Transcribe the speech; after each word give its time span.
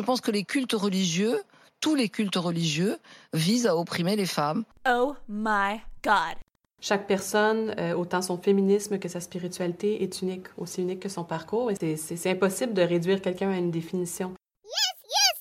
je 0.00 0.04
pense 0.06 0.22
que 0.22 0.30
les 0.30 0.44
cultes 0.44 0.72
religieux, 0.72 1.42
tous 1.80 1.94
les 1.94 2.08
cultes 2.08 2.36
religieux, 2.36 2.96
visent 3.34 3.66
à 3.66 3.76
opprimer 3.76 4.16
les 4.16 4.24
femmes. 4.24 4.64
Oh 4.88 5.14
my 5.28 5.82
God. 6.02 6.38
Chaque 6.80 7.06
personne, 7.06 7.74
euh, 7.78 7.92
autant 7.92 8.22
son 8.22 8.38
féminisme 8.38 8.98
que 8.98 9.10
sa 9.10 9.20
spiritualité, 9.20 10.02
est 10.02 10.22
unique, 10.22 10.46
aussi 10.56 10.80
unique 10.80 11.00
que 11.00 11.10
son 11.10 11.24
parcours. 11.24 11.70
C'est 11.78 12.30
impossible 12.30 12.72
de 12.72 12.80
réduire 12.80 13.20
quelqu'un 13.20 13.50
à 13.50 13.58
une 13.58 13.70
définition. 13.70 14.32
Yes, 14.64 14.72
yes, 15.04 15.36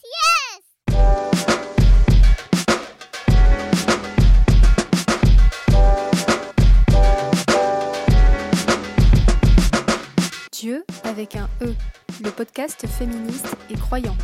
yes! 0.91 1.07
Dieu 10.51 10.83
avec 11.05 11.37
un 11.37 11.47
E, 11.61 11.73
le 12.21 12.31
podcast 12.31 12.85
féministe 12.85 13.55
et 13.69 13.75
croyant. 13.75 14.17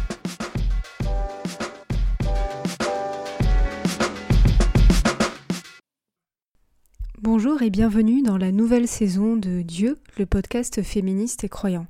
Bonjour 7.26 7.64
et 7.64 7.72
bienvenue 7.72 8.22
dans 8.22 8.38
la 8.38 8.52
nouvelle 8.52 8.88
saison 8.88 9.36
de 9.36 9.64
Dieu, 9.64 9.98
le 10.20 10.28
podcast 10.28 10.84
féministe 10.84 11.44
et 11.44 11.50
croyant. 11.50 11.88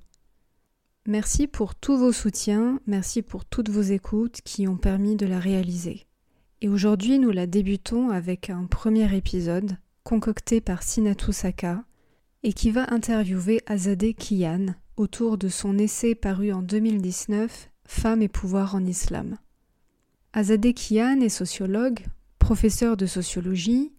Merci 1.06 1.46
pour 1.46 1.76
tous 1.76 1.98
vos 1.98 2.14
soutiens, 2.14 2.80
merci 2.88 3.22
pour 3.22 3.44
toutes 3.44 3.68
vos 3.68 3.82
écoutes 3.82 4.40
qui 4.46 4.66
ont 4.66 4.78
permis 4.78 5.18
de 5.18 5.26
la 5.26 5.38
réaliser. 5.38 6.06
Et 6.62 6.70
aujourd'hui, 6.70 7.20
nous 7.20 7.32
la 7.32 7.48
débutons 7.48 8.12
avec 8.12 8.50
un 8.50 8.64
premier 8.64 9.14
épisode 9.14 9.76
concocté 10.06 10.62
par 10.62 10.84
Sinatou 10.84 11.34
Saka 11.34 11.84
et 12.44 12.54
qui 12.54 12.72
va 12.72 12.94
interviewer 12.94 13.62
Azadeh 13.66 14.14
Kiyan 14.14 14.68
autour 14.96 15.38
de 15.38 15.50
son 15.50 15.78
essai 15.78 16.16
paru 16.16 16.54
en 16.54 16.62
2019 16.62 17.72
Femmes 17.84 18.22
et 18.22 18.30
pouvoir 18.30 18.74
en 18.74 18.86
islam. 18.86 19.38
Azadeh 20.32 20.74
Kiyan 20.74 21.20
est 21.20 21.28
sociologue, 21.28 22.06
professeure 22.40 22.96
de 22.96 23.06
sociologie, 23.06 23.92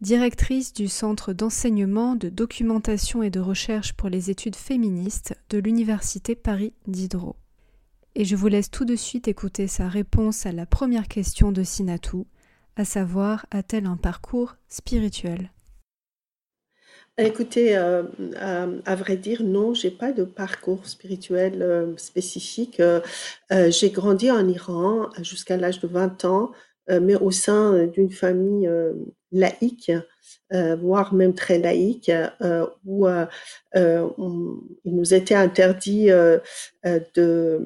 directrice 0.00 0.72
du 0.72 0.88
Centre 0.88 1.32
d'enseignement, 1.32 2.16
de 2.16 2.28
documentation 2.28 3.22
et 3.22 3.30
de 3.30 3.40
recherche 3.40 3.94
pour 3.94 4.08
les 4.08 4.30
études 4.30 4.56
féministes 4.56 5.34
de 5.50 5.58
l'Université 5.58 6.34
Paris 6.34 6.74
Diderot. 6.86 7.36
Et 8.14 8.24
je 8.24 8.36
vous 8.36 8.48
laisse 8.48 8.70
tout 8.70 8.84
de 8.84 8.96
suite 8.96 9.28
écouter 9.28 9.66
sa 9.66 9.88
réponse 9.88 10.46
à 10.46 10.52
la 10.52 10.66
première 10.66 11.08
question 11.08 11.52
de 11.52 11.62
Sinatou, 11.62 12.26
à 12.76 12.84
savoir 12.84 13.46
a-t-elle 13.50 13.86
un 13.86 13.96
parcours 13.96 14.56
spirituel? 14.68 15.50
Écoutez, 17.18 17.78
euh, 17.78 18.02
à, 18.84 18.94
vrai 18.94 19.16
dire, 19.16 19.42
non, 19.42 19.72
j'ai 19.72 19.90
pas 19.90 20.12
de 20.12 20.24
parcours 20.24 20.86
spirituel 20.86 21.62
euh, 21.62 21.96
spécifique. 21.96 22.78
Euh, 22.78 23.00
j'ai 23.70 23.88
grandi 23.88 24.30
en 24.30 24.46
Iran 24.46 25.08
jusqu'à 25.22 25.56
l'âge 25.56 25.80
de 25.80 25.88
20 25.88 26.26
ans, 26.26 26.52
mais 26.88 27.16
au 27.16 27.30
sein 27.30 27.86
d'une 27.86 28.10
famille 28.10 28.68
laïque, 29.32 29.92
euh, 30.52 30.76
voire 30.76 31.12
même 31.12 31.34
très 31.34 31.58
laïque, 31.58 32.10
euh, 32.40 32.66
où 32.84 33.06
euh, 33.06 33.26
il 33.74 34.94
nous 34.94 35.14
était 35.14 35.34
interdit 35.34 36.06
de 36.06 37.60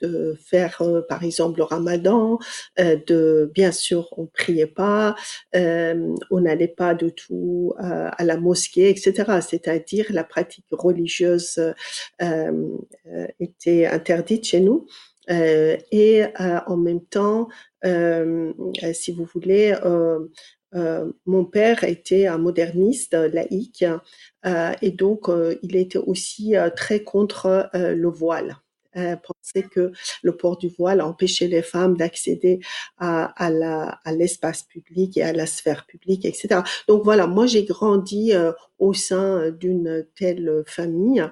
de 0.00 0.36
faire 0.42 0.82
par 1.08 1.22
exemple 1.22 1.58
le 1.58 1.64
ramadan, 1.64 2.38
de 2.78 3.50
bien 3.54 3.72
sûr 3.72 4.08
on 4.16 4.26
priait 4.26 4.66
pas, 4.66 5.14
on 5.54 6.40
n'allait 6.40 6.66
pas 6.66 6.94
du 6.94 7.12
tout 7.12 7.74
à 7.78 8.24
la 8.24 8.36
mosquée, 8.38 8.88
etc. 8.88 9.40
C'est-à-dire 9.46 10.06
la 10.10 10.24
pratique 10.24 10.64
religieuse 10.70 11.60
était 13.38 13.86
interdite 13.86 14.46
chez 14.46 14.60
nous. 14.60 14.86
Et 15.28 16.24
en 16.66 16.76
même 16.76 17.04
temps, 17.04 17.48
euh, 17.84 18.52
si 18.92 19.12
vous 19.12 19.24
voulez, 19.24 19.76
euh, 19.84 20.26
euh, 20.74 21.10
mon 21.26 21.44
père 21.44 21.84
était 21.84 22.26
un 22.26 22.38
moderniste 22.38 23.14
laïque 23.14 23.84
et 24.82 24.90
donc 24.90 25.30
il 25.62 25.76
était 25.76 25.98
aussi 25.98 26.54
très 26.76 27.02
contre 27.02 27.70
le 27.74 28.08
voile. 28.08 28.58
Euh, 28.98 29.16
pensait 29.16 29.68
que 29.68 29.92
le 30.22 30.36
port 30.36 30.58
du 30.58 30.68
voile 30.68 31.00
empêchait 31.00 31.48
les 31.48 31.62
femmes 31.62 31.96
d'accéder 31.96 32.60
à, 32.98 33.32
l'espace 34.12 34.62
public 34.62 35.16
et 35.16 35.22
à 35.22 35.32
la 35.32 35.46
sphère 35.46 35.86
publique, 35.86 36.24
etc. 36.24 36.60
Donc 36.86 37.04
voilà, 37.04 37.26
moi 37.26 37.46
j'ai 37.46 37.64
grandi 37.64 38.32
au 38.78 38.92
sein 38.92 39.50
d'une 39.50 40.06
telle 40.14 40.64
famille 40.66 41.24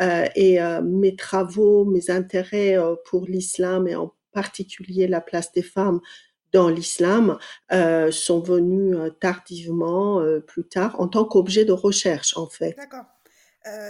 et 0.00 0.58
mes 0.82 1.16
travaux, 1.16 1.84
mes 1.84 2.10
intérêts 2.10 2.76
pour 3.04 3.26
l'islam 3.26 3.88
et 3.88 3.96
en 3.96 4.12
particulier 4.32 5.08
la 5.08 5.20
place 5.20 5.52
des 5.52 5.62
femmes 5.62 6.00
dans 6.52 6.68
l'islam 6.68 7.38
euh, 7.72 8.10
sont 8.10 8.40
venus 8.40 8.96
euh, 8.96 9.10
tardivement, 9.10 10.20
euh, 10.20 10.40
plus 10.40 10.64
tard, 10.64 10.98
en 11.00 11.08
tant 11.08 11.24
qu'objet 11.24 11.64
de 11.64 11.72
recherche 11.72 12.36
en 12.36 12.46
fait. 12.46 12.74
D'accord. 12.76 13.04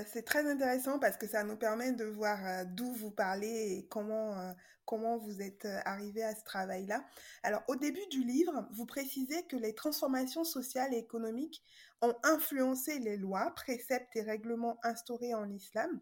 C'est 0.07 0.25
très 0.25 0.49
intéressant 0.51 0.99
parce 0.99 1.17
que 1.17 1.27
ça 1.27 1.45
nous 1.45 1.57
permet 1.57 1.93
de 1.93 2.05
voir 2.05 2.67
d'où 2.67 2.93
vous 2.93 3.11
parlez 3.11 3.77
et 3.77 3.87
comment, 3.89 4.55
comment 4.87 5.19
vous 5.19 5.43
êtes 5.43 5.67
arrivé 5.85 6.23
à 6.23 6.35
ce 6.35 6.45
travail-là. 6.45 7.05
Alors, 7.43 7.63
au 7.69 7.77
début 7.77 8.07
du 8.11 8.25
livre, 8.25 8.67
vous 8.73 8.87
précisez 8.87 9.47
que 9.47 9.57
les 9.57 9.75
transformations 9.75 10.45
sociales 10.45 10.95
et 10.95 10.99
économiques 10.99 11.63
ont 12.01 12.15
influencé 12.23 12.99
les 12.99 13.17
lois, 13.17 13.53
préceptes 13.55 14.17
et 14.17 14.23
règlements 14.23 14.79
instaurés 14.83 15.35
en 15.35 15.51
islam. 15.51 16.01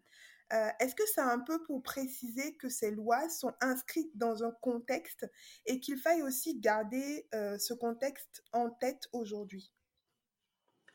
Euh, 0.52 0.70
est-ce 0.78 0.94
que 0.94 1.02
c'est 1.12 1.20
un 1.20 1.40
peu 1.40 1.62
pour 1.62 1.82
préciser 1.82 2.54
que 2.56 2.68
ces 2.68 2.90
lois 2.90 3.28
sont 3.28 3.52
inscrites 3.60 4.16
dans 4.16 4.44
un 4.44 4.52
contexte 4.60 5.26
et 5.66 5.80
qu'il 5.80 5.98
faille 5.98 6.22
aussi 6.22 6.60
garder 6.60 7.26
euh, 7.34 7.58
ce 7.58 7.72
contexte 7.74 8.44
en 8.52 8.70
tête 8.70 9.08
aujourd'hui? 9.12 9.72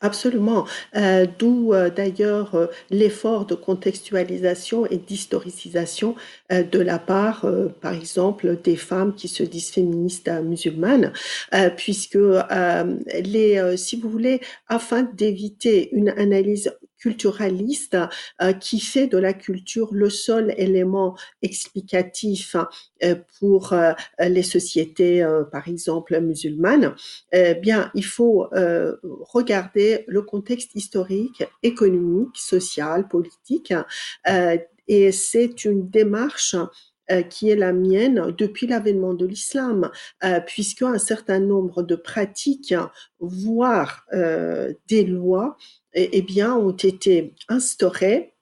Absolument. 0.02 0.66
Euh, 0.96 1.26
d'où 1.38 1.74
d'ailleurs 1.94 2.70
l'effort 2.88 3.44
de 3.44 3.54
contextualisation 3.54 4.86
et 4.86 4.96
d'historicisation 4.96 6.14
de 6.50 6.78
la 6.78 6.98
part, 6.98 7.44
par 7.82 7.92
exemple, 7.92 8.58
des 8.64 8.76
femmes 8.76 9.14
qui 9.14 9.28
se 9.28 9.42
disent 9.42 9.70
féministes 9.70 10.30
musulmanes, 10.42 11.12
puisque 11.76 12.18
les, 13.24 13.76
si 13.76 13.96
vous 14.00 14.08
voulez, 14.08 14.40
afin 14.68 15.02
d'éviter 15.02 15.90
une 15.94 16.08
analyse 16.08 16.72
culturaliste 17.00 17.96
euh, 18.42 18.52
qui 18.52 18.78
fait 18.78 19.06
de 19.06 19.18
la 19.18 19.32
culture 19.32 19.88
le 19.92 20.10
seul 20.10 20.54
élément 20.56 21.16
explicatif 21.42 22.54
euh, 23.02 23.16
pour 23.38 23.72
euh, 23.72 23.92
les 24.20 24.42
sociétés, 24.42 25.26
par 25.50 25.68
exemple, 25.68 26.20
musulmanes, 26.20 26.94
eh 27.32 27.54
bien, 27.54 27.90
il 27.94 28.04
faut 28.04 28.48
regarder 29.20 30.04
le 30.06 30.22
contexte 30.22 30.74
historique, 30.74 31.44
économique, 31.62 32.36
social, 32.36 33.08
politique, 33.08 33.72
et 34.88 35.12
c'est 35.12 35.64
une 35.64 35.88
démarche 35.88 36.56
qui 37.28 37.50
est 37.50 37.56
la 37.56 37.72
mienne 37.72 38.34
depuis 38.36 38.66
l'avènement 38.66 39.14
de 39.14 39.26
l'islam, 39.26 39.90
puisque 40.46 40.82
un 40.82 40.98
certain 40.98 41.40
nombre 41.40 41.82
de 41.82 41.96
pratiques, 41.96 42.74
voire 43.18 44.06
des 44.12 45.04
lois, 45.04 45.56
eh, 45.92 46.08
eh, 46.12 46.22
bien, 46.22 46.54
ont 46.54 46.70
été 46.70 47.34
instaurés 47.48 48.34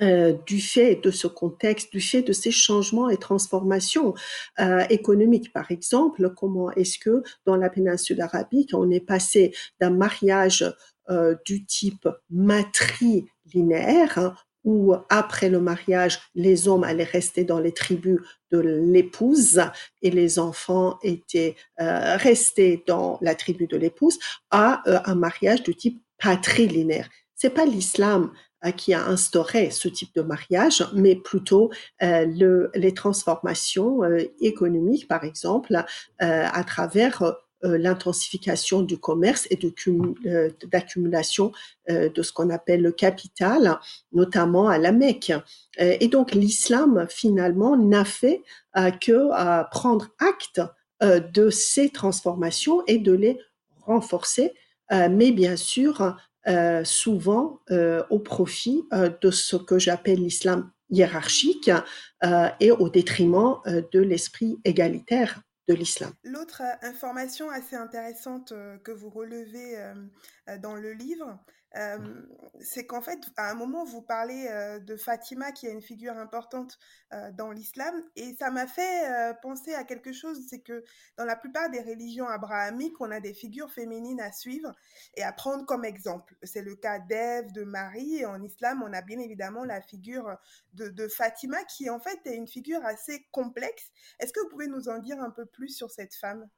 euh, 0.00 0.32
du 0.46 0.60
fait 0.60 0.94
de 1.02 1.10
ce 1.10 1.26
contexte, 1.26 1.90
du 1.90 2.00
fait 2.00 2.22
de 2.22 2.32
ces 2.32 2.52
changements 2.52 3.08
et 3.08 3.16
transformations 3.16 4.14
euh, 4.60 4.84
économiques. 4.90 5.52
Par 5.52 5.72
exemple, 5.72 6.32
comment 6.36 6.70
est-ce 6.72 7.00
que 7.00 7.24
dans 7.46 7.56
la 7.56 7.68
péninsule 7.68 8.20
arabique, 8.20 8.70
on 8.74 8.92
est 8.92 9.00
passé 9.00 9.52
d'un 9.80 9.90
mariage 9.90 10.64
euh, 11.10 11.34
du 11.44 11.66
type 11.66 12.08
matrilinéaire, 12.30 14.18
hein, 14.18 14.36
où 14.68 14.94
après 15.08 15.48
le 15.48 15.60
mariage, 15.60 16.20
les 16.34 16.68
hommes 16.68 16.84
allaient 16.84 17.02
rester 17.02 17.44
dans 17.44 17.58
les 17.58 17.72
tribus 17.72 18.20
de 18.50 18.58
l'épouse 18.58 19.62
et 20.02 20.10
les 20.10 20.38
enfants 20.38 20.98
étaient 21.02 21.56
restés 21.78 22.84
dans 22.86 23.18
la 23.22 23.34
tribu 23.34 23.66
de 23.66 23.78
l'épouse, 23.78 24.18
à 24.50 24.82
un 25.08 25.14
mariage 25.14 25.62
du 25.62 25.74
type 25.74 26.02
patrilinéaire. 26.18 27.08
C'est 27.34 27.50
pas 27.50 27.64
l'islam 27.64 28.32
euh, 28.64 28.72
qui 28.72 28.92
a 28.92 29.06
instauré 29.06 29.70
ce 29.70 29.86
type 29.86 30.12
de 30.16 30.22
mariage, 30.22 30.84
mais 30.92 31.14
plutôt 31.14 31.70
euh, 32.02 32.26
le, 32.26 32.72
les 32.74 32.92
transformations 32.92 34.02
euh, 34.02 34.18
économiques, 34.40 35.06
par 35.06 35.22
exemple, 35.22 35.84
à 36.18 36.64
travers 36.64 37.22
l'intensification 37.62 38.82
du 38.82 38.98
commerce 38.98 39.48
et 39.50 39.58
d'accumulation 40.70 41.52
de 41.88 42.22
ce 42.22 42.32
qu'on 42.32 42.50
appelle 42.50 42.82
le 42.82 42.92
capital, 42.92 43.78
notamment 44.12 44.68
à 44.68 44.78
la 44.78 44.92
Mecque. 44.92 45.32
et 45.78 46.08
donc 46.08 46.32
l'islam, 46.32 47.06
finalement, 47.08 47.76
n'a 47.76 48.04
fait 48.04 48.42
que 49.00 49.70
prendre 49.70 50.08
acte 50.18 50.60
de 51.00 51.50
ces 51.50 51.90
transformations 51.90 52.82
et 52.86 52.98
de 52.98 53.12
les 53.12 53.38
renforcer 53.82 54.52
euh, 54.92 55.08
mais 55.10 55.32
bien 55.32 55.56
sûr, 55.56 56.16
euh, 56.46 56.84
souvent 56.84 57.60
euh, 57.70 58.02
au 58.10 58.18
profit 58.18 58.84
de 59.20 59.30
ce 59.30 59.56
que 59.56 59.78
j'appelle 59.78 60.20
l'islam 60.20 60.70
hiérarchique 60.90 61.70
et 62.60 62.70
au 62.70 62.88
détriment 62.88 63.56
de 63.66 64.00
l'esprit 64.00 64.58
égalitaire 64.64 65.42
L'autre 66.24 66.62
information 66.82 67.50
assez 67.50 67.76
intéressante 67.76 68.52
que 68.84 68.90
vous 68.90 69.10
relevez 69.10 69.92
dans 70.60 70.74
le 70.74 70.92
livre, 70.92 71.38
c'est 72.60 72.86
qu'en 72.86 73.02
fait, 73.02 73.20
à 73.36 73.50
un 73.50 73.54
moment, 73.54 73.84
vous 73.84 74.02
parlez 74.02 74.48
de 74.80 74.96
Fatima, 74.96 75.52
qui 75.52 75.66
est 75.66 75.72
une 75.72 75.82
figure 75.82 76.16
importante 76.16 76.78
dans 77.34 77.50
l'islam, 77.50 77.94
et 78.16 78.34
ça 78.38 78.50
m'a 78.50 78.66
fait 78.66 79.34
penser 79.42 79.74
à 79.74 79.84
quelque 79.84 80.12
chose, 80.12 80.40
c'est 80.48 80.60
que 80.60 80.84
dans 81.16 81.24
la 81.24 81.36
plupart 81.36 81.70
des 81.70 81.80
religions 81.80 82.28
abrahamiques, 82.28 83.00
on 83.00 83.10
a 83.10 83.20
des 83.20 83.34
figures 83.34 83.70
féminines 83.70 84.20
à 84.20 84.32
suivre 84.32 84.74
et 85.14 85.22
à 85.22 85.32
prendre 85.32 85.66
comme 85.66 85.84
exemple. 85.84 86.36
C'est 86.42 86.62
le 86.62 86.74
cas 86.74 86.98
d'Ève, 86.98 87.52
de 87.52 87.64
Marie, 87.64 88.18
et 88.18 88.26
en 88.26 88.42
islam, 88.42 88.82
on 88.82 88.92
a 88.92 89.02
bien 89.02 89.18
évidemment 89.18 89.64
la 89.64 89.80
figure 89.80 90.36
de, 90.74 90.88
de 90.88 91.08
Fatima, 91.08 91.62
qui 91.64 91.90
en 91.90 92.00
fait 92.00 92.18
est 92.24 92.34
une 92.34 92.48
figure 92.48 92.84
assez 92.84 93.26
complexe. 93.30 93.90
Est-ce 94.18 94.32
que 94.32 94.40
vous 94.40 94.48
pouvez 94.48 94.68
nous 94.68 94.88
en 94.88 94.98
dire 94.98 95.20
un 95.20 95.30
peu 95.30 95.46
plus 95.46 95.68
sur 95.68 95.90
cette 95.90 96.14
femme? 96.14 96.48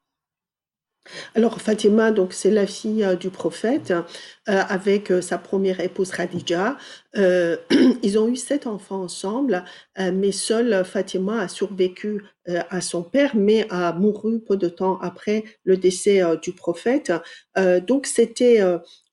Alors 1.34 1.60
Fatima, 1.60 2.10
donc 2.10 2.32
c'est 2.32 2.50
la 2.50 2.66
fille 2.66 3.04
euh, 3.04 3.16
du 3.16 3.30
prophète 3.30 3.90
euh, 3.90 4.02
avec 4.46 5.10
euh, 5.10 5.20
sa 5.20 5.38
première 5.38 5.80
épouse 5.80 6.10
Khadija. 6.10 6.76
ils 7.14 8.18
ont 8.18 8.28
eu 8.28 8.36
sept 8.36 8.68
enfants 8.68 9.02
ensemble, 9.02 9.64
mais 9.98 10.30
seule 10.30 10.84
Fatima 10.84 11.40
a 11.40 11.48
survécu 11.48 12.22
à 12.46 12.80
son 12.80 13.02
père, 13.02 13.34
mais 13.34 13.66
a 13.68 13.92
mouru 13.92 14.38
peu 14.38 14.56
de 14.56 14.68
temps 14.68 14.96
après 15.00 15.42
le 15.64 15.76
décès 15.76 16.22
du 16.40 16.52
prophète. 16.52 17.12
donc 17.84 18.06
c'était 18.06 18.60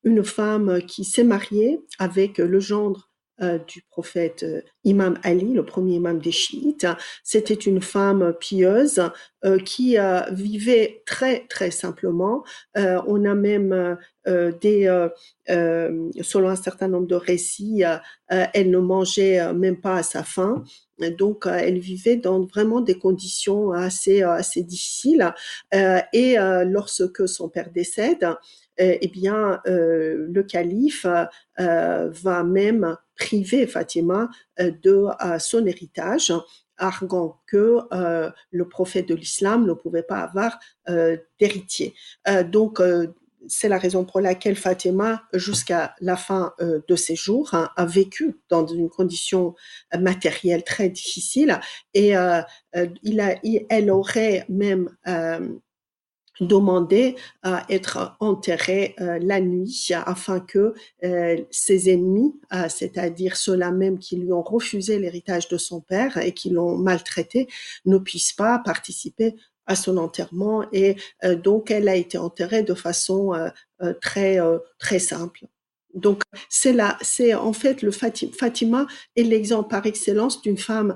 une 0.04 0.24
femme 0.24 0.84
qui 0.84 1.06
s'est 1.06 1.24
mariée 1.24 1.80
avec 1.98 2.38
le 2.38 2.60
gendre 2.60 3.10
euh, 3.40 3.60
du 3.68 3.84
prophète 3.84 4.42
euh, 4.42 4.62
Imam 4.84 5.20
Ali, 5.22 5.54
le 5.54 5.64
premier 5.64 5.98
imam 5.98 6.18
des 6.18 6.32
chiites. 6.32 6.88
C'était 7.24 7.54
une 7.54 7.84
femme 7.84 8.34
pieuse 8.40 9.00
euh, 9.46 9.60
qui 9.60 9.96
vivait 10.32 11.04
très 11.06 11.46
très 11.48 11.70
simplement. 11.70 12.44
on 12.76 13.26
a 13.26 13.36
même 13.36 13.98
des, 14.26 15.08
selon 15.48 16.50
un 16.50 16.56
certain 16.56 16.88
nombre 16.88 17.06
de 17.06 17.16
récits, 17.16 17.84
elle 18.30 18.72
ne 18.72 18.80
mangeait 18.80 19.54
même 19.54 19.80
pas 19.80 19.98
à 19.98 20.04
sa 20.04 20.24
faim. 20.24 20.64
Donc, 21.18 21.46
elle 21.46 21.78
vivait 21.78 22.18
dans 22.18 22.44
vraiment 22.46 22.82
des 22.82 22.98
conditions 22.98 23.72
assez 23.72 24.24
assez 24.24 24.64
difficiles. 24.64 25.34
et 25.72 26.36
lorsque 26.66 27.28
son 27.28 27.50
père 27.50 27.72
décède, 27.72 28.28
eh 28.78 29.08
bien, 29.08 29.62
le 29.66 30.42
calife 30.44 31.06
va 31.58 32.44
même 32.44 32.98
priver 33.18 33.68
Fatima 33.68 34.30
euh, 34.60 34.72
de 34.82 35.06
euh, 35.26 35.40
son 35.40 35.66
héritage, 35.66 36.34
arguant 36.78 37.42
que 37.48 37.80
euh, 37.92 38.30
le 38.52 38.70
prophète 38.70 39.08
de 39.08 39.16
l'islam 39.16 39.66
ne 39.66 39.74
pouvait 39.74 40.04
pas 40.04 40.20
avoir 40.20 40.60
d'héritier. 41.40 41.96
donc, 42.46 42.82
c'est 43.50 43.70
la 43.70 43.78
raison 43.78 44.06
pour 44.06 44.22
laquelle 44.22 44.56
Fatima, 44.56 45.24
jusqu'à 45.34 45.96
la 46.02 46.16
fin 46.16 46.54
de 46.60 46.96
ses 46.96 47.16
jours, 47.16 47.54
hein, 47.54 47.70
a 47.76 47.86
vécu 47.86 48.38
dans 48.50 48.66
une 48.66 48.90
condition 48.90 49.56
matérielle 49.98 50.64
très 50.64 50.90
difficile 50.90 51.60
et 51.94 52.14
il 53.04 53.20
a, 53.20 53.36
elle 53.70 53.92
aurait 53.92 54.46
même 54.48 54.96
demander 56.42 57.16
à 57.44 57.66
être 57.70 58.16
enterré 58.20 58.96
euh, 59.00 59.20
la 59.22 59.40
nuit 59.40 59.90
afin 59.94 60.40
que 60.40 60.74
euh, 61.04 61.38
ses 61.52 61.92
ennemis, 61.92 62.34
euh, 62.54 62.68
c'est-à-dire 62.70 63.36
ceux-là 63.36 63.72
même 63.72 64.00
qui 64.00 64.18
lui 64.18 64.32
ont 64.32 64.44
refusé 64.44 65.00
l'héritage 65.00 65.48
de 65.48 65.58
son 65.58 65.82
père 65.82 66.18
et 66.18 66.34
qui 66.34 66.50
l'ont 66.50 66.78
maltraité, 66.78 67.48
ne 67.86 67.98
puissent 67.98 68.34
pas 68.34 68.60
participer 68.60 69.36
à 69.66 69.76
son 69.76 69.98
enterrement 69.98 70.64
et 70.72 70.96
donc 71.44 71.72
elle 71.72 71.90
a 71.90 71.96
été 71.98 72.18
enterrée 72.18 72.64
de 72.64 72.74
façon 72.74 73.34
très 74.00 74.40
très 74.80 74.98
simple. 74.98 75.46
Donc 75.94 76.22
c'est 76.48 76.72
là, 76.72 76.98
c'est 77.02 77.34
en 77.34 77.52
fait 77.52 77.82
le 77.82 77.92
Fatima 77.92 78.88
est 79.18 79.24
l'exemple 79.24 79.70
par 79.70 79.86
excellence 79.86 80.42
d'une 80.42 80.58
femme 80.58 80.92
euh, 80.92 80.96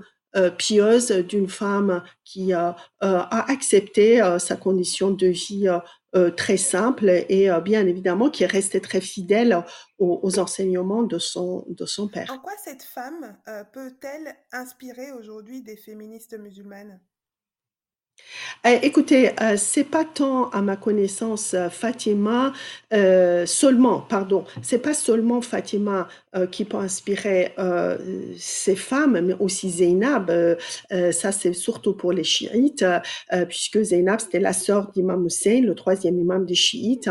pieuse 0.57 1.11
d'une 1.11 1.49
femme 1.49 2.03
qui 2.23 2.53
euh, 2.53 2.71
a 2.99 3.51
accepté 3.51 4.21
euh, 4.21 4.39
sa 4.39 4.55
condition 4.55 5.11
de 5.11 5.27
vie 5.27 5.67
très 6.35 6.57
simple 6.57 7.09
et 7.29 7.49
bien 7.63 7.87
évidemment 7.87 8.29
qui 8.29 8.43
est 8.43 8.51
restée 8.51 8.81
très 8.81 8.99
fidèle 8.99 9.63
aux, 9.97 10.39
enseignements 10.39 11.03
de 11.03 11.17
son, 11.17 11.65
de 11.69 11.85
son 11.85 12.09
père. 12.09 12.29
En 12.29 12.39
quoi 12.39 12.51
cette 12.61 12.83
femme 12.83 13.37
peut-elle 13.71 14.35
inspirer 14.51 15.13
aujourd'hui 15.13 15.61
des 15.61 15.77
féministes 15.77 16.37
musulmanes? 16.37 16.99
Écoutez, 18.63 19.31
euh, 19.41 19.57
c'est 19.57 19.83
pas 19.83 20.05
tant 20.05 20.49
à 20.49 20.61
ma 20.61 20.75
connaissance 20.75 21.55
euh, 21.55 21.69
Fatima 21.69 22.53
euh, 22.93 23.47
seulement, 23.47 24.01
pardon, 24.01 24.45
c'est 24.61 24.77
pas 24.79 24.93
seulement 24.93 25.41
Fatima 25.41 26.07
qui 26.51 26.65
peut 26.65 26.77
inspirer 26.77 27.53
ces 28.37 28.75
femmes, 28.75 29.19
mais 29.21 29.35
aussi 29.39 29.69
Zainab. 29.69 30.31
ça, 31.11 31.31
c'est 31.31 31.53
surtout 31.53 31.93
pour 31.93 32.13
les 32.13 32.23
chiites, 32.23 32.85
puisque 33.49 33.81
Zainab, 33.81 34.19
c'était 34.19 34.39
la 34.39 34.53
sœur 34.53 34.91
d'Imam 34.91 35.25
Hussein, 35.25 35.61
le 35.61 35.75
troisième 35.75 36.19
imam 36.19 36.45
des 36.45 36.55
chiites, 36.55 37.09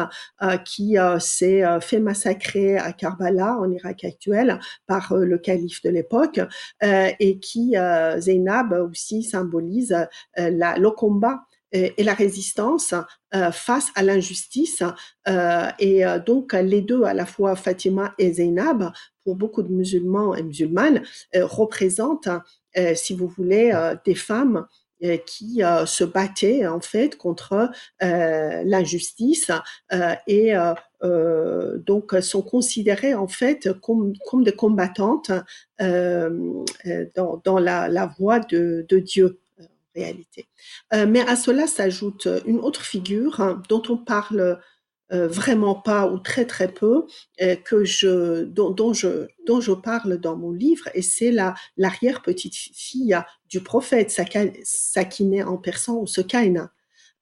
qui 0.65 0.97
s'est 1.19 1.63
fait 1.81 2.01
massacrer 2.01 2.79
à 2.79 2.93
Karbala, 2.93 3.57
en 3.59 3.71
Irak 3.71 4.05
actuel, 4.05 4.59
par 4.87 5.15
le 5.15 5.39
calife 5.39 5.83
de 5.83 5.91
l'époque, 5.91 6.41
et 6.83 7.39
qui, 7.41 7.75
Zainab 8.19 8.73
aussi 8.73 9.23
symbolise 9.23 9.97
la, 10.37 10.77
le 10.77 10.91
combat 10.91 11.41
et, 11.73 12.03
la 12.03 12.15
résistance 12.15 12.95
euh, 13.35 13.51
face 13.53 13.89
à 13.95 14.03
l'injustice. 14.03 14.83
Euh, 15.29 15.69
et 15.79 16.05
euh, 16.05 16.19
donc, 16.19 16.53
les 16.53 16.83
deux, 16.83 17.05
à 17.05 17.15
la 17.15 17.27
fois 17.27 17.57
Fatima 17.57 18.15
et 18.19 18.33
Zainab, 18.35 18.91
pour 19.25 19.37
beaucoup 19.37 19.63
de 19.63 19.73
musulmans 19.73 20.35
et 20.35 20.43
musulmanes, 20.43 21.03
représentent, 21.35 22.29
si 22.95 23.15
vous 23.15 23.29
voulez, 23.29 23.71
des 24.07 24.15
femmes 24.15 24.67
qui 25.27 25.61
se 25.87 26.05
battaient 26.05 26.67
en 26.67 26.81
fait 26.81 27.19
contre 27.19 27.71
l'injustice 28.01 29.51
et 30.27 30.55
donc 31.87 32.17
sont 32.23 32.43
considérées 32.43 33.15
en 33.15 33.29
fait 33.29 33.79
comme, 33.83 34.15
comme 34.27 34.43
des 34.43 34.53
combattantes 34.53 35.31
dans, 35.79 37.43
dans 37.45 37.59
la, 37.59 37.89
la 37.89 38.07
voie 38.19 38.41
de, 38.41 38.87
de 38.89 38.99
Dieu 38.99 39.39
réalité. 39.95 40.49
Euh, 40.95 41.07
mais 41.07 41.21
à 41.21 41.37
cela 41.37 41.67
s'ajoute 41.67 42.29
une 42.47 42.59
autre 42.59 42.83
figure 42.83 43.41
hein, 43.41 43.63
dont 43.69 43.83
on 43.89 43.97
parle 43.97 44.61
euh, 45.13 45.27
vraiment 45.27 45.75
pas 45.75 46.07
ou 46.07 46.19
très 46.19 46.45
très 46.45 46.69
peu, 46.69 47.07
euh, 47.43 47.57
que 47.57 47.85
je, 47.85 48.45
dont, 48.45 48.71
dont, 48.71 48.93
je, 48.93 49.27
dont 49.47 49.61
je 49.61 49.73
parle 49.73 50.19
dans 50.19 50.37
mon 50.37 50.53
livre, 50.53 50.89
et 50.95 51.03
c'est 51.03 51.33
la 51.33 51.55
l'arrière 51.77 52.23
petite 52.23 52.55
fille 52.55 53.19
du 53.49 53.61
prophète 53.61 54.11
Sakiné 54.63 55.43
en 55.43 55.57
persan 55.57 55.97
ou 55.97 56.07
Sekaina. 56.07 56.71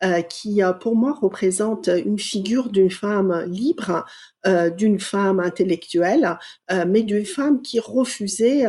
Euh, 0.05 0.23
qui 0.23 0.61
pour 0.81 0.95
moi 0.95 1.13
représente 1.21 1.89
une 1.89 2.21
figure 2.21 2.71
d'une 2.71 2.91
femme 2.91 3.45
libre, 3.49 4.05
euh, 4.47 4.71
d'une 4.71 5.01
femme 5.01 5.41
intellectuelle, 5.41 6.39
euh, 6.71 6.85
mais 6.87 7.03
d'une 7.03 7.25
femme 7.25 7.63
qui 7.63 7.81
refusait 7.81 8.65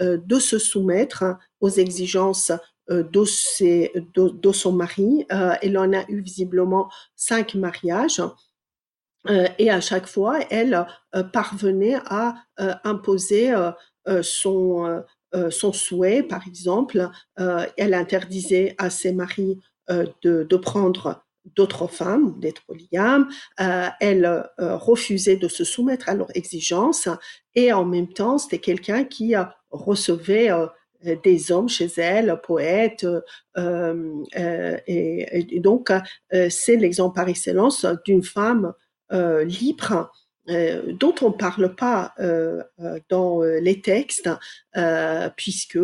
de 0.00 0.38
se 0.40 0.58
soumettre 0.58 1.24
aux 1.60 1.68
exigences 1.68 2.50
euh, 2.92 3.02
de, 4.14 4.52
son 4.52 4.72
mari. 4.72 5.26
Euh, 5.32 5.54
elle 5.62 5.78
en 5.78 5.92
a 5.92 6.04
eu 6.08 6.20
visiblement 6.20 6.90
cinq 7.16 7.54
mariages. 7.54 8.22
Euh, 9.28 9.48
et 9.58 9.70
à 9.70 9.80
chaque 9.80 10.06
fois, 10.06 10.40
elle 10.50 10.84
parvenait 11.32 11.98
à 12.06 12.34
imposer 12.84 13.54
son, 14.22 15.04
son 15.50 15.72
souhait, 15.72 16.22
par 16.22 16.46
exemple. 16.46 17.08
elle 17.36 17.94
interdisait 17.94 18.74
à 18.78 18.90
ses 18.90 19.12
maris 19.12 19.60
de, 19.88 20.42
de 20.42 20.56
prendre 20.56 21.22
d'autres 21.56 21.86
femmes, 21.86 22.38
d'être 22.40 22.64
polygames. 22.66 23.28
elle 23.58 24.44
refusait 24.58 25.36
de 25.36 25.48
se 25.48 25.62
soumettre 25.62 26.08
à 26.08 26.14
leurs 26.14 26.36
exigences 26.36 27.08
et 27.54 27.72
en 27.72 27.84
même 27.84 28.12
temps, 28.12 28.38
c'était 28.38 28.58
quelqu'un 28.58 29.04
qui 29.04 29.34
recevait 29.70 30.50
des 31.02 31.52
hommes 31.52 31.68
chez 31.68 31.90
elle, 31.96 32.40
poètes, 32.42 33.06
euh, 33.56 34.22
euh, 34.36 34.76
et, 34.86 35.60
donc 35.60 35.92
c'est 36.48 36.76
l'exemple 36.76 37.14
par 37.14 37.28
excellence 37.28 37.86
d'une 38.04 38.22
femme 38.22 38.72
libre 39.10 40.10
dont 40.48 41.14
on 41.20 41.28
ne 41.28 41.36
parle 41.36 41.74
pas 41.76 42.14
dans 43.08 43.42
les 43.42 43.80
textes, 43.80 44.30
puisque 45.36 45.78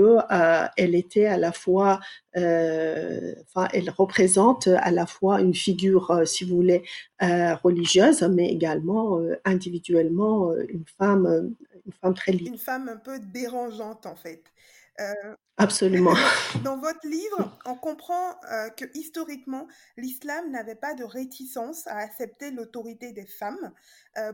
elle 0.76 0.94
était 0.94 1.26
à 1.26 1.36
la 1.36 1.52
fois, 1.52 2.00
enfin, 2.34 3.68
elle 3.72 3.90
représente 3.90 4.66
à 4.68 4.90
la 4.90 5.06
fois 5.06 5.40
une 5.40 5.54
figure, 5.54 6.22
si 6.24 6.44
vous 6.44 6.56
voulez, 6.56 6.82
religieuse, 7.20 8.22
mais 8.22 8.50
également 8.50 9.20
individuellement 9.44 10.52
une 10.68 10.84
femme, 10.98 11.54
une 11.86 11.92
femme 11.92 12.14
très 12.14 12.32
libre. 12.32 12.52
Une 12.52 12.58
femme 12.58 12.88
un 12.88 12.96
peu 12.96 13.20
dérangeante 13.20 14.06
en 14.06 14.16
fait. 14.16 14.42
Absolument. 15.56 16.14
Dans 16.64 16.78
votre 16.78 17.06
livre, 17.06 17.58
on 17.66 17.74
comprend 17.74 18.34
que 18.76 18.84
historiquement, 18.94 19.66
l'islam 19.96 20.50
n'avait 20.50 20.76
pas 20.76 20.94
de 20.94 21.04
réticence 21.04 21.86
à 21.86 21.96
accepter 21.96 22.50
l'autorité 22.50 23.12
des 23.12 23.26
femmes. 23.26 23.72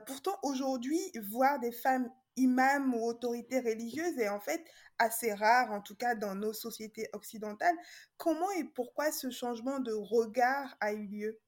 pourtant, 0.06 0.38
aujourd'hui, 0.42 1.00
voir 1.30 1.58
des 1.60 1.72
femmes 1.72 2.10
imams 2.36 2.94
ou 2.94 3.06
autorités 3.06 3.60
religieuses 3.60 4.18
est 4.18 4.28
en 4.28 4.40
fait 4.40 4.64
assez 4.98 5.32
rare, 5.32 5.72
en 5.72 5.80
tout 5.80 5.94
cas 5.94 6.14
dans 6.14 6.34
nos 6.34 6.52
sociétés 6.52 7.08
occidentales. 7.12 7.76
Comment 8.16 8.50
et 8.52 8.64
pourquoi 8.64 9.12
ce 9.12 9.30
changement 9.30 9.80
de 9.80 9.92
regard 9.92 10.76
a 10.80 10.92
eu 10.92 11.06
lieu? 11.06 11.40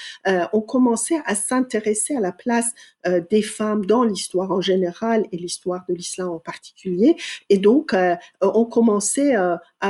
ont 0.53 0.61
commencé 0.61 1.19
à 1.25 1.35
s'intéresser 1.35 2.15
à 2.17 2.21
la 2.21 2.33
place 2.33 2.73
des 3.31 3.43
femmes 3.43 3.87
dans 3.87 4.05
l'histoire 4.05 4.51
en 4.51 4.61
général 4.61 5.27
et 5.33 5.37
l'histoire 5.37 5.85
de 5.89 5.95
l'islam 5.95 6.29
en 6.29 6.39
particulier, 6.39 7.17
et 7.49 7.59
donc 7.59 7.95
ont 8.41 8.65
commencé 8.65 9.35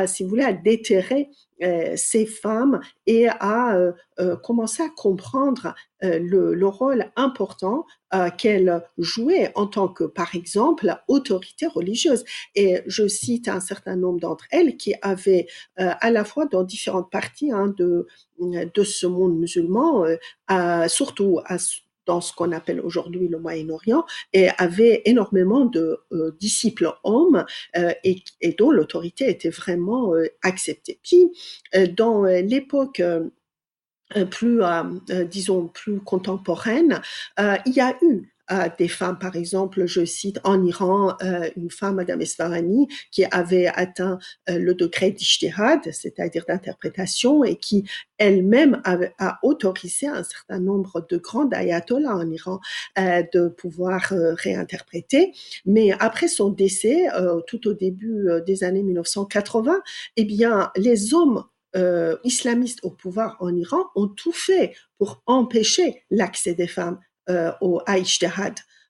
si 0.07 0.23
vous 0.23 0.31
voulez, 0.31 0.45
à 0.45 0.53
déterrer 0.63 1.31
euh, 1.61 1.95
ces 1.97 2.25
femmes 2.25 2.81
et 3.07 3.27
à 3.27 3.75
euh, 3.75 3.93
euh, 4.21 4.37
commencer 4.37 4.83
à 4.83 4.89
comprendre 4.89 5.75
le, 6.01 6.67
rôle 6.67 7.11
important 7.17 7.85
qu'elles 8.39 8.85
jouaient 8.99 9.51
en 9.57 9.67
tant 9.67 9.89
que, 9.89 10.05
par 10.05 10.37
exemple, 10.37 10.97
autorité 11.09 11.67
religieuse. 11.67 12.25
Et 12.55 12.83
je 12.87 13.09
cite 13.09 13.49
un 13.49 13.59
certain 13.59 13.97
nombre 13.97 14.21
d'entre 14.21 14.45
elles 14.53 14.77
qui 14.77 14.95
avaient 15.03 15.49
à 15.77 16.13
la 16.13 16.25
fois 16.25 16.47
dans 16.47 16.63
différentes 16.63 17.11
parties 17.11 17.51
hein, 17.51 17.75
de, 17.77 18.07
de 18.41 18.85
ce 18.85 19.09
monde 19.09 19.37
musulman, 19.37 20.07
surtout 20.87 21.41
à, 21.47 21.57
dans 22.09 22.23
ce 22.23 22.33
qu'on 22.33 22.53
appelle 22.53 22.81
aujourd'hui 22.81 23.29
le 23.29 23.39
Moyen-Orient 23.39 24.05
et 24.33 24.49
avait 24.57 25.03
énormément 25.05 25.67
de 25.67 26.01
euh, 26.11 26.35
disciples 26.41 26.91
hommes 27.05 27.45
euh, 27.77 27.93
et, 28.03 28.25
dont 28.57 28.71
l'autorité 28.71 29.29
était 29.29 29.51
vraiment 29.51 30.15
euh, 30.15 30.27
acceptée. 30.43 30.99
Puis, 31.03 31.31
dans 31.97 32.25
l'époque 32.25 33.03
plus, 34.31 34.61
disons, 35.31 35.69
plus 35.69 36.01
contemporaine, 36.01 37.03
il 37.39 37.73
y 37.75 37.81
a 37.81 37.95
eu 38.01 38.33
des 38.79 38.89
femmes, 38.89 39.19
par 39.19 39.37
exemple, 39.37 39.87
je 39.87 40.05
cite 40.05 40.41
en 40.45 40.65
Iran 40.65 41.17
euh, 41.23 41.49
une 41.57 41.71
femme, 41.71 41.97
Madame 41.97 42.21
Esfarani, 42.21 42.89
qui 43.11 43.25
avait 43.25 43.67
atteint 43.67 44.19
euh, 44.49 44.59
le 44.59 44.75
degré 44.75 45.11
d'ishtihad, 45.11 45.81
c'est-à-dire 45.93 46.45
d'interprétation, 46.49 47.45
et 47.45 47.57
qui 47.57 47.85
elle-même 48.17 48.81
a, 48.85 49.39
autorisé 49.43 50.07
un 50.09 50.25
certain 50.25 50.59
nombre 50.59 51.07
de 51.09 51.19
grands 51.19 51.49
ayatollahs 51.51 52.17
en 52.17 52.31
Iran 52.31 52.61
euh, 52.99 53.23
de 53.33 53.49
pouvoir 53.49 54.09
réinterpréter. 54.11 55.33
Mais 55.67 55.93
après 56.01 56.29
son 56.29 56.51
décès, 56.51 57.07
tout 57.47 57.69
au 57.69 57.75
début 57.75 58.29
des 58.47 58.65
années 58.65 58.83
1980, 58.83 59.81
eh 60.17 60.25
bien, 60.25 60.71
les 60.77 61.15
hommes 61.15 61.45
islamistes 62.25 62.81
au 62.83 62.91
pouvoir 62.91 63.37
en 63.41 63.55
Iran 63.55 63.85
ont 63.95 64.09
tout 64.09 64.33
fait 64.33 64.75
pour 64.99 65.23
empêcher 65.27 66.03
l'accès 66.11 66.55
des 66.55 66.67
femmes 66.67 66.99
euh, 66.99 67.08
au 67.61 67.83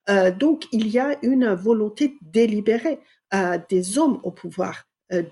euh, 0.09 0.31
donc, 0.31 0.67
il 0.73 0.89
y 0.89 0.99
a 0.99 1.19
une 1.23 1.53
volonté 1.55 2.17
délibérée 2.23 2.99
euh, 3.35 3.59
des 3.69 3.99
hommes 3.99 4.21
au 4.23 4.31
pouvoir 4.31 4.85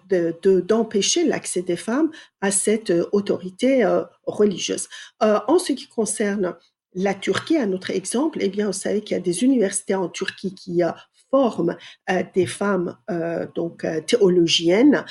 d'empêcher 0.09 1.27
l'accès 1.27 1.61
des 1.61 1.77
femmes 1.77 2.11
à 2.41 2.51
cette 2.51 2.91
autorité 3.13 3.85
religieuse. 4.25 4.89
en 5.21 5.59
ce 5.59 5.75
qui 5.75 5.87
concerne 5.87 6.57
la 6.95 7.13
Turquie, 7.13 7.59
un 7.59 7.73
autre 7.73 7.91
exemple, 7.91 8.39
eh 8.41 8.49
bien, 8.49 8.69
vous 8.69 8.73
savez 8.73 9.03
qu'il 9.03 9.19
y 9.19 9.21
a 9.21 9.23
des 9.23 9.45
universités 9.45 9.95
en 9.95 10.09
Turquie 10.09 10.55
qui 10.55 10.81
forment 10.81 10.95
euh, 11.37 12.23
des 12.35 12.47
femmes 12.47 12.97
euh, 13.11 13.47
donc 13.55 13.85
euh, 13.85 14.01
théologiennes 14.01 15.05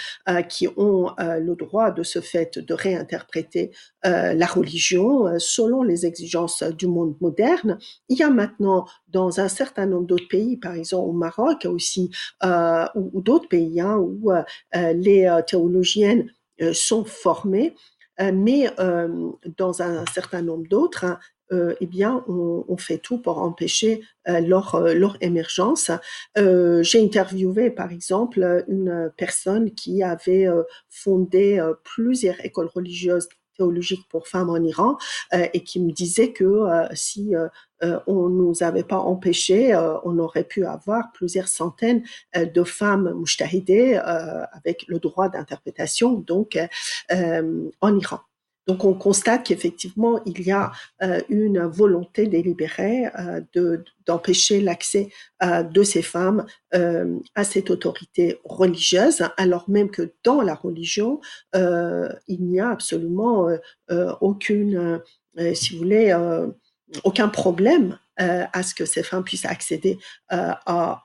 qui 0.50 0.68
ont 0.78 1.12
le 1.18 1.54
droit 1.56 1.92
de 1.92 2.04
ce 2.04 2.20
fait 2.20 2.58
de 2.58 2.74
réinterpréter 2.74 3.72
la 4.04 4.46
religion 4.46 5.40
selon 5.40 5.84
les 5.84 6.06
exigences 6.06 6.64
du 6.64 6.88
monde 6.88 7.16
moderne. 7.22 7.78
Il 8.10 8.18
y 8.18 8.24
a 8.24 8.30
maintenant 8.30 8.86
dans 9.08 9.40
un 9.40 9.48
certain 9.48 9.86
nombre 9.86 10.08
d'autres 10.08 10.28
pays, 10.28 10.58
par 10.58 10.74
exemple 10.74 11.10
au 11.10 11.14
Maroc 11.14 11.66
aussi, 11.66 12.12
ou, 12.44 13.22
d'autres 13.22 13.48
pays 13.48 13.80
hein, 13.80 13.98
où 13.98 14.32
les 14.74 15.40
théologiennes 15.48 16.32
sont 16.74 17.06
formées, 17.06 17.76
mais 18.20 18.68
dans 19.58 19.82
un 19.82 20.06
certain 20.08 20.42
nombre 20.42 20.68
d'autres, 20.68 21.06
hein, 21.06 21.20
euh, 21.52 21.76
eh 21.80 21.86
bien, 21.86 22.24
on, 22.28 22.66
on, 22.68 22.78
fait 22.78 22.98
tout 22.98 23.20
pour 23.20 23.40
empêcher 23.40 24.02
euh, 24.28 24.40
leur, 24.40 24.76
euh, 24.76 24.94
leur 24.94 25.18
émergence. 25.22 25.92
Euh, 26.38 26.82
J'ai 26.84 27.04
interviewé, 27.04 27.70
par 27.70 27.92
exemple, 27.92 28.64
une 28.68 29.12
personne 29.18 29.72
qui 29.72 30.04
avait 30.04 30.48
fondé 30.90 31.64
plusieurs 31.84 32.44
écoles 32.44 32.70
religieuses 32.74 33.30
théologiques 33.58 34.08
pour 34.10 34.28
femmes 34.28 34.50
en 34.50 34.62
Iran 34.62 34.98
et 35.32 35.64
qui 35.64 35.80
me 35.80 35.92
disait 35.92 36.34
que 36.34 36.66
si 36.94 37.34
on 37.82 38.30
nous 38.30 38.64
avait 38.64 38.84
pas 38.84 38.98
empêché, 38.98 39.76
on 40.04 40.20
aurait 40.20 40.44
pu 40.44 40.66
avoir 40.66 41.12
plusieurs 41.14 41.48
centaines 41.48 42.04
de 42.36 42.64
femmes 42.64 43.14
mujtahidées 43.18 43.96
avec 43.96 44.86
le 44.88 45.00
droit 45.00 45.30
d'interprétation 45.30 46.14
donc 46.14 46.58
en 47.10 47.98
Iran. 47.98 48.20
Donc 48.68 48.84
on 48.84 48.94
constate 48.94 49.46
qu'effectivement, 49.46 50.22
il 50.26 50.42
y 50.42 50.52
a 50.52 50.72
euh, 51.04 51.22
une 51.30 51.62
volonté 51.66 52.28
délibérée 52.28 53.06
euh, 53.20 53.42
de, 53.54 53.84
d'empêcher 54.06 54.60
l'accès 54.60 55.10
euh, 55.44 55.64
de 55.64 55.84
ces 55.84 56.02
femmes 56.02 56.46
à 57.36 57.46
cette 57.46 57.70
autorité 57.70 58.38
religieuse, 58.44 59.24
alors 59.38 59.70
même 59.70 59.90
que 59.90 60.12
dans 60.26 60.42
la 60.42 60.56
religion, 60.56 61.22
il 61.54 62.18
n'y 62.28 62.60
a 62.60 62.70
absolument 62.70 63.48
aucune, 64.20 65.00
si 65.54 65.72
vous 65.72 65.78
voulez, 65.78 66.14
aucun 67.06 67.30
problème 67.30 67.98
à 68.18 68.62
ce 68.62 68.76
que 68.76 68.84
ces 68.84 69.04
femmes 69.04 69.24
puissent 69.24 69.46
accéder 69.46 69.98
à 70.28 71.02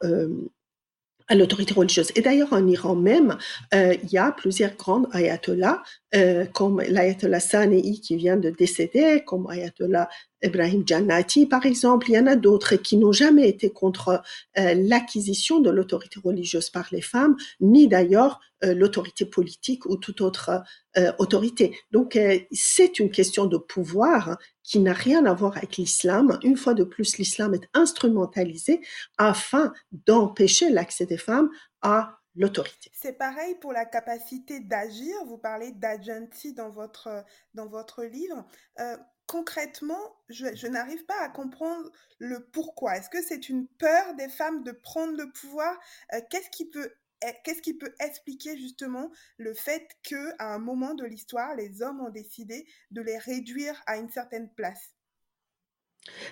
l'autorité 1.31 1.73
religieuse. 1.73 2.11
Et 2.17 2.21
d'ailleurs, 2.21 2.53
en 2.53 2.67
Iran 2.67 2.97
même, 2.97 3.39
il 3.73 4.11
y 4.11 4.19
a 4.19 4.33
plusieurs 4.33 4.75
grands 4.75 5.09
ayatollahs, 5.13 5.85
euh, 6.15 6.45
comme 6.45 6.81
l'ayatollah 6.81 7.39
Sanei 7.39 8.01
qui 8.01 8.17
vient 8.17 8.37
de 8.37 8.51
décéder, 8.51 9.23
comme 9.25 9.49
ayatollah 9.49 10.09
Ibrahim 10.43 10.83
Jannati, 10.85 11.47
par 11.47 11.67
exemple. 11.67 12.11
Il 12.11 12.15
y 12.15 12.19
en 12.19 12.27
a 12.27 12.35
d'autres 12.35 12.75
qui 12.75 12.97
n'ont 12.97 13.13
jamais 13.13 13.49
été 13.49 13.71
contre 13.71 14.21
euh, 14.59 14.75
l'acquisition 14.75 15.61
de 15.61 15.71
l'autorité 15.71 16.19
religieuse 16.19 16.69
par 16.69 16.89
les 16.91 17.01
femmes, 17.01 17.37
ni 17.61 17.87
d'ailleurs 17.87 18.41
euh, 18.65 18.75
l'autorité 18.75 19.25
politique 19.25 19.87
ou 19.87 19.97
toute 19.97 20.21
autre 20.21 20.63
autorité. 21.19 21.79
Donc, 21.93 22.19
c'est 22.51 22.99
une 22.99 23.13
question 23.13 23.47
de 23.47 23.57
pouvoir 23.57 24.37
qui 24.65 24.81
n'a 24.81 24.93
rien 24.93 25.25
à 25.25 25.33
voir 25.33 25.57
avec 25.57 25.77
l'islam. 25.77 26.41
Une 26.43 26.57
fois 26.57 26.75
de 26.75 26.83
plus, 26.83 27.17
l'islam 27.17 27.55
est 27.55 27.69
instrumentalisé 27.75 28.81
afin 29.17 29.73
d'empêcher 30.07 30.69
l'accès 30.69 31.07
des 31.07 31.17
femmes 31.17 31.49
à 31.81 32.20
C'est 32.93 33.13
pareil 33.13 33.55
pour 33.57 33.73
la 33.73 33.85
capacité 33.85 34.61
d'agir. 34.61 35.15
Vous 35.27 35.39
parlez 35.39 35.73
d'agency 35.73 36.55
dans 36.55 36.71
votre, 36.71 37.25
livre. 38.05 38.47
Euh, 38.79 38.97
concrètement, 39.27 40.17
je, 40.29 40.67
n'arrive 40.67 41.05
pas 41.05 41.21
à 41.21 41.29
comprendre 41.29 41.91
le 42.19 42.47
pourquoi. 42.47 42.97
Est-ce 42.97 43.11
que 43.11 43.23
c'est 43.23 43.49
une 43.49 43.67
peur 43.67 44.15
des 44.15 44.29
femmes 44.29 44.63
de 44.63 44.73
prendre 44.73 45.17
le 45.17 45.31
pouvoir? 45.33 45.79
Euh, 46.15 46.21
Qu'est-ce 46.31 46.51
qui 46.51 46.69
peut 46.69 46.93
Qu'est-ce 47.45 47.61
qui 47.61 47.75
peut 47.75 47.95
expliquer 48.01 48.57
justement 48.57 49.11
le 49.37 49.53
fait 49.53 49.87
que 50.03 50.33
à 50.39 50.55
un 50.55 50.59
moment 50.59 50.95
de 50.95 51.05
l'histoire, 51.05 51.55
les 51.55 51.83
hommes 51.83 52.01
ont 52.01 52.09
décidé 52.09 52.67
de 52.93 53.03
les 53.03 53.19
réduire 53.19 53.83
à 53.87 53.99
une 53.99 54.09
certaine 54.09 54.49
place? 54.55 54.95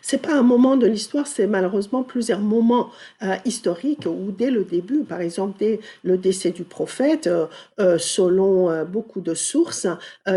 C'est 0.03 0.23
pas 0.23 0.35
un 0.35 0.43
moment 0.43 0.77
de 0.77 0.87
l'histoire, 0.87 1.27
c'est 1.27 1.47
malheureusement 1.47 2.03
plusieurs 2.03 2.41
moments 2.41 2.91
euh, 3.23 3.37
historiques 3.45 4.07
où 4.07 4.33
dès 4.33 4.51
le 4.51 4.65
début, 4.65 5.05
par 5.05 5.21
exemple 5.21 5.57
dès 5.59 5.81
le 6.03 6.17
décès 6.19 6.51
du 6.51 6.65
prophète, 6.65 7.27
euh, 7.27 7.47
euh, 7.81 7.99
selon 7.99 8.71
euh, 8.71 8.85
beaucoup 8.85 9.21
de 9.21 9.35
sources, 9.35 9.87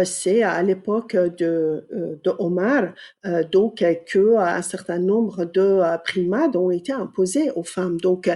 c'est 0.06 0.44
à 0.44 0.62
l'époque 0.64 1.16
de, 1.16 1.84
Omar, 2.40 2.94
donc 3.52 3.82
euh, 3.82 3.94
que 4.06 4.38
un 4.38 4.62
certain 4.62 5.00
nombre 5.00 5.46
de 5.46 5.82
primades 6.04 6.56
ont 6.56 6.72
été 6.72 6.92
imposées 6.92 7.52
aux 7.52 7.64
femmes. 7.64 8.00
Donc, 8.00 8.30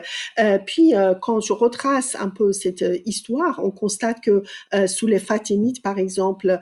puis 0.66 0.94
quand 1.22 1.40
je 1.40 1.54
retrace 1.54 2.16
un 2.20 2.30
peu 2.30 2.52
cette 2.54 2.84
histoire, 3.06 3.60
on 3.64 3.72
constate 3.72 4.22
que 4.22 4.44
sous 4.88 5.08
les 5.08 5.20
Fatimides, 5.20 5.82
par 5.82 5.98
exemple, 5.98 6.60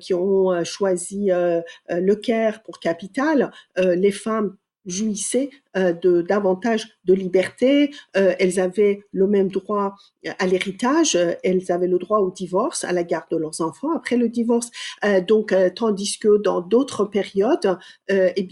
qui 0.00 0.14
ont 0.14 0.64
choisi 0.64 1.30
le 1.30 2.14
Caire 2.14 2.62
pour 2.62 2.80
capitale, 2.80 3.50
les 3.76 4.12
femmes 4.12 4.56
jouissaient 4.86 5.50
euh, 5.76 5.92
de 5.92 6.22
davantage 6.22 6.88
de 7.04 7.14
liberté, 7.14 7.90
euh, 8.16 8.34
elles 8.38 8.60
avaient 8.60 9.00
le 9.12 9.26
même 9.26 9.48
droit 9.48 9.94
à 10.38 10.46
l'héritage, 10.46 11.16
euh, 11.16 11.32
elles 11.42 11.72
avaient 11.72 11.88
le 11.88 11.98
droit 11.98 12.18
au 12.18 12.30
divorce, 12.30 12.84
à 12.84 12.92
la 12.92 13.04
garde 13.04 13.26
de 13.30 13.36
leurs 13.36 13.60
enfants 13.60 13.92
après 13.94 14.16
le 14.16 14.28
divorce. 14.28 14.70
Euh, 15.04 15.20
donc, 15.20 15.52
euh, 15.52 15.70
tandis 15.74 16.18
que 16.18 16.38
dans 16.38 16.60
d'autres 16.60 17.04
périodes, 17.04 17.78
euh, 18.10 18.30
eh 18.36 18.48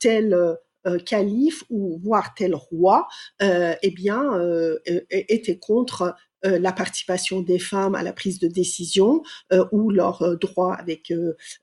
tel 0.00 0.34
euh, 0.34 0.54
euh, 0.86 0.98
calife 0.98 1.64
ou 1.70 1.98
voire 2.02 2.34
tel 2.34 2.54
roi, 2.54 3.06
euh, 3.42 3.74
eh 3.82 3.94
euh, 4.10 4.78
euh, 4.88 5.00
était 5.10 5.58
contre 5.58 6.14
euh, 6.44 6.58
la 6.58 6.72
participation 6.72 7.40
des 7.40 7.58
femmes 7.58 7.96
à 7.96 8.02
la 8.02 8.12
prise 8.12 8.38
de 8.38 8.46
décision 8.46 9.22
euh, 9.52 9.64
ou 9.72 9.90
leurs 9.90 10.22
euh, 10.22 10.36
droits 10.36 10.74
avec 10.74 11.12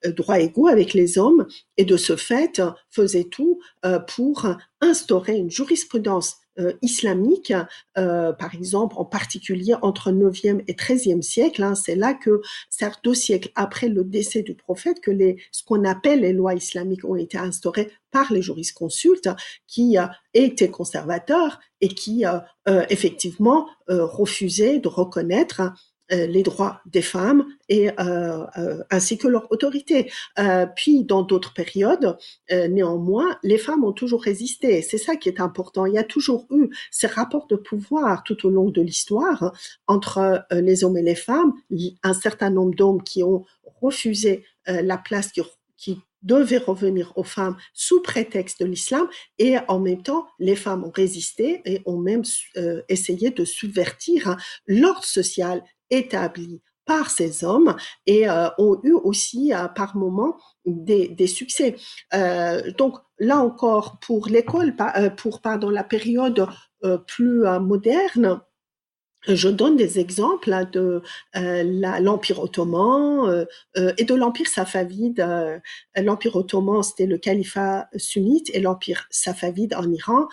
droits 0.06 0.40
égaux 0.40 0.68
avec 0.68 0.94
les 0.94 1.18
hommes. 1.18 1.48
Et 1.78 1.86
de 1.86 1.98
ce 1.98 2.16
fait 2.16 2.62
faisait 2.90 3.26
tout 3.26 3.60
pour 4.08 4.48
instaurer 4.82 5.36
une 5.36 5.50
jurisprudence 5.50 6.38
euh, 6.60 6.74
islamique, 6.82 7.54
euh, 7.98 8.34
par 8.34 8.56
exemple 8.56 8.96
en 8.98 9.06
particulier 9.06 9.76
entre 9.82 10.12
9e 10.12 10.64
et 10.68 10.74
13e 10.74 11.22
siècle. 11.22 11.64
Hein, 11.64 11.76
c'est 11.76 11.96
là 11.96 12.14
que, 12.14 12.42
certes 12.70 13.02
deux 13.04 13.14
siècles 13.14 13.52
après 13.56 13.90
le 13.90 14.04
décès 14.04 14.42
du 14.42 14.56
prophète, 14.56 15.02
que 15.02 15.12
les, 15.12 15.38
ce 15.52 15.64
qu'on 15.64 15.84
appelle 15.84 16.22
les 16.22 16.34
lois 16.34 16.54
islamiques 16.54 17.06
ont 17.06 17.16
été 17.16 17.38
instaurées 17.38 17.92
par 18.12 18.32
les 18.32 18.42
jurisconsultes 18.42 19.30
qui 19.68 19.98
euh, 19.98 20.06
étaient 20.34 20.70
conservateurs 20.70 21.60
et 21.82 21.88
qui 21.90 22.26
euh, 22.26 22.40
euh, 22.68 22.86
effectivement 22.90 23.68
euh, 23.90 24.06
refusaient 24.06 24.80
de 24.80 24.88
reconnaître 24.88 25.62
les 26.10 26.44
droits 26.44 26.82
des 26.86 27.02
femmes 27.02 27.46
et 27.70 27.90
euh, 28.00 28.46
euh, 28.58 28.84
ainsi 28.92 29.18
que 29.18 29.28
leur 29.28 29.52
autorité. 29.52 30.12
Euh, 30.40 30.66
puis 30.76 31.04
dans 31.04 31.24
d'autres 31.24 31.54
périodes, 31.54 32.18
euh, 32.52 32.68
néanmoins, 32.68 33.38
les 33.44 33.58
femmes 33.58 33.84
ont 33.84 33.92
toujours 33.92 34.22
résisté. 34.22 34.82
C'est 34.82 34.98
ça 34.98 35.16
qui 35.16 35.30
est 35.30 35.40
important. 35.40 35.86
Il 35.86 35.94
y 35.94 35.98
a 35.98 36.04
toujours 36.04 36.46
eu 36.52 36.70
ces 36.92 37.08
rapports 37.08 37.48
de 37.48 37.56
pouvoir 37.56 38.24
tout 38.24 38.46
au 38.46 38.50
long 38.50 38.70
de 38.70 38.82
l'histoire 38.82 39.54
entre 39.88 40.46
euh, 40.52 40.62
les 40.62 40.84
hommes 40.84 40.98
et 40.98 41.02
les 41.02 41.16
femmes. 41.16 41.54
Un 42.04 42.14
certain 42.14 42.50
nombre 42.50 42.76
d'hommes 42.76 43.04
qui 43.04 43.24
ont 43.24 43.46
refusé 43.82 44.44
euh, 44.70 44.82
la 44.82 44.98
place 44.98 45.32
qui, 45.32 45.42
qui 45.78 46.00
devait 46.26 46.58
revenir 46.58 47.14
aux 47.16 47.24
femmes 47.24 47.56
sous 47.74 48.02
prétexte 48.02 48.60
de 48.60 48.66
l'islam 48.66 49.08
et 49.38 49.58
en 49.68 49.80
même 49.80 50.02
temps 50.02 50.26
les 50.40 50.56
femmes 50.56 50.84
ont 50.84 50.92
résisté 50.94 51.62
et 51.66 51.82
ont 51.86 52.00
même 52.00 52.24
euh, 52.58 52.82
essayé 52.90 53.30
de 53.30 53.46
subvertir 53.46 54.36
l'ordre 54.66 55.04
social 55.04 55.64
établis 55.90 56.62
par 56.86 57.10
ces 57.10 57.44
hommes 57.44 57.76
et 58.06 58.30
euh, 58.30 58.50
ont 58.58 58.80
eu 58.84 58.94
aussi 58.94 59.54
euh, 59.54 59.68
par 59.68 59.96
moments 59.98 60.38
des, 60.66 61.08
des 61.10 61.28
succès. 61.28 61.76
Euh, 62.14 62.72
donc 62.78 62.98
là 63.20 63.40
encore, 63.40 64.00
pour 64.00 64.28
l'école, 64.28 64.76
pour 65.18 65.42
pardon 65.42 65.70
la 65.70 65.84
période 65.84 66.48
plus 67.08 67.44
moderne, 67.62 68.42
je 69.28 69.48
donne 69.48 69.76
des 69.78 69.98
exemples 70.00 70.54
hein, 70.54 70.70
de 70.72 71.02
l'Empire 71.34 72.40
ottoman 72.42 73.46
et 73.76 74.04
de 74.04 74.14
l'Empire 74.14 74.48
safavide. 74.48 75.26
L'Empire 75.96 76.36
ottoman, 76.36 76.84
c'était 76.84 77.06
le 77.06 77.18
califat 77.18 77.88
sunnite 77.96 78.52
et 78.54 78.60
l'Empire 78.60 79.08
safavide 79.10 79.74
en 79.76 79.90
Iran 79.90 80.28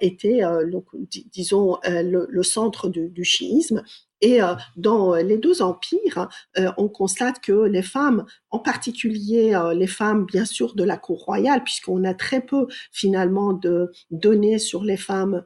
était, 0.00 0.42
donc, 0.70 0.86
disons, 1.32 1.78
le, 1.84 2.42
centre 2.42 2.88
du 2.88 3.24
chiisme. 3.24 3.82
Et 4.22 4.40
euh, 4.40 4.54
dans 4.76 5.14
les 5.16 5.36
deux 5.36 5.60
empires, 5.60 6.28
euh, 6.56 6.70
on 6.78 6.88
constate 6.88 7.40
que 7.40 7.66
les 7.66 7.82
femmes, 7.82 8.24
en 8.50 8.60
particulier 8.60 9.54
euh, 9.54 9.74
les 9.74 9.88
femmes, 9.88 10.24
bien 10.24 10.44
sûr, 10.44 10.74
de 10.74 10.84
la 10.84 10.96
cour 10.96 11.24
royale, 11.24 11.64
puisqu'on 11.64 12.04
a 12.04 12.14
très 12.14 12.40
peu 12.40 12.68
finalement 12.92 13.52
de 13.52 13.90
données 14.10 14.58
sur 14.58 14.82
les 14.84 14.96
femmes 14.96 15.44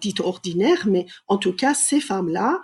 dites 0.00 0.20
ordinaires, 0.20 0.86
mais 0.86 1.06
en 1.26 1.36
tout 1.36 1.52
cas, 1.52 1.74
ces 1.74 1.98
femmes-là 1.98 2.60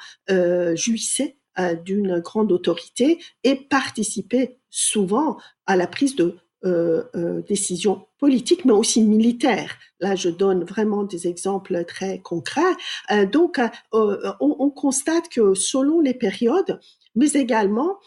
jouissaient 0.77 1.39
d'une 1.85 2.21
grande 2.21 2.53
autorité 2.53 3.19
et 3.43 3.57
participaient 3.57 4.61
souvent 4.71 5.37
à 5.67 5.75
la 5.75 5.89
prise 5.89 6.15
de 6.15 6.37
euh, 6.65 7.03
euh, 7.15 7.43
politiques, 8.25 8.65
mais 8.65 8.73
aussi 8.73 9.03
militaires. 9.03 9.77
Là, 10.01 10.15
je 10.15 10.31
donne 10.31 10.65
vraiment 10.65 11.05
des 11.05 11.29
exemples 11.29 11.85
très 11.85 12.21
concrets. 12.21 12.75
Euh, 13.11 13.27
donc, 13.27 13.61
on, 13.93 14.17
on, 14.41 14.71
constate 14.71 15.29
que 15.29 15.53
selon 15.53 16.01
les 16.01 16.15
périodes, 16.15 16.81
mais 17.15 17.31
également 17.33 17.99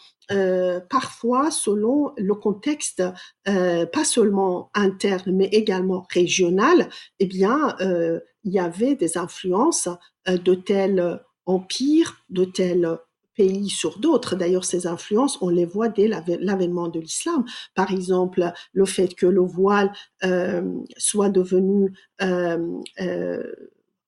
parfois 0.90 1.50
selon 1.50 2.12
le 2.18 2.34
contexte, 2.34 3.02
pas 3.44 4.04
seulement 4.04 4.70
interne, 4.74 5.32
mais 5.32 5.46
également 5.46 6.04
régional, 6.12 6.90
eh 7.20 7.26
bien, 7.26 7.76
il 7.80 8.52
y 8.52 8.58
avait 8.58 8.96
des 8.96 9.16
influences 9.16 9.88
de 10.26 10.54
tels 10.54 11.20
empires, 11.46 12.18
de 12.28 12.44
tels 12.44 12.98
pays 13.38 13.70
sur 13.70 13.98
d'autres. 14.00 14.34
D'ailleurs, 14.36 14.64
ces 14.64 14.86
influences, 14.86 15.38
on 15.40 15.48
les 15.48 15.64
voit 15.64 15.88
dès 15.88 16.08
l'avènement 16.08 16.88
de 16.88 17.00
l'islam. 17.00 17.44
Par 17.74 17.90
exemple, 17.92 18.52
le 18.72 18.84
fait 18.84 19.14
que 19.14 19.26
le 19.26 19.40
voile 19.58 19.90
euh, 20.24 20.62
soit 20.96 21.30
devenu 21.30 21.92
euh, 22.20 22.58
euh, 23.00 23.42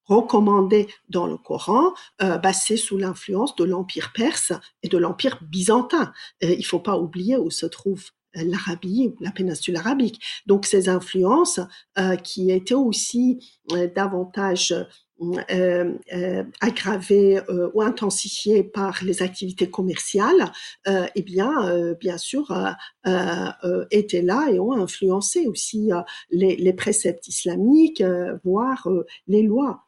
recommandé 0.06 0.88
dans 1.08 1.28
le 1.28 1.38
Coran, 1.38 1.94
euh, 2.22 2.38
bah, 2.38 2.52
c'est 2.52 2.76
sous 2.76 2.98
l'influence 2.98 3.54
de 3.54 3.64
l'Empire 3.64 4.10
perse 4.12 4.52
et 4.82 4.88
de 4.88 4.98
l'Empire 4.98 5.38
byzantin. 5.42 6.12
Il 6.42 6.66
faut 6.66 6.80
pas 6.80 6.98
oublier 6.98 7.36
où 7.36 7.50
se 7.50 7.66
trouve 7.66 8.02
l'Arabie, 8.34 9.14
la 9.20 9.30
péninsule 9.30 9.76
arabique. 9.76 10.20
Donc 10.46 10.66
ces 10.66 10.88
influences 10.88 11.60
euh, 11.98 12.16
qui 12.16 12.50
étaient 12.50 12.74
aussi 12.74 13.40
euh, 13.72 13.88
davantage 13.94 14.74
euh, 15.22 15.92
euh, 16.14 16.44
aggravées 16.60 17.40
euh, 17.50 17.70
ou 17.74 17.82
intensifiées 17.82 18.64
par 18.64 19.04
les 19.04 19.22
activités 19.22 19.68
commerciales, 19.68 20.50
eh 20.86 21.22
bien, 21.22 21.94
bien 22.00 22.16
sûr, 22.16 22.52
étaient 23.90 24.22
là 24.22 24.48
et 24.50 24.58
ont 24.58 24.72
influencé 24.72 25.46
aussi 25.46 25.90
les, 26.30 26.56
les, 26.56 26.72
préceptes 26.72 27.28
islamiques, 27.28 28.02
voire 28.44 28.88
les 29.26 29.42
lois 29.42 29.84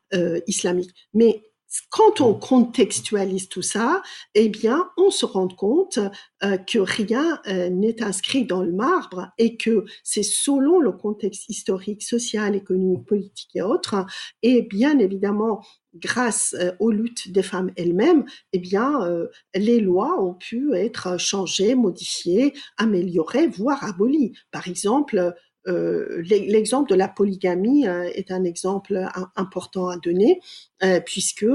islamiques. 0.47 0.95
Mais 1.15 1.43
quand 1.91 2.21
on 2.21 2.35
contextualise 2.35 3.49
tout 3.49 3.63
ça, 3.63 4.03
eh 4.35 4.49
bien, 4.49 4.91
on 4.97 5.11
se 5.11 5.25
rend 5.25 5.49
compte 5.49 5.99
euh, 6.45 6.57
que 6.59 6.79
rien 6.79 7.41
euh, 7.47 7.71
n'est 7.71 8.03
inscrit 8.03 8.45
dans 8.45 8.63
le 8.63 8.73
marbre 8.73 9.29
et 9.39 9.57
que 9.57 9.85
c'est 10.03 10.23
selon 10.23 10.81
le 10.81 10.93
contexte 10.93 11.49
historique, 11.49 12.03
social, 12.03 12.55
économique, 12.55 13.07
politique 13.07 13.51
et 13.55 13.63
autres, 13.63 14.05
et 14.43 14.63
bien 14.63 14.99
évidemment 14.99 15.63
grâce 15.95 16.55
euh, 16.59 16.73
aux 16.81 16.91
luttes 16.91 17.31
des 17.31 17.43
femmes 17.43 17.71
elles-mêmes, 17.77 18.25
eh 18.53 18.59
bien, 18.59 19.01
les 19.55 19.81
lois 19.81 20.23
ont 20.23 20.35
pu 20.35 20.75
être 20.75 21.19
changées, 21.19 21.75
modifiées, 21.75 22.55
améliorées, 22.77 23.49
voire 23.49 23.85
abolies. 23.85 24.33
Par 24.51 24.69
exemple, 24.69 25.35
l'exemple 25.67 26.91
de 26.91 26.95
la 26.95 27.09
polygamie 27.09 27.87
euh, 27.87 28.11
est 28.15 28.31
un 28.31 28.45
exemple 28.45 28.97
euh, 28.97 29.23
important 29.37 29.89
à 29.89 29.97
donner, 29.97 30.41
puisque 31.07 31.47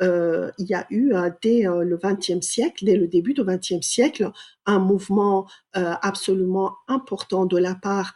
il 0.00 0.66
y 0.66 0.74
a 0.74 0.86
eu 0.90 1.12
dès 1.42 1.62
le 1.62 1.98
XXe 2.02 2.46
siècle, 2.46 2.84
dès 2.84 2.96
le 2.96 3.06
début 3.06 3.34
du 3.34 3.42
XXe 3.44 3.80
siècle, 3.80 4.30
un 4.66 4.78
mouvement 4.78 5.46
absolument 5.72 6.74
important 6.88 7.44
de 7.46 7.58
la 7.58 7.74
part 7.74 8.14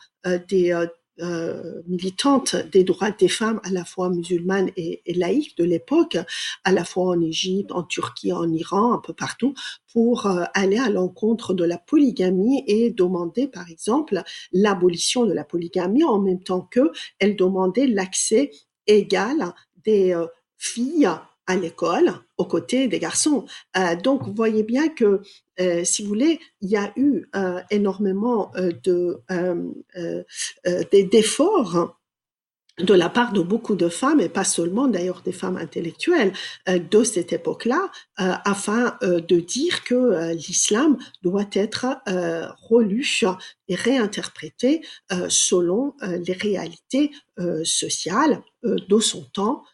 des 0.49 0.87
euh, 1.21 1.83
militante 1.87 2.57
des 2.57 2.83
droits 2.83 3.13
des 3.13 3.29
femmes, 3.29 3.61
à 3.63 3.71
la 3.71 3.85
fois 3.85 4.11
musulmanes 4.11 4.71
et, 4.77 5.01
laïques 5.15 5.57
de 5.57 5.63
l'époque, 5.63 6.19
à 6.65 6.73
la 6.73 6.85
fois 6.85 7.11
en 7.11 7.21
Égypte, 7.21 7.71
en 7.71 7.85
Turquie, 7.85 8.33
en 8.33 8.51
Iran, 8.53 8.95
un 8.95 8.99
peu 8.99 9.13
partout, 9.13 9.55
pour 9.93 10.27
euh, 10.27 10.43
aller 10.55 10.79
à 10.79 10.91
l'encontre 10.91 11.55
de 11.55 11.65
la 11.65 11.79
polygamie 11.79 12.65
et 12.67 12.91
demander, 12.91 13.47
par 13.47 13.71
exemple, 13.71 14.23
l'abolition 14.53 15.25
de 15.25 15.33
la 15.33 15.45
polygamie 15.45 16.03
en 16.03 16.19
même 16.19 16.43
temps 16.43 16.63
que 16.63 16.91
elle 17.21 17.37
demandait 17.37 17.87
l'accès 17.87 18.51
égal 18.89 19.55
des 19.85 20.13
euh, 20.13 20.27
filles 20.59 21.09
à 21.47 21.57
l'école 21.57 22.13
aux 22.39 22.47
côtés 22.47 22.89
des 22.89 22.99
garçons. 22.99 23.45
Donc, 24.03 24.23
vous 24.23 24.33
voyez 24.33 24.63
bien 24.63 24.89
que 24.89 25.21
si 25.85 26.03
vous 26.03 26.09
voulez, 26.09 26.41
il 26.61 26.71
y 26.71 26.77
a 26.77 26.93
eu 26.97 27.27
énormément 27.71 28.53
de 28.83 29.21
d'efforts 31.11 31.97
de 32.79 32.95
la 32.95 33.09
part 33.09 33.33
de 33.33 33.41
beaucoup 33.41 33.77
de 33.77 33.89
femmes, 33.89 34.21
et 34.21 34.29
pas 34.29 34.45
seulement 34.45 34.89
d'ailleurs 34.89 35.23
des 35.23 35.33
femmes 35.33 35.57
intellectuelles 35.57 36.33
euh, 36.69 36.79
de 36.79 37.05
cette 37.05 37.33
époque-là, 37.33 37.91
euh, 38.21 38.33
afin 38.45 38.97
euh, 39.03 39.21
de 39.21 39.39
dire 39.39 39.85
que 39.85 40.33
l'islam 40.35 40.97
doit 41.23 41.49
être 41.53 41.87
relu 42.69 43.05
et 43.69 43.75
réinterprété 43.75 44.83
selon 45.29 45.95
les 46.03 46.33
réalités 46.33 47.11
sociales 47.65 48.43
de 48.63 48.99
son 48.99 49.25
temps 49.33 49.63
euh, 49.63 49.74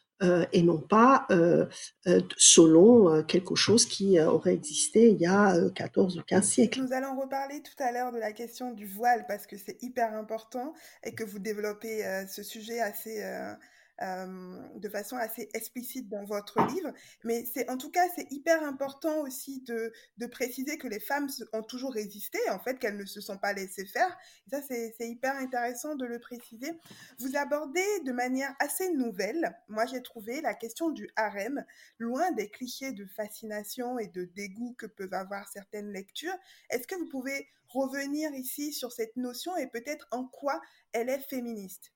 et 0.53 0.63
non 0.63 0.79
pas 0.79 1.27
euh, 1.31 1.67
euh, 2.07 2.21
selon 2.37 3.23
quelque 3.25 3.55
chose 3.55 3.87
qui 3.87 4.21
aurait 4.21 4.55
existé 4.55 5.09
il 5.09 5.19
y 5.19 5.27
a 5.27 5.57
14 5.75 6.19
ou 6.19 6.23
15 6.23 6.45
siècles. 6.45 6.83
Nous 6.83 6.93
allons 6.93 7.19
reparler 7.19 7.63
tout 7.63 7.83
à 7.83 7.93
l'heure 7.93 8.13
de 8.13 8.19
la 8.19 8.33
question 8.33 8.73
du 8.73 8.87
voile 8.87 9.25
parce 9.27 9.47
que 9.47 9.57
c'est 9.57 9.83
hyper 9.83 10.15
important 10.15 10.75
et 11.05 11.15
que 11.15 11.25
vous 11.25 11.39
développez 11.39 12.05
ce 12.29 12.43
sujet 12.43 12.81
assez 12.81 13.23
euh, 13.23 13.53
de 14.01 14.89
façon 14.89 15.17
assez 15.17 15.49
explicite 15.53 16.09
dans 16.09 16.25
votre 16.25 16.61
livre. 16.73 16.93
Mais 17.25 17.45
c'est 17.53 17.69
en 17.69 17.77
tout 17.77 17.91
cas, 17.91 18.09
c'est 18.17 18.31
hyper 18.33 18.63
important 18.63 19.21
aussi 19.21 19.61
de, 19.61 19.93
de, 20.17 20.27
préciser 20.27 20.79
que 20.79 20.89
les 20.89 21.01
femmes 21.01 21.29
ont 21.53 21.63
toujours 21.63 21.93
résisté, 21.93 22.39
en 22.51 22.59
fait, 22.59 22.79
qu'elles 22.79 22.97
ne 22.97 23.05
se 23.05 23.21
sont 23.21 23.37
pas 23.37 23.53
laissées 23.53 23.85
faire. 23.85 24.17
Et 24.47 24.51
ça, 24.51 24.63
c'est 24.63 25.09
hyper 25.09 25.37
intéressant 25.37 25.97
de 25.97 26.07
le 26.07 26.19
préciser. 26.19 26.73
Vous 27.19 27.37
abordez 27.37 27.85
de 28.05 28.13
manière 28.13 28.55
assez 28.59 28.91
nouvelle, 28.91 29.57
moi 29.69 29.87
j'ai 29.87 30.03
trouvé, 30.03 30.41
la 30.41 30.55
question 30.55 30.91
du 30.91 31.09
harem, 31.17 31.65
loin 31.99 32.33
des 32.33 32.49
clichés 32.49 32.93
de 32.93 33.05
fascination 33.05 33.99
et 33.99 34.07
de 34.09 34.25
dégoût 34.25 34.75
que 34.79 34.87
peuvent 34.87 35.15
avoir 35.15 35.49
certaines 35.49 35.93
lectures. 35.93 36.37
Est-ce 36.71 36.87
que 36.87 36.95
vous 36.95 37.09
pouvez 37.09 37.49
revenir 37.69 38.33
ici 38.33 38.73
sur 38.73 38.93
cette 38.93 39.17
notion 39.17 39.57
et 39.57 39.67
peut-être 39.67 40.07
en 40.11 40.27
quoi 40.27 40.61
elle 40.93 41.09
est 41.09 41.21
féministe? 41.21 41.93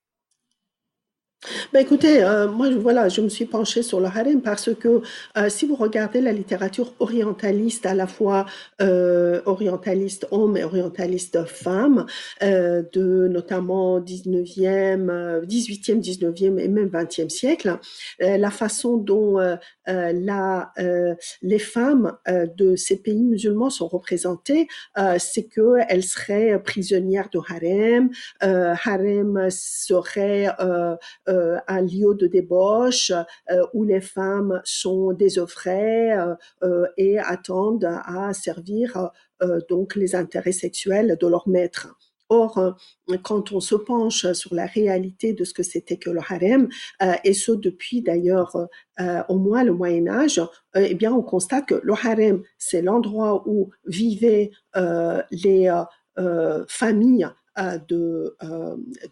Ben 1.73 1.79
écoutez, 1.81 2.23
euh, 2.23 2.47
moi 2.47 2.69
voilà, 2.71 3.09
je 3.09 3.21
me 3.21 3.29
suis 3.29 3.45
penchée 3.45 3.83
sur 3.83 3.99
le 3.99 4.07
harem 4.07 4.41
parce 4.41 4.73
que 4.73 5.01
euh, 5.37 5.49
si 5.49 5.65
vous 5.65 5.75
regardez 5.75 6.21
la 6.21 6.31
littérature 6.31 6.93
orientaliste, 6.99 7.85
à 7.85 7.93
la 7.93 8.07
fois 8.07 8.45
euh, 8.81 9.41
orientaliste 9.45 10.27
homme 10.31 10.57
et 10.57 10.63
orientaliste 10.63 11.45
femme, 11.45 12.05
de 12.41 13.27
notamment 13.27 13.99
19e, 13.99 15.45
18e, 15.45 16.01
19e 16.01 16.59
et 16.59 16.67
même 16.67 16.89
20e 16.89 17.29
siècle, 17.29 17.79
la 18.19 18.51
façon 18.51 18.97
dont 18.97 19.37
la, 19.87 20.73
les 21.41 21.59
femmes 21.59 22.17
de 22.27 22.75
ces 22.75 23.01
pays 23.01 23.23
musulmans 23.23 23.69
sont 23.69 23.87
représentées, 23.87 24.67
c'est 25.17 25.47
qu'elles 25.47 26.03
seraient 26.03 26.61
prisonnières 26.63 27.29
de 27.31 27.39
harem, 27.39 28.09
harem 28.41 29.47
serait 29.49 30.47
euh, 31.35 31.57
un 31.67 31.81
lieu 31.81 32.15
de 32.15 32.27
débauche 32.27 33.11
euh, 33.11 33.65
où 33.73 33.83
les 33.83 34.01
femmes 34.01 34.61
sont 34.63 35.11
désœuvrées 35.11 36.13
euh, 36.13 36.85
et 36.97 37.19
attendent 37.19 37.89
à 38.05 38.33
servir 38.33 39.09
donc 39.69 39.95
les 39.95 40.15
intérêts 40.15 40.53
sexuels 40.53 41.17
de 41.19 41.27
leur 41.27 41.47
maître. 41.47 41.93
Or, 42.29 42.75
quand 43.21 43.51
on 43.51 43.59
se 43.59 43.75
penche 43.75 44.31
sur 44.31 44.55
la 44.55 44.65
réalité 44.65 45.33
de 45.33 45.43
ce 45.43 45.53
que 45.53 45.61
c'était 45.61 45.97
que 45.97 46.09
le 46.09 46.21
harem, 46.21 46.69
et 47.23 47.33
ce 47.33 47.51
depuis 47.51 48.01
d'ailleurs 48.01 48.55
au 49.27 49.37
moins 49.37 49.65
le 49.65 49.73
Moyen 49.73 50.07
Âge, 50.07 50.41
eh 50.73 50.95
bien, 50.95 51.11
on 51.11 51.21
constate 51.21 51.67
que 51.67 51.81
le 51.83 51.93
harem, 51.93 52.43
c'est 52.57 52.81
l'endroit 52.81 53.43
où 53.45 53.71
vivaient 53.85 54.51
les 55.31 55.69
familles 56.67 57.27
de, 57.89 58.37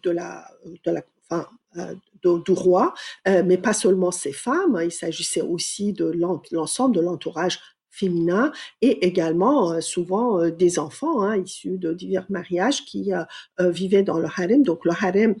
de 0.02 0.10
la, 0.10 0.44
de 0.84 0.90
la 0.90 1.02
enfin, 1.34 1.94
du 2.24 2.52
roi, 2.52 2.94
euh, 3.28 3.42
mais 3.44 3.58
pas 3.58 3.72
seulement 3.72 4.10
ces 4.10 4.32
femmes, 4.32 4.80
il 4.82 4.92
s'agissait 4.92 5.42
aussi 5.42 5.92
de 5.92 6.12
l'ensemble 6.50 6.94
de 6.94 7.00
l'entourage 7.00 7.58
féminin 7.94 8.52
et 8.82 9.06
également 9.06 9.72
euh, 9.72 9.80
souvent 9.80 10.40
euh, 10.40 10.50
des 10.50 10.78
enfants 10.78 11.22
hein, 11.22 11.36
issus 11.36 11.78
de 11.78 11.92
divers 11.92 12.26
mariages 12.28 12.84
qui 12.84 13.12
euh, 13.12 13.70
vivaient 13.70 14.02
dans 14.02 14.18
le 14.18 14.26
harem. 14.26 14.62
Donc 14.62 14.84
le 14.84 14.90
harem, 14.90 15.34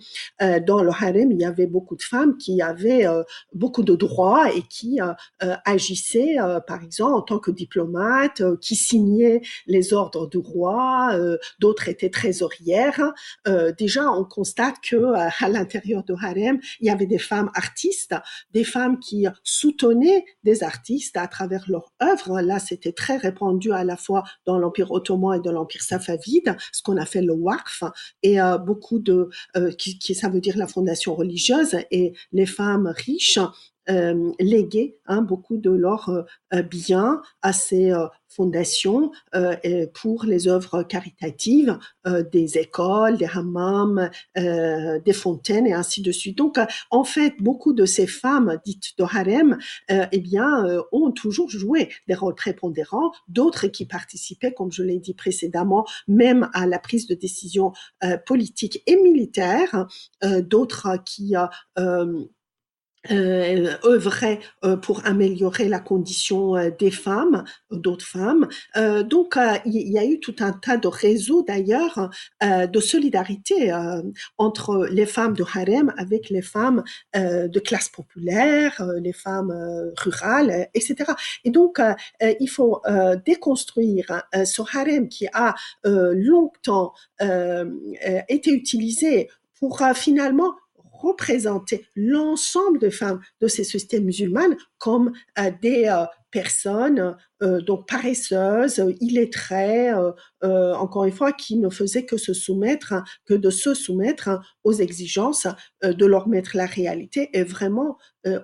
dans 0.66 0.82
le 0.82 0.90
harem, 0.90 1.32
il 1.32 1.40
y 1.40 1.44
avait 1.44 1.66
beaucoup 1.66 1.96
de 1.96 2.02
femmes 2.02 2.36
qui 2.36 2.62
avaient 2.62 3.06
beaucoup 3.52 3.82
de 3.82 3.94
droits 3.94 4.52
et 4.52 4.62
qui 4.62 5.00
agissaient, 5.40 6.36
par 6.66 6.82
exemple, 6.82 7.14
en 7.14 7.22
tant 7.22 7.38
que 7.38 7.50
diplomates, 7.50 8.42
qui 8.60 8.76
signaient 8.76 9.40
les 9.66 9.92
ordres 9.92 10.28
du 10.28 10.38
roi. 10.38 11.16
D'autres 11.58 11.88
étaient 11.88 12.10
trésorières. 12.10 13.12
déjà, 13.78 14.10
on 14.10 14.24
constate 14.24 14.76
que 14.82 15.14
à 15.14 15.48
l'intérieur 15.48 16.04
du 16.04 16.12
harem, 16.12 16.60
il 16.80 16.86
y 16.86 16.90
avait 16.90 17.06
des 17.06 17.18
femmes 17.18 17.50
artistes, 17.54 18.14
des 18.52 18.64
femmes 18.64 18.98
qui 18.98 19.26
soutenaient 19.42 20.24
des 20.44 20.62
artistes 20.62 21.16
à 21.16 21.26
travers 21.26 21.64
leur 21.68 21.92
œuvre 22.02 22.43
là, 22.44 22.58
c'était 22.58 22.92
très 22.92 23.16
répandu 23.16 23.72
à 23.72 23.84
la 23.84 23.96
fois 23.96 24.24
dans 24.46 24.58
l'Empire 24.58 24.90
ottoman 24.90 25.38
et 25.38 25.42
dans 25.42 25.52
l'Empire 25.52 25.82
safavide, 25.82 26.56
ce 26.72 26.82
qu'on 26.82 26.96
a 26.96 27.06
fait 27.06 27.22
le 27.22 27.32
waqf, 27.32 27.84
et 28.22 28.40
euh, 28.40 28.58
beaucoup 28.58 28.98
de, 28.98 29.28
euh, 29.56 29.70
qui, 29.72 30.14
ça 30.14 30.28
veut 30.28 30.40
dire 30.40 30.56
la 30.56 30.66
fondation 30.66 31.14
religieuse, 31.14 31.76
et 31.90 32.14
les 32.32 32.46
femmes 32.46 32.92
riches 32.94 33.38
euh, 33.88 34.32
léguer 34.40 34.98
hein, 35.06 35.22
beaucoup 35.22 35.56
de 35.56 35.70
leurs 35.70 36.26
euh, 36.54 36.62
biens 36.62 37.20
à 37.42 37.52
ces 37.52 37.92
euh, 37.92 38.06
fondations 38.28 39.12
euh, 39.34 39.86
pour 39.94 40.24
les 40.24 40.48
œuvres 40.48 40.82
caritatives 40.82 41.78
des 42.32 42.58
écoles, 42.58 43.16
des 43.16 43.28
hammams, 43.32 44.10
des 44.34 45.12
fontaines 45.12 45.68
et 45.68 45.72
ainsi 45.72 46.02
de 46.02 46.10
suite. 46.10 46.36
Donc, 46.36 46.58
en 46.90 47.04
fait, 47.04 47.34
beaucoup 47.38 47.72
de 47.72 47.86
ces 47.86 48.08
femmes 48.08 48.58
dites 48.64 48.98
de 48.98 49.04
harem, 49.04 49.56
eh 49.88 50.18
bien, 50.18 50.82
ont 50.90 51.12
toujours 51.12 51.48
joué 51.48 51.90
des 52.08 52.14
rôles 52.14 52.34
prépondérants. 52.34 53.12
D'autres 53.28 53.68
qui 53.68 53.86
participaient, 53.86 54.52
comme 54.52 54.72
je 54.72 54.82
l'ai 54.82 54.98
dit 54.98 55.14
précédemment, 55.14 55.86
même 56.08 56.50
à 56.52 56.66
la 56.66 56.80
prise 56.80 57.06
de 57.06 57.14
décision 57.14 57.72
politique 58.26 58.82
et 58.86 58.96
militaire. 58.96 59.86
D'autres 60.22 60.98
qui 61.04 61.36
euh, 63.10 63.76
euh, 64.64 64.76
pour 64.76 65.04
améliorer 65.04 65.68
la 65.68 65.80
condition 65.80 66.56
euh, 66.56 66.70
des 66.78 66.90
femmes, 66.90 67.44
d'autres 67.70 68.06
femmes. 68.06 68.48
Euh, 68.76 69.02
donc, 69.02 69.38
il 69.66 69.90
y 69.90 69.98
a 69.98 70.04
eu 70.04 70.20
tout 70.20 70.36
un 70.40 70.52
tas 70.52 70.76
de 70.76 70.88
réseaux 70.88 71.42
d'ailleurs 71.42 72.10
de 72.42 72.80
solidarité 72.80 73.72
entre 74.38 74.86
les 74.90 75.06
femmes 75.06 75.34
de 75.34 75.44
harem 75.44 75.92
avec 75.96 76.30
les 76.30 76.42
femmes 76.42 76.82
de 77.14 77.58
classe 77.58 77.88
populaire, 77.88 78.82
les 79.00 79.12
femmes 79.12 79.52
rurales, 79.98 80.68
etc. 80.74 81.12
Et 81.44 81.50
donc, 81.50 81.80
il 82.20 82.48
faut 82.48 82.80
déconstruire 83.24 84.22
ce 84.32 84.62
harem 84.76 85.08
qui 85.08 85.26
a 85.32 85.54
longtemps 85.84 86.92
été 88.28 88.50
utilisé 88.50 89.28
pour 89.58 89.82
finalement 89.94 90.54
représenter 90.94 91.86
l'ensemble 91.94 92.78
des 92.78 92.90
femmes 92.90 93.20
de 93.40 93.48
ces 93.48 93.64
sociétés 93.64 94.00
musulmanes 94.00 94.56
comme 94.78 95.12
euh, 95.38 95.50
des 95.62 95.86
euh, 95.86 96.04
personnes 96.30 97.16
euh, 97.42 97.60
donc 97.60 97.86
paresseuses, 97.86 98.82
illettrées, 99.00 99.92
encore 100.42 101.04
une 101.04 101.12
fois, 101.12 101.32
qui 101.32 101.56
ne 101.56 101.68
faisaient 101.68 102.06
que 102.06 102.16
se 102.16 102.32
soumettre, 102.32 102.94
que 103.24 103.34
de 103.34 103.50
se 103.50 103.72
soumettre 103.72 104.40
aux 104.64 104.72
exigences 104.72 105.46
de 105.82 106.06
leur 106.06 106.26
maître. 106.26 106.52
La 106.54 106.66
réalité 106.66 107.30
est 107.34 107.44
vraiment 107.44 107.98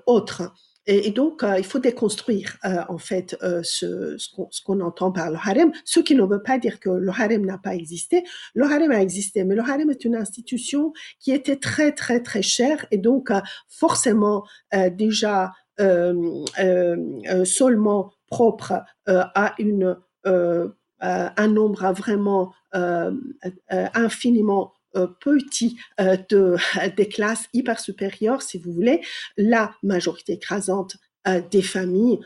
autre. 0.06 0.52
Et, 0.92 1.12
donc, 1.12 1.44
euh, 1.44 1.56
il 1.56 1.64
faut 1.64 1.78
déconstruire 1.78 2.56
euh, 2.64 2.82
en 2.88 2.98
fait 2.98 3.36
euh, 3.44 3.60
ce, 3.62 4.16
qu'on 4.64 4.80
entend 4.80 5.12
par 5.12 5.30
le 5.30 5.36
harem, 5.36 5.70
ce 5.84 6.00
qui 6.00 6.16
ne 6.16 6.24
veut 6.24 6.42
pas 6.42 6.58
dire 6.58 6.80
que 6.80 6.90
le 6.90 7.10
harem 7.10 7.46
n'a 7.46 7.58
pas 7.58 7.76
existé. 7.76 8.24
Le 8.54 8.64
harem 8.64 8.90
a 8.90 9.00
existé, 9.00 9.44
mais 9.44 9.54
le 9.54 9.62
harem 9.62 9.88
est 9.90 10.04
une 10.04 10.16
institution 10.16 10.92
qui 11.20 11.30
était 11.30 11.54
très 11.54 11.92
très 11.92 12.20
très 12.20 12.42
chère 12.42 12.86
et 12.90 12.98
donc 12.98 13.30
forcément 13.68 14.42
déjà 14.92 15.52
seulement 17.44 18.10
propre 18.26 18.82
à 19.06 19.54
une 19.58 19.96
un 21.00 21.48
nombre 21.48 21.92
vraiment 21.92 22.52
infiniment 23.94 24.72
euh, 24.72 24.79
petit 25.20 25.76
euh, 26.00 26.16
de, 26.28 26.56
des 26.96 27.08
classes 27.08 27.46
hyper 27.52 27.80
supérieures, 27.80 28.42
si 28.42 28.58
vous 28.58 28.72
voulez, 28.72 29.00
la 29.36 29.74
majorité 29.82 30.34
écrasante 30.34 30.96
euh, 31.28 31.42
des 31.50 31.60
familles 31.60 32.18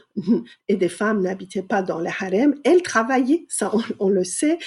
et 0.69 0.77
des 0.77 0.89
femmes 0.89 1.21
n'habitaient 1.21 1.65
pas 1.65 1.83
dans 1.83 1.99
les 1.99 2.11
harems. 2.21 2.55
Elles 2.65 2.83
travaillaient, 2.83 3.45
ça 3.49 3.73
on, 3.99 4.09
le 4.09 4.23
sait, 4.23 4.59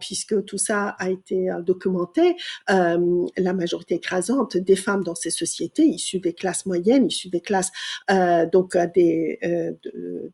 puisque 0.00 0.44
tout 0.46 0.58
ça 0.58 0.96
a 0.98 1.10
été 1.10 1.50
documenté. 1.64 2.36
la 2.68 3.52
majorité 3.52 3.96
écrasante 3.96 4.56
des 4.56 4.76
femmes 4.76 5.04
dans 5.04 5.14
ces 5.14 5.30
sociétés, 5.30 5.84
issues 5.84 6.20
des 6.20 6.32
classes 6.32 6.64
moyennes, 6.64 7.06
issues 7.06 7.28
des 7.28 7.42
classes 7.42 7.70
donc 8.50 8.78
des, 8.94 9.38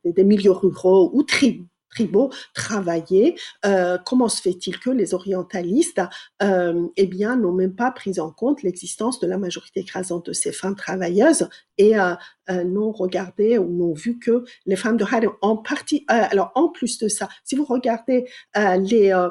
des 0.05 0.25
milieux 0.25 0.53
ruraux 0.53 1.11
ou 1.13 1.25
tribaux, 1.25 1.67
tribaux 1.97 2.31
travailler. 2.55 3.39
Euh, 3.65 3.99
comment 4.05 4.29
se 4.29 4.43
fait-il 4.43 4.79
que 4.79 4.91
les 4.91 5.15
orientalistes, 5.15 6.03
euh, 6.43 6.87
eh 6.97 7.07
bien, 7.07 7.37
n'ont 7.37 7.53
même 7.53 7.75
pas 7.75 7.91
pris 7.91 8.21
en 8.21 8.31
compte 8.31 8.63
l'existence 8.63 9.19
de 9.21 9.27
la 9.27 9.39
majorité 9.39 9.81
écrasante 9.81 10.27
de 10.27 10.33
ces 10.33 10.53
femmes 10.53 10.77
travailleuses 10.77 11.49
et 11.79 11.99
euh, 11.99 12.15
euh 12.51 12.65
n'ont 12.65 12.93
regardé 12.93 13.59
ou 13.59 13.69
n'ont 13.69 13.95
vu 13.95 14.19
que 14.19 14.45
les 14.67 14.77
femmes 14.77 14.97
de 14.97 15.05
harem 15.05 15.33
en 15.41 15.57
partie. 15.57 16.05
Alors, 16.09 16.53
en 16.55 16.69
plus 16.69 16.99
de 16.99 17.09
ça, 17.09 17.29
si 17.45 17.57
vous 17.57 17.65
regardez 17.65 18.27
les 18.55 19.29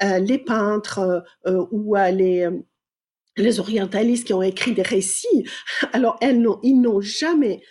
les 0.00 0.38
peintres 0.38 1.24
ou 1.46 1.94
les 1.94 2.48
les 3.36 3.60
orientalistes 3.60 4.26
qui 4.26 4.34
ont 4.34 4.42
écrit 4.42 4.74
des 4.74 4.82
récits, 4.82 5.44
alors 5.92 6.16
elles 6.20 6.40
n'ont, 6.40 6.58
ils 6.62 6.80
n'ont 6.80 7.00
jamais 7.00 7.62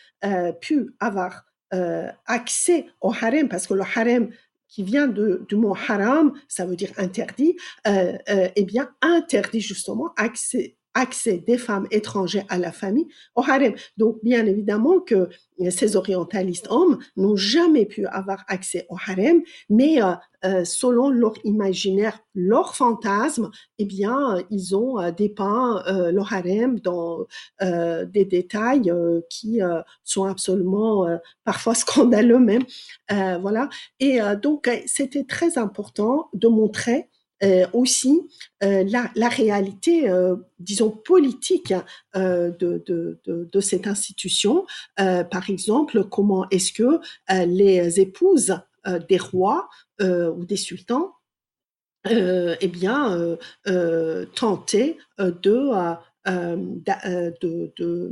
pu 0.62 0.96
avoir 1.00 1.47
euh, 1.74 2.10
accès 2.26 2.88
au 3.02 3.12
harem, 3.12 3.50
parce 3.50 3.68
que 3.68 3.74
le 3.74 3.82
harem 3.82 4.30
qui 4.68 4.84
vient 4.84 5.08
du 5.08 5.56
mot 5.56 5.76
haram, 5.76 6.34
ça 6.48 6.66
veut 6.66 6.76
dire 6.76 6.92
interdit, 6.98 7.56
euh, 7.88 8.18
euh, 8.30 8.50
eh 8.56 8.66
bien 8.66 8.90
interdit 9.02 9.62
justement 9.62 10.12
accès 10.18 10.76
accès 10.98 11.38
des 11.38 11.60
femmes 11.60 11.88
étrangères 11.92 12.46
à 12.50 12.58
la 12.58 12.72
famille 12.72 13.08
au 13.36 13.42
harem. 13.42 13.76
Donc, 13.98 14.18
bien 14.24 14.46
évidemment 14.48 15.00
que 15.00 15.30
ces 15.70 15.96
orientalistes 15.96 16.68
hommes 16.72 16.98
n'ont 17.16 17.36
jamais 17.36 17.86
pu 17.86 18.06
avoir 18.08 18.44
accès 18.48 18.88
au 18.90 18.96
harem, 18.96 19.42
mais 19.70 20.02
euh, 20.02 20.14
euh, 20.46 20.66
selon 20.66 21.10
leur 21.10 21.34
imaginaire, 21.44 22.20
leur 22.34 22.76
fantasme, 22.76 23.52
eh 23.78 23.86
bien, 23.86 24.44
ils 24.50 24.76
ont 24.76 25.00
euh, 25.00 25.12
dépeint 25.12 25.84
le 25.88 26.22
harem 26.22 26.80
dans 26.80 27.26
des 27.62 28.26
détails 28.26 28.92
qui 29.30 29.60
sont 30.04 30.26
absolument 30.26 31.08
parfois 31.44 31.76
scandaleux 31.84 32.40
même. 32.40 32.64
voilà. 33.10 33.70
Et 34.00 34.20
donc, 34.42 34.70
c'était 34.86 35.26
très 35.26 35.58
important 35.58 36.30
de 36.34 36.48
montrer 36.48 36.98
euh, 36.98 37.04
aussi 37.74 38.28
euh, 38.64 38.84
la, 39.16 39.30
réalité, 39.30 40.10
euh, 40.10 40.36
disons, 40.60 40.90
politique 40.90 41.74
de, 42.16 42.56
de, 42.60 43.20
de, 43.26 43.50
de, 43.52 43.60
cette 43.60 43.88
institution. 43.88 44.66
par 44.96 45.50
exemple, 45.50 46.04
comment 46.06 46.50
est-ce 46.50 46.72
que 46.74 47.00
les 47.30 48.00
épouses 48.00 48.56
des 49.10 49.18
rois 49.18 49.70
ou 50.02 50.46
des 50.46 50.58
sultans 50.58 51.14
eh 52.10 52.68
bien, 52.68 53.14
euh, 53.14 53.36
euh, 53.68 54.26
de, 57.42 57.74
euh, 57.80 58.10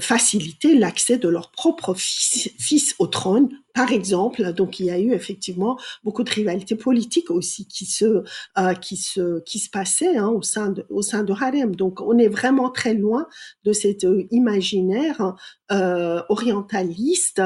faciliter 0.00 0.76
l'accès 0.76 1.16
de 1.18 1.28
leur 1.28 1.50
propre 1.50 1.94
fils, 1.94 2.50
fils, 2.58 2.94
au 2.98 3.06
trône, 3.06 3.48
par 3.74 3.90
exemple. 3.90 4.52
Donc, 4.52 4.80
il 4.80 4.86
y 4.86 4.90
a 4.90 4.98
eu 4.98 5.12
effectivement 5.12 5.78
beaucoup 6.04 6.24
de 6.24 6.30
rivalités 6.30 6.76
politiques 6.76 7.30
aussi 7.30 7.66
qui 7.66 7.86
se 7.86 8.22
euh, 8.58 8.74
qui 8.74 8.96
se 8.96 9.40
qui 9.44 9.58
se 9.58 9.70
passaient 9.70 10.16
hein, 10.16 10.28
au 10.28 10.42
sein 10.42 10.70
de 10.70 10.84
au 10.90 11.00
sein 11.00 11.24
de 11.24 11.32
harem. 11.32 11.74
Donc, 11.74 12.00
on 12.02 12.18
est 12.18 12.28
vraiment 12.28 12.70
très 12.70 12.94
loin 12.94 13.26
de 13.64 13.72
cet 13.72 14.06
imaginaire 14.30 15.34
euh, 15.72 16.22
orientaliste 16.28 17.42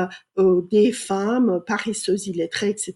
des 0.71 0.93
femmes 0.93 1.61
paresseuses, 1.67 2.27
illettrées, 2.27 2.71
etc. 2.71 2.95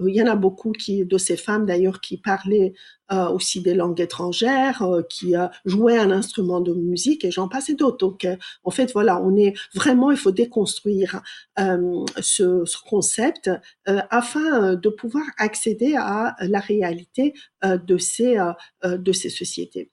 il 0.00 0.14
y 0.14 0.22
en 0.22 0.26
a 0.26 0.34
beaucoup 0.34 0.72
qui 0.72 1.04
de 1.04 1.18
ces 1.18 1.36
femmes 1.36 1.64
d'ailleurs 1.64 2.00
qui 2.00 2.16
parlaient 2.18 2.72
euh, 3.12 3.28
aussi 3.28 3.60
des 3.60 3.74
langues 3.74 4.00
étrangères, 4.00 4.80
euh, 4.80 5.02
qui 5.02 5.34
joué 5.66 5.98
un 5.98 6.10
instrument 6.10 6.62
de 6.62 6.72
musique 6.72 7.26
et 7.26 7.30
j'en 7.30 7.48
passe 7.48 7.70
d'autres. 7.76 8.16
Euh, 8.24 8.33
en 8.62 8.70
fait, 8.70 8.92
voilà, 8.92 9.20
on 9.22 9.36
est 9.36 9.54
vraiment, 9.74 10.10
il 10.10 10.16
faut 10.16 10.30
déconstruire 10.30 11.22
ce, 11.56 12.62
ce, 12.64 12.76
concept 12.88 13.50
afin 13.86 14.74
de 14.74 14.88
pouvoir 14.88 15.24
accéder 15.38 15.94
à 15.96 16.36
la 16.40 16.60
réalité 16.60 17.34
de 17.62 17.98
ces 17.98 18.36
de 18.82 19.12
ces 19.12 19.30
sociétés. 19.30 19.90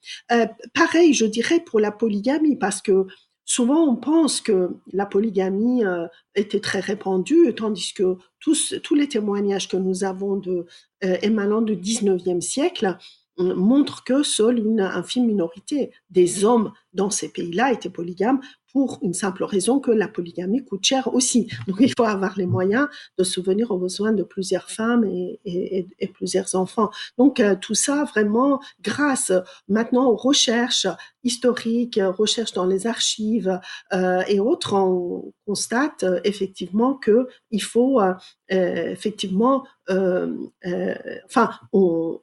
pareil, 0.73 1.13
je 1.13 1.25
dirais 1.25 1.59
pour 1.59 1.79
la 1.79 1.91
polygamie, 1.91 2.57
parce 2.57 2.81
que 2.81 3.07
Souvent, 3.45 3.85
on 3.85 3.97
pense 3.97 4.39
que 4.39 4.69
la 4.93 5.05
polygamie 5.05 5.83
euh, 5.83 6.07
était 6.35 6.61
très 6.61 6.79
répandue, 6.79 7.53
tandis 7.53 7.93
que 7.93 8.15
tous, 8.39 8.75
tous 8.81 8.95
les 8.95 9.09
témoignages 9.09 9.67
que 9.67 9.75
nous 9.75 10.05
avons 10.05 10.37
de, 10.37 10.65
euh, 11.03 11.17
émanant 11.21 11.61
du 11.61 11.75
19e 11.75 12.39
siècle 12.39 12.97
euh, 13.39 13.55
montrent 13.55 14.03
que 14.03 14.23
seule 14.23 14.59
une 14.59 14.81
infime 14.81 15.25
minorité 15.25 15.91
des 16.09 16.43
hommes 16.43 16.71
dans 16.93 17.09
ces 17.09 17.29
pays-là 17.29 17.71
étaient 17.71 17.89
polygames 17.89 18.41
pour 18.71 18.99
une 19.01 19.13
simple 19.13 19.43
raison 19.43 19.79
que 19.79 19.91
la 19.91 20.07
polygamie 20.07 20.63
coûte 20.63 20.85
cher 20.85 21.13
aussi. 21.13 21.47
Donc 21.67 21.77
il 21.79 21.93
faut 21.95 22.05
avoir 22.05 22.37
les 22.37 22.45
moyens 22.45 22.87
de 23.17 23.23
souvenir 23.23 23.71
aux 23.71 23.77
besoins 23.77 24.13
de 24.13 24.23
plusieurs 24.23 24.69
femmes 24.69 25.05
et, 25.05 25.87
plusieurs 26.13 26.55
enfants. 26.55 26.89
Donc 27.17 27.39
euh, 27.39 27.55
tout 27.59 27.75
ça 27.75 28.03
vraiment 28.05 28.61
grâce 28.81 29.31
maintenant 29.67 30.05
aux 30.05 30.15
recherches 30.15 30.87
historiques, 31.23 31.99
recherches 32.01 32.53
dans 32.53 32.65
les 32.65 32.87
archives 32.87 33.59
euh, 33.93 34.23
et 34.27 34.39
autres, 34.39 34.73
on 34.73 35.33
constate 35.45 36.03
euh, 36.03 36.19
effectivement 36.23 36.95
que 36.95 37.27
il 37.51 37.61
faut 37.61 38.01
euh, 38.01 38.13
effectivement, 38.49 39.65
enfin 39.87 41.51
on, 41.73 42.19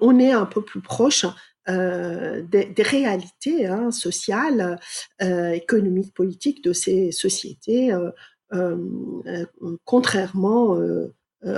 on, 0.00 0.18
est 0.18 0.32
un 0.32 0.46
peu 0.46 0.62
plus 0.62 0.80
proche 0.80 1.26
euh, 1.68 2.42
des, 2.42 2.74
réalités 2.78 3.66
hein, 3.66 3.90
sociales, 3.90 4.78
euh, 5.22 5.50
économiques, 5.50 6.14
politiques 6.14 6.62
de 6.62 6.72
ces 6.72 7.10
sociétés, 7.10 7.92
euh, 8.52 8.76
contrairement 9.84 10.76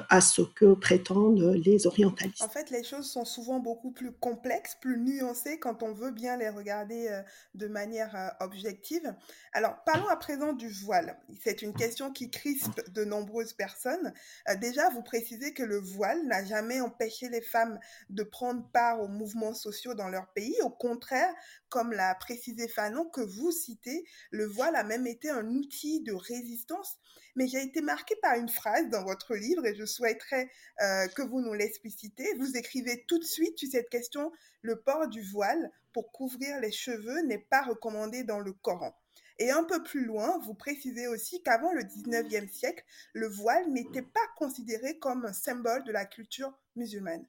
à 0.09 0.21
ce 0.21 0.43
que 0.43 0.75
prétendent 0.75 1.55
les 1.65 1.87
orientalistes. 1.87 2.43
En 2.43 2.49
fait, 2.49 2.71
les 2.71 2.83
choses 2.83 3.11
sont 3.11 3.25
souvent 3.25 3.61
beaucoup 3.61 3.93
plus 3.93 4.13
complexes, 4.13 4.77
plus 4.81 4.99
nuancées 4.99 5.59
quand 5.59 5.83
on 5.83 5.93
veut 5.93 6.11
bien 6.11 6.37
les 6.37 6.49
regarder 6.49 7.09
euh, 7.09 7.23
de 7.55 7.67
manière 7.67 8.15
euh, 8.17 8.45
objective. 8.45 9.15
Alors, 9.53 9.77
parlons 9.85 10.09
à 10.09 10.17
présent 10.17 10.53
du 10.53 10.69
voile. 10.69 11.19
C'est 11.43 11.63
une 11.63 11.75
question 11.75 12.13
qui 12.13 12.31
crispe 12.31 12.91
de 12.91 13.05
nombreuses 13.05 13.53
personnes. 13.53 14.13
Déjà, 14.61 14.89
vous 14.91 15.03
précisez 15.03 15.55
que 15.55 15.63
le 15.63 15.79
voile 15.79 16.27
n'a 16.27 16.45
jamais 16.45 16.81
empêché 16.81 17.29
les 17.29 17.41
femmes 17.41 17.79
de 18.11 18.23
prendre 18.23 18.69
part 18.73 19.01
aux 19.01 19.09
mouvements 19.09 19.55
sociaux 19.55 19.95
dans 19.95 20.09
leur 20.09 20.27
pays. 20.33 20.57
Au 20.63 20.71
contraire, 20.71 21.33
comme 21.69 21.93
l'a 21.93 22.15
précisé 22.15 22.69
Fanon, 22.69 23.07
que 23.07 23.21
vous 23.21 23.51
citez, 23.51 24.05
le 24.31 24.47
voile 24.47 24.77
a 24.77 24.85
même 24.85 25.07
été 25.07 25.31
un 25.31 25.47
outil 25.47 26.03
de 26.03 26.13
résistance 26.13 26.99
mais 27.37 27.47
j'ai 27.47 27.63
été 27.63 27.81
marquée 27.81 28.17
par 28.17 28.37
une 28.37 28.49
phrase 28.49 28.89
dans 28.91 29.05
votre 29.05 29.35
livre 29.35 29.65
et 29.67 29.75
je 29.75 29.85
souhaiterais 29.85 30.51
euh, 30.83 31.07
que 31.09 31.23
vous 31.23 31.41
nous 31.41 31.55
l'explicitez. 31.55 32.27
Vous 32.39 32.57
écrivez 32.57 33.05
tout 33.07 33.19
de 33.19 33.25
suite 33.25 33.59
sur 33.59 33.69
cette 33.71 33.89
question, 33.89 34.33
le 34.63 34.81
port 34.81 35.09
du 35.09 35.23
voile 35.23 35.71
pour 35.93 36.11
couvrir 36.13 36.59
les 36.61 36.73
cheveux 36.73 37.23
n'est 37.27 37.47
pas 37.51 37.63
recommandé 37.63 38.25
dans 38.25 38.41
le 38.41 38.53
Coran. 38.53 38.95
Et 39.39 39.51
un 39.51 39.65
peu 39.65 39.83
plus 39.83 40.05
loin, 40.05 40.39
vous 40.45 40.55
précisez 40.55 41.09
aussi 41.09 41.43
qu'avant 41.43 41.73
le 41.73 41.83
19e 41.83 42.49
siècle, 42.51 42.85
le 43.13 43.29
voile 43.29 43.71
n'était 43.71 44.03
pas 44.03 44.21
considéré 44.37 44.99
comme 44.99 45.27
un 45.27 45.33
symbole 45.33 45.85
de 45.85 45.93
la 45.93 46.07
culture 46.07 46.53
musulmane. 46.75 47.25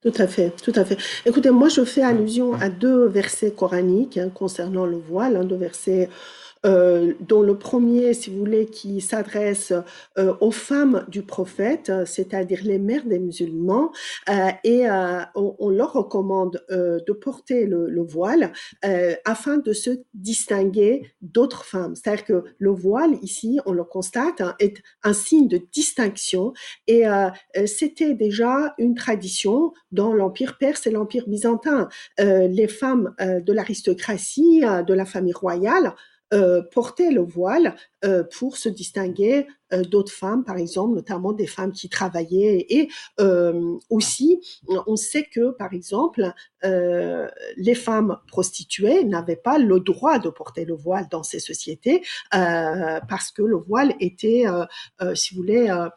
Tout 0.00 0.12
à 0.16 0.28
fait, 0.28 0.50
tout 0.62 0.72
à 0.76 0.84
fait. 0.84 0.96
Écoutez, 1.26 1.50
moi, 1.50 1.68
je 1.68 1.84
fais 1.84 2.02
allusion 2.02 2.54
à 2.54 2.68
deux 2.68 3.06
versets 3.06 3.50
coraniques 3.50 4.16
hein, 4.16 4.30
concernant 4.30 4.86
le 4.86 4.96
voile, 4.96 5.36
hein, 5.36 5.44
deux 5.44 5.56
versets 5.56 6.08
euh, 6.66 7.14
dont 7.20 7.42
le 7.42 7.56
premier, 7.56 8.14
si 8.14 8.30
vous 8.30 8.38
voulez, 8.38 8.66
qui 8.66 9.00
s'adresse 9.00 9.72
euh, 10.18 10.34
aux 10.40 10.50
femmes 10.50 11.04
du 11.08 11.22
prophète, 11.22 11.92
c'est-à-dire 12.04 12.60
les 12.64 12.78
mères 12.78 13.04
des 13.04 13.18
musulmans, 13.18 13.92
euh, 14.28 14.48
et 14.64 14.88
euh, 14.88 15.20
on, 15.34 15.54
on, 15.58 15.70
leur 15.70 15.92
recommande 15.92 16.64
de 16.70 17.12
porter 17.12 17.66
le, 17.66 17.88
le 17.88 18.02
voile 18.02 18.52
afin 19.24 19.58
de 19.58 19.72
se 19.72 19.90
distinguer 20.14 21.12
d'autres 21.20 21.64
femmes. 21.64 21.94
C'est-à-dire 21.94 22.24
que 22.24 22.44
le 22.58 22.70
voile, 22.70 23.18
ici, 23.22 23.60
on 23.66 23.72
le 23.72 23.84
constate, 23.84 24.40
hein, 24.40 24.54
est 24.58 24.82
un 25.02 25.12
signe 25.12 25.48
de 25.48 25.60
distinction, 25.72 26.52
et 26.86 27.04
c'était 27.66 28.14
déjà 28.14 28.74
une 28.78 28.94
tradition 28.94 29.72
dans 29.92 30.12
l'Empire 30.12 30.58
perse 30.58 30.86
et 30.86 30.90
l'Empire 30.90 31.28
byzantin. 31.28 31.88
les 32.18 32.68
femmes 32.68 33.14
de 33.20 33.52
l'aristocratie, 33.52 34.60
de 34.60 34.94
la 34.94 35.04
famille 35.04 35.32
royale, 35.32 35.94
euh, 36.34 36.60
porter 36.60 37.10
le 37.10 37.22
voile 37.22 37.74
euh, 38.04 38.22
pour 38.22 38.58
se 38.58 38.68
distinguer 38.68 39.46
euh, 39.72 39.82
d'autres 39.82 40.12
femmes, 40.12 40.44
par 40.44 40.58
exemple, 40.58 40.94
notamment 40.94 41.32
des 41.32 41.46
femmes 41.46 41.72
qui 41.72 41.88
travaillaient. 41.88 42.66
Et 42.68 42.88
aussi, 43.88 44.40
on 44.86 44.96
sait 44.96 45.24
que, 45.24 45.50
par 45.52 45.72
exemple, 45.72 46.32
les 46.62 47.74
femmes 47.74 48.18
prostituées 48.26 49.04
n'avaient 49.04 49.36
pas 49.36 49.58
le 49.58 49.80
droit 49.80 50.18
de 50.18 50.28
porter 50.28 50.64
le 50.64 50.74
voile 50.74 51.06
dans 51.10 51.22
ces 51.22 51.40
sociétés 51.40 52.02
parce 52.30 53.30
que 53.32 53.42
le 53.42 53.56
voile 53.56 53.94
était, 54.00 54.44
si 55.14 55.34
vous 55.34 55.40
voulez, 55.40 55.88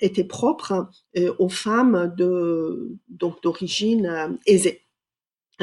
était 0.00 0.24
propre 0.24 0.88
aux 1.38 1.48
femmes 1.48 2.14
de 2.16 2.96
donc 3.08 3.42
d'origine 3.42 4.38
aisée. 4.46 4.85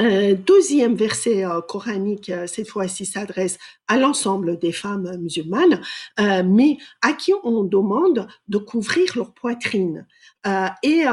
Euh, 0.00 0.34
deuxième 0.34 0.96
verset 0.96 1.44
euh, 1.44 1.60
coranique, 1.60 2.28
euh, 2.28 2.46
cette 2.48 2.68
fois-ci, 2.68 3.06
s'adresse 3.06 3.58
à 3.86 3.96
l'ensemble 3.96 4.58
des 4.58 4.72
femmes 4.72 5.16
musulmanes, 5.18 5.80
mais 6.18 6.78
à 7.02 7.12
qui 7.12 7.32
on 7.44 7.62
demande 7.64 8.26
de 8.48 8.58
couvrir 8.58 9.12
leur 9.14 9.32
poitrine 9.34 10.06
et 10.44 11.04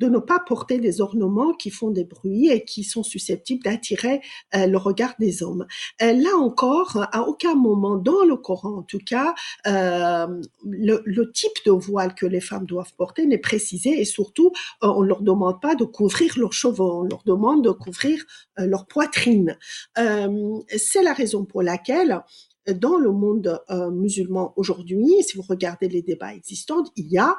de 0.00 0.06
ne 0.06 0.18
pas 0.18 0.40
porter 0.40 0.78
des 0.78 1.00
ornements 1.00 1.52
qui 1.52 1.70
font 1.70 1.90
des 1.90 2.04
bruits 2.04 2.48
et 2.50 2.64
qui 2.64 2.84
sont 2.84 3.02
susceptibles 3.02 3.62
d'attirer 3.62 4.20
le 4.52 4.76
regard 4.76 5.14
des 5.18 5.42
hommes. 5.42 5.66
là 6.00 6.36
encore, 6.36 7.06
à 7.12 7.22
aucun 7.22 7.54
moment 7.54 7.96
dans 7.96 8.24
le 8.24 8.36
Coran, 8.36 8.78
en 8.78 8.82
tout 8.82 8.98
cas, 9.04 9.34
le, 9.64 11.02
le, 11.04 11.32
type 11.32 11.64
de 11.66 11.70
voile 11.70 12.14
que 12.14 12.26
les 12.26 12.40
femmes 12.40 12.66
doivent 12.66 12.92
porter 12.96 13.26
n'est 13.26 13.38
précisé 13.38 14.00
et 14.00 14.04
surtout, 14.04 14.52
on 14.82 15.02
leur 15.02 15.22
demande 15.22 15.60
pas 15.60 15.74
de 15.74 15.84
couvrir 15.84 16.38
leurs 16.38 16.52
cheveux, 16.52 16.80
on 16.80 17.02
leur 17.02 17.22
demande 17.24 17.64
de 17.64 17.70
couvrir 17.70 18.24
euh, 18.58 18.66
leur 18.66 18.86
poitrine. 18.86 19.56
Euh, 19.98 20.58
c'est 20.76 21.02
la 21.02 21.12
raison 21.12 21.44
pour 21.44 21.62
laquelle 21.62 22.22
dans 22.68 22.96
le 22.96 23.10
monde 23.12 23.60
euh, 23.70 23.90
musulman 23.90 24.52
aujourd'hui, 24.56 25.06
si 25.22 25.36
vous 25.36 25.44
regardez 25.48 25.88
les 25.88 26.02
débats 26.02 26.34
existants, 26.34 26.84
il 26.96 27.06
y 27.10 27.18
a 27.18 27.36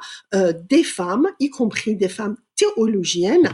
des 0.68 0.82
femmes, 0.82 1.28
y 1.40 1.50
compris 1.50 1.96
des 1.96 2.08
femmes 2.08 2.36
théologiennes, 2.56 3.48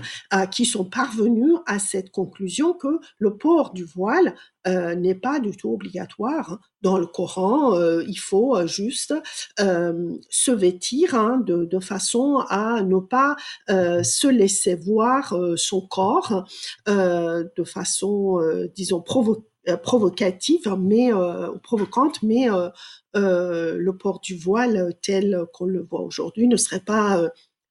qui 0.51 0.65
sont 0.65 0.85
parvenues 0.85 1.55
à 1.67 1.79
cette 1.79 2.11
conclusion 2.11 2.75
que 2.75 2.99
le 3.19 3.37
port 3.37 3.73
du 3.73 3.85
voile 3.85 4.35
n'est 4.67 5.15
pas 5.15 5.41
du 5.41 5.57
tout 5.57 5.73
obligatoire. 5.73 6.59
Dans 6.83 6.99
le 6.99 7.07
Coran, 7.07 7.79
il 8.07 8.19
faut 8.19 8.67
juste 8.67 9.15
se 9.59 10.51
vêtir 10.51 11.15
hein, 11.15 11.43
de, 11.45 11.65
de, 11.65 11.81
façon 11.81 12.45
à 12.49 12.83
ne 12.83 12.99
pas 12.99 13.37
se 13.69 14.27
laisser 14.27 14.75
voir 14.75 15.35
son 15.57 15.87
corps 15.87 16.45
de 16.87 17.65
façon, 17.65 18.41
disons, 18.75 19.01
provoquée 19.01 19.43
euh, 19.43 19.58
provocative, 19.77 20.75
mais 20.79 21.13
euh, 21.13 21.53
provocante, 21.63 22.23
mais 22.23 22.49
euh, 22.51 22.71
le 23.15 23.91
port 23.93 24.21
du 24.21 24.37
voile 24.37 24.95
tel 25.03 25.45
qu'on 25.53 25.67
le 25.67 25.83
voit 25.83 26.01
aujourd'hui 26.01 26.49
ne 26.49 26.57
serait 26.57 26.81
pas 26.81 27.23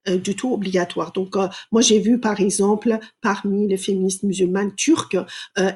du 0.08 0.38
tout 0.38 0.54
obligatoire. 0.54 1.12
Donc, 1.12 1.36
moi, 1.72 1.82
j'ai 1.82 2.00
vu, 2.00 2.20
par 2.20 2.40
exemple, 2.40 2.98
parmi 3.22 3.68
les 3.68 3.76
féministes 3.76 4.24
musulmanes 4.24 4.74
turques, 4.76 5.18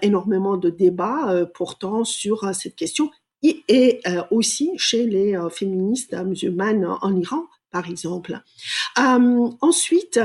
énormément 0.01 0.55
de 0.55 0.69
débats 0.69 1.45
portant 1.53 2.05
sur 2.05 2.55
cette 2.55 2.75
question, 2.75 3.11
et, 3.43 4.01
aussi 4.29 4.71
chez 4.77 5.05
les 5.05 5.37
féministes 5.51 6.13
musulmanes 6.13 6.85
en 7.01 7.15
Iran, 7.17 7.43
par 7.71 7.89
exemple. 7.89 8.39
ensuite, 8.95 10.19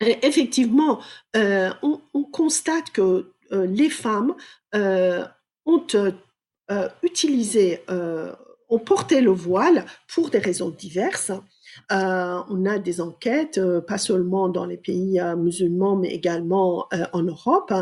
effectivement, 0.00 1.00
on, 1.34 2.00
constate 2.32 2.90
que 2.90 3.33
les 3.50 3.90
femmes 3.90 4.34
euh, 4.74 5.24
euh, 6.70 6.88
euh, 7.90 8.32
ont 8.70 8.78
porté 8.78 9.20
le 9.20 9.30
voile 9.30 9.84
pour 10.12 10.30
des 10.30 10.38
raisons 10.38 10.70
diverses. 10.70 11.30
on 11.90 12.66
a 12.66 12.78
des 12.78 13.00
enquêtes, 13.00 13.60
pas 13.86 13.98
seulement 13.98 14.48
dans 14.48 14.64
les 14.64 14.78
pays 14.78 15.20
musulmans, 15.36 15.96
mais 15.96 16.08
également 16.08 16.88
en 17.12 17.22
Europe. 17.22 17.72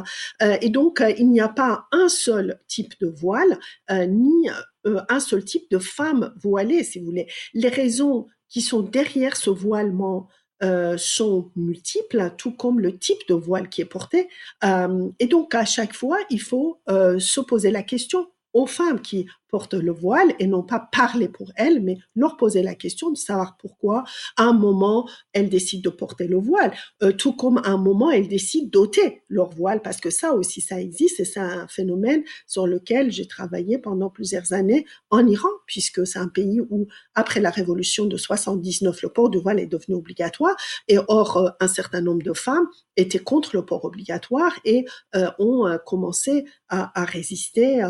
et 0.60 0.68
donc, 0.70 1.02
il 1.16 1.30
n'y 1.30 1.40
a 1.40 1.48
pas 1.48 1.86
un 1.92 2.08
seul 2.08 2.60
type 2.66 2.94
de 3.00 3.06
voile, 3.06 3.58
ni 3.90 4.48
un 4.84 5.20
seul 5.20 5.44
type 5.44 5.70
de 5.70 5.78
femme 5.78 6.34
voilée, 6.42 6.82
si 6.82 6.98
vous 6.98 7.06
voulez. 7.06 7.28
Les 7.54 7.68
raisons 7.68 8.26
qui 8.48 8.60
sont 8.60 8.82
derrière 8.82 9.36
ce 9.36 9.50
voilement 9.50 10.28
euh, 10.62 10.96
sont 10.96 11.50
multiples, 11.56 12.32
tout 12.38 12.52
comme 12.52 12.80
le 12.80 12.96
type 12.96 13.26
de 13.28 13.34
voile 13.34 13.68
qui 13.68 13.80
est 13.80 13.86
porté. 13.86 14.28
Euh, 14.64 15.08
et 15.18 15.26
donc, 15.26 15.54
à 15.54 15.64
chaque 15.64 15.94
fois, 15.94 16.18
il 16.30 16.40
faut 16.40 16.80
euh, 16.88 17.18
se 17.18 17.40
poser 17.40 17.70
la 17.70 17.82
question 17.82 18.28
aux 18.52 18.66
femmes 18.66 19.00
qui 19.00 19.26
portent 19.52 19.74
le 19.74 19.92
voile 19.92 20.34
et 20.38 20.46
non 20.46 20.62
pas 20.62 20.88
parler 20.90 21.28
pour 21.28 21.52
elles, 21.56 21.82
mais 21.82 21.98
leur 22.16 22.38
poser 22.38 22.62
la 22.62 22.74
question 22.74 23.10
de 23.10 23.18
savoir 23.18 23.58
pourquoi 23.58 24.02
à 24.38 24.44
un 24.44 24.54
moment 24.54 25.06
elles 25.34 25.50
décident 25.50 25.90
de 25.90 25.94
porter 25.94 26.26
le 26.26 26.38
voile, 26.38 26.72
euh, 27.02 27.12
tout 27.12 27.34
comme 27.34 27.58
à 27.58 27.68
un 27.68 27.76
moment 27.76 28.10
elles 28.10 28.28
décident 28.28 28.68
d'ôter 28.72 29.22
leur 29.28 29.50
voile, 29.50 29.82
parce 29.82 30.00
que 30.00 30.08
ça 30.08 30.32
aussi 30.32 30.62
ça 30.62 30.80
existe 30.80 31.20
et 31.20 31.26
c'est 31.26 31.38
un 31.38 31.68
phénomène 31.68 32.24
sur 32.46 32.66
lequel 32.66 33.12
j'ai 33.12 33.26
travaillé 33.26 33.76
pendant 33.76 34.08
plusieurs 34.08 34.54
années 34.54 34.86
en 35.10 35.26
Iran, 35.26 35.50
puisque 35.66 36.06
c'est 36.06 36.18
un 36.18 36.28
pays 36.28 36.62
où 36.70 36.88
après 37.14 37.40
la 37.40 37.50
révolution 37.50 38.06
de 38.06 38.16
79 38.16 39.02
le 39.02 39.08
port 39.10 39.28
du 39.28 39.38
voile 39.38 39.60
est 39.60 39.66
devenu 39.66 39.96
obligatoire 39.96 40.56
et 40.88 40.96
or 41.08 41.36
euh, 41.36 41.50
un 41.60 41.68
certain 41.68 42.00
nombre 42.00 42.22
de 42.22 42.32
femmes 42.32 42.66
étaient 42.96 43.18
contre 43.18 43.54
le 43.54 43.66
port 43.66 43.84
obligatoire 43.84 44.58
et 44.64 44.86
euh, 45.14 45.30
ont 45.38 45.78
commencé 45.84 46.46
à, 46.68 47.04
résister 47.04 47.82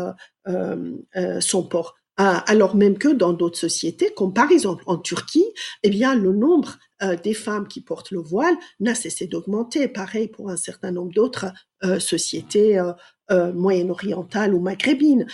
euh, 0.47 1.39
port. 1.61 1.95
Ah, 2.17 2.43
alors 2.47 2.75
même 2.75 2.97
que 2.97 3.09
dans 3.09 3.33
d'autres 3.33 3.57
sociétés, 3.57 4.13
comme 4.15 4.33
par 4.33 4.51
exemple 4.51 4.83
en 4.87 4.97
Turquie, 4.97 5.45
eh 5.83 5.89
bien 5.89 6.15
le 6.15 6.31
nombre 6.31 6.77
euh, 7.03 7.15
des 7.15 7.33
femmes 7.33 7.67
qui 7.67 7.81
portent 7.81 8.11
le 8.11 8.19
voile 8.19 8.55
n'a 8.79 8.95
cessé 8.95 9.27
d'augmenter. 9.27 9.87
Pareil 9.87 10.27
pour 10.27 10.49
un 10.49 10.57
certain 10.57 10.91
nombre 10.91 11.11
d'autres 11.13 11.51
euh, 11.83 11.99
sociétés 11.99 12.79
euh, 12.79 12.93
euh, 13.31 13.51
moyen-orientales 13.51 14.53
ou 14.53 14.59
maghrébines, 14.59 15.25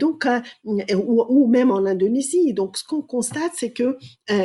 donc 0.00 0.26
ou, 0.64 1.24
ou, 1.28 1.46
même 1.46 1.70
en 1.70 1.84
Indonésie. 1.84 2.54
Donc, 2.54 2.78
ce 2.78 2.84
qu'on 2.84 3.02
constate, 3.02 3.52
c'est 3.54 3.72
que 3.72 3.98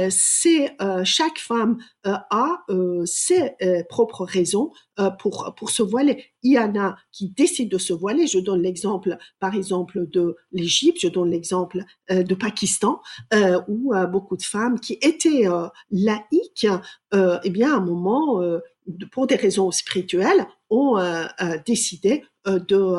c'est 0.10 0.76
chaque 1.06 1.40
femme 1.40 1.78
a 2.04 2.58
ses 3.06 3.56
propres 3.88 4.26
raisons 4.26 4.72
pour 5.18 5.54
pour 5.58 5.70
se 5.70 5.82
voiler. 5.82 6.26
Il 6.44 6.52
y 6.52 6.60
en 6.60 6.78
a 6.78 6.98
qui 7.14 7.30
décident 7.30 7.70
de 7.70 7.78
se 7.78 7.94
voiler. 7.94 8.28
Je 8.28 8.40
donne 8.40 8.62
l'exemple, 8.62 9.18
par 9.40 9.56
exemple, 9.56 10.06
de 10.10 10.36
l'Égypte. 10.52 11.00
Je 11.02 11.08
donne 11.08 11.32
l'exemple 11.32 11.86
de 12.10 12.36
Pakistan, 12.36 13.00
où 13.70 13.94
beaucoup 14.12 14.36
de 14.36 14.44
femmes 14.44 14.78
qui 14.78 15.00
étaient 15.02 15.48
laïques, 15.90 16.68
eh 17.14 17.50
bien, 17.50 17.74
à 17.74 17.78
un 17.78 17.82
moment 17.82 18.42
pour 19.12 19.28
des 19.28 19.36
raisons 19.36 19.72
spirituelles, 19.72 20.48
ont 20.70 20.98
euh, 20.98 21.26
euh, 21.42 21.58
décidé 21.66 22.24
euh, 22.48 22.60
de 22.60 22.96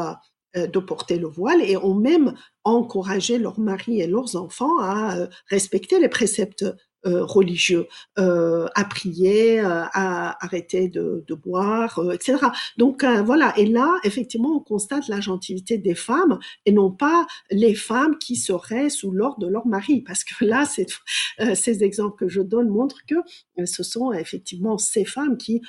de 0.56 0.80
porter 0.80 1.16
le 1.16 1.28
voile 1.28 1.62
et 1.62 1.76
ont 1.76 1.94
même 1.94 2.34
encouragé 2.64 3.38
leurs 3.38 3.60
maris 3.60 4.00
et 4.00 4.08
leurs 4.08 4.34
enfants 4.34 4.80
à 4.80 5.28
respecter 5.46 6.00
les 6.00 6.08
préceptes 6.08 6.64
religieux, 7.04 7.86
à 8.16 8.84
prier, 8.88 9.60
à 9.60 10.44
arrêter 10.44 10.88
de, 10.88 11.24
de 11.26 11.34
boire, 11.34 12.00
etc. 12.12 12.38
Donc 12.76 13.04
voilà, 13.04 13.54
et 13.58 13.66
là, 13.66 13.96
effectivement, 14.04 14.56
on 14.56 14.60
constate 14.60 15.08
la 15.08 15.20
gentilité 15.20 15.78
des 15.78 15.94
femmes 15.94 16.38
et 16.66 16.72
non 16.72 16.90
pas 16.90 17.26
les 17.50 17.74
femmes 17.74 18.18
qui 18.18 18.36
seraient 18.36 18.90
sous 18.90 19.10
l'ordre 19.10 19.38
de 19.38 19.48
leur 19.48 19.66
mari, 19.66 20.02
parce 20.02 20.24
que 20.24 20.44
là, 20.44 20.64
ces 20.66 21.84
exemples 21.84 22.16
que 22.18 22.28
je 22.28 22.42
donne 22.42 22.68
montrent 22.68 23.04
que 23.06 23.16
ce 23.64 23.82
sont 23.82 24.12
effectivement 24.12 24.78
ces 24.78 25.04
femmes 25.04 25.36
qui, 25.36 25.62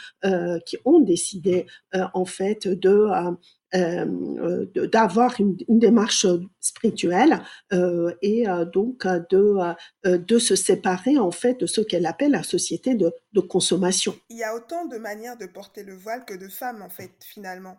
qui 0.65 0.78
ont 0.86 1.00
décidé 1.00 1.65
en 2.13 2.26
fait 2.26 2.67
de 2.67 2.89
euh, 2.89 3.32
d'avoir 3.73 5.39
une, 5.39 5.57
démarche 5.67 6.25
spirituelle 6.60 7.41
euh, 7.73 8.13
et 8.21 8.47
euh, 8.47 8.65
donc 8.65 9.07
de, 9.29 9.55
de 10.05 10.39
se 10.39 10.55
séparer 10.55 11.17
en 11.17 11.31
fait 11.31 11.60
de 11.60 11.65
ce 11.65 11.81
qu'elle 11.81 12.05
appelle 12.05 12.31
la 12.31 12.43
société 12.43 12.95
de, 12.95 13.13
de 13.34 13.39
consommation. 13.39 14.15
Il 14.29 14.38
y 14.38 14.43
a 14.43 14.55
autant 14.55 14.86
de 14.86 14.97
manières 14.97 15.38
de 15.38 15.45
porter 15.45 15.84
le 15.84 15.95
voile 15.95 16.25
que 16.25 16.34
de 16.34 16.47
femmes 16.47 16.81
en 16.81 16.89
fait 16.89 17.12
finalement. 17.21 17.77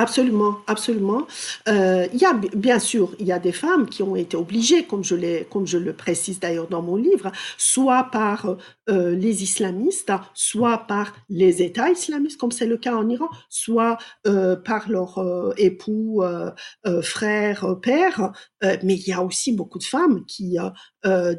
Absolument, 0.00 0.58
absolument. 0.68 1.26
Euh, 1.66 2.06
il 2.12 2.20
y 2.20 2.24
a 2.24 2.32
bien 2.54 2.78
sûr, 2.78 3.16
il 3.18 3.26
y 3.26 3.32
a 3.32 3.40
des 3.40 3.50
femmes 3.50 3.88
qui 3.88 4.04
ont 4.04 4.14
été 4.14 4.36
obligées, 4.36 4.84
comme 4.84 5.02
je, 5.02 5.42
comme 5.50 5.66
je 5.66 5.76
le 5.76 5.92
précise 5.92 6.38
d'ailleurs 6.38 6.68
dans 6.68 6.82
mon 6.82 6.94
livre, 6.94 7.32
soit 7.56 8.04
par 8.12 8.56
euh, 8.88 9.16
les 9.16 9.42
islamistes, 9.42 10.12
soit 10.34 10.78
par 10.86 11.16
les 11.28 11.62
États 11.64 11.90
islamistes, 11.90 12.38
comme 12.38 12.52
c'est 12.52 12.68
le 12.68 12.76
cas 12.76 12.94
en 12.94 13.08
Iran, 13.08 13.28
soit 13.48 13.98
euh, 14.28 14.54
par 14.54 14.88
leurs 14.88 15.18
euh, 15.18 15.52
époux, 15.56 16.22
euh, 16.22 16.52
euh, 16.86 17.02
frères, 17.02 17.66
pères. 17.82 18.30
mais 18.84 18.94
il 18.94 19.08
y 19.08 19.12
a 19.12 19.24
aussi 19.24 19.52
beaucoup 19.52 19.78
de 19.80 19.84
femmes 19.84 20.24
qui 20.26 20.56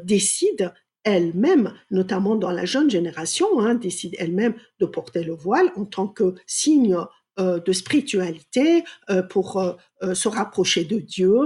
décident 0.04 0.70
elles-mêmes, 1.04 1.72
notamment 1.90 2.36
dans 2.36 2.50
la 2.50 2.66
jeune 2.66 2.90
génération, 2.90 3.46
hein, 3.60 3.74
décident 3.74 4.16
elles-mêmes 4.18 4.54
de 4.80 4.86
porter 4.86 5.24
le 5.24 5.32
voile 5.34 5.72
en 5.76 5.86
tant 5.86 6.06
que 6.08 6.34
signe 6.46 6.96
de 7.40 7.72
spiritualité 7.72 8.84
euh, 9.08 9.22
pour 9.22 9.58
euh, 9.58 10.14
se 10.14 10.28
rapprocher 10.28 10.84
de 10.84 10.98
Dieu. 10.98 11.38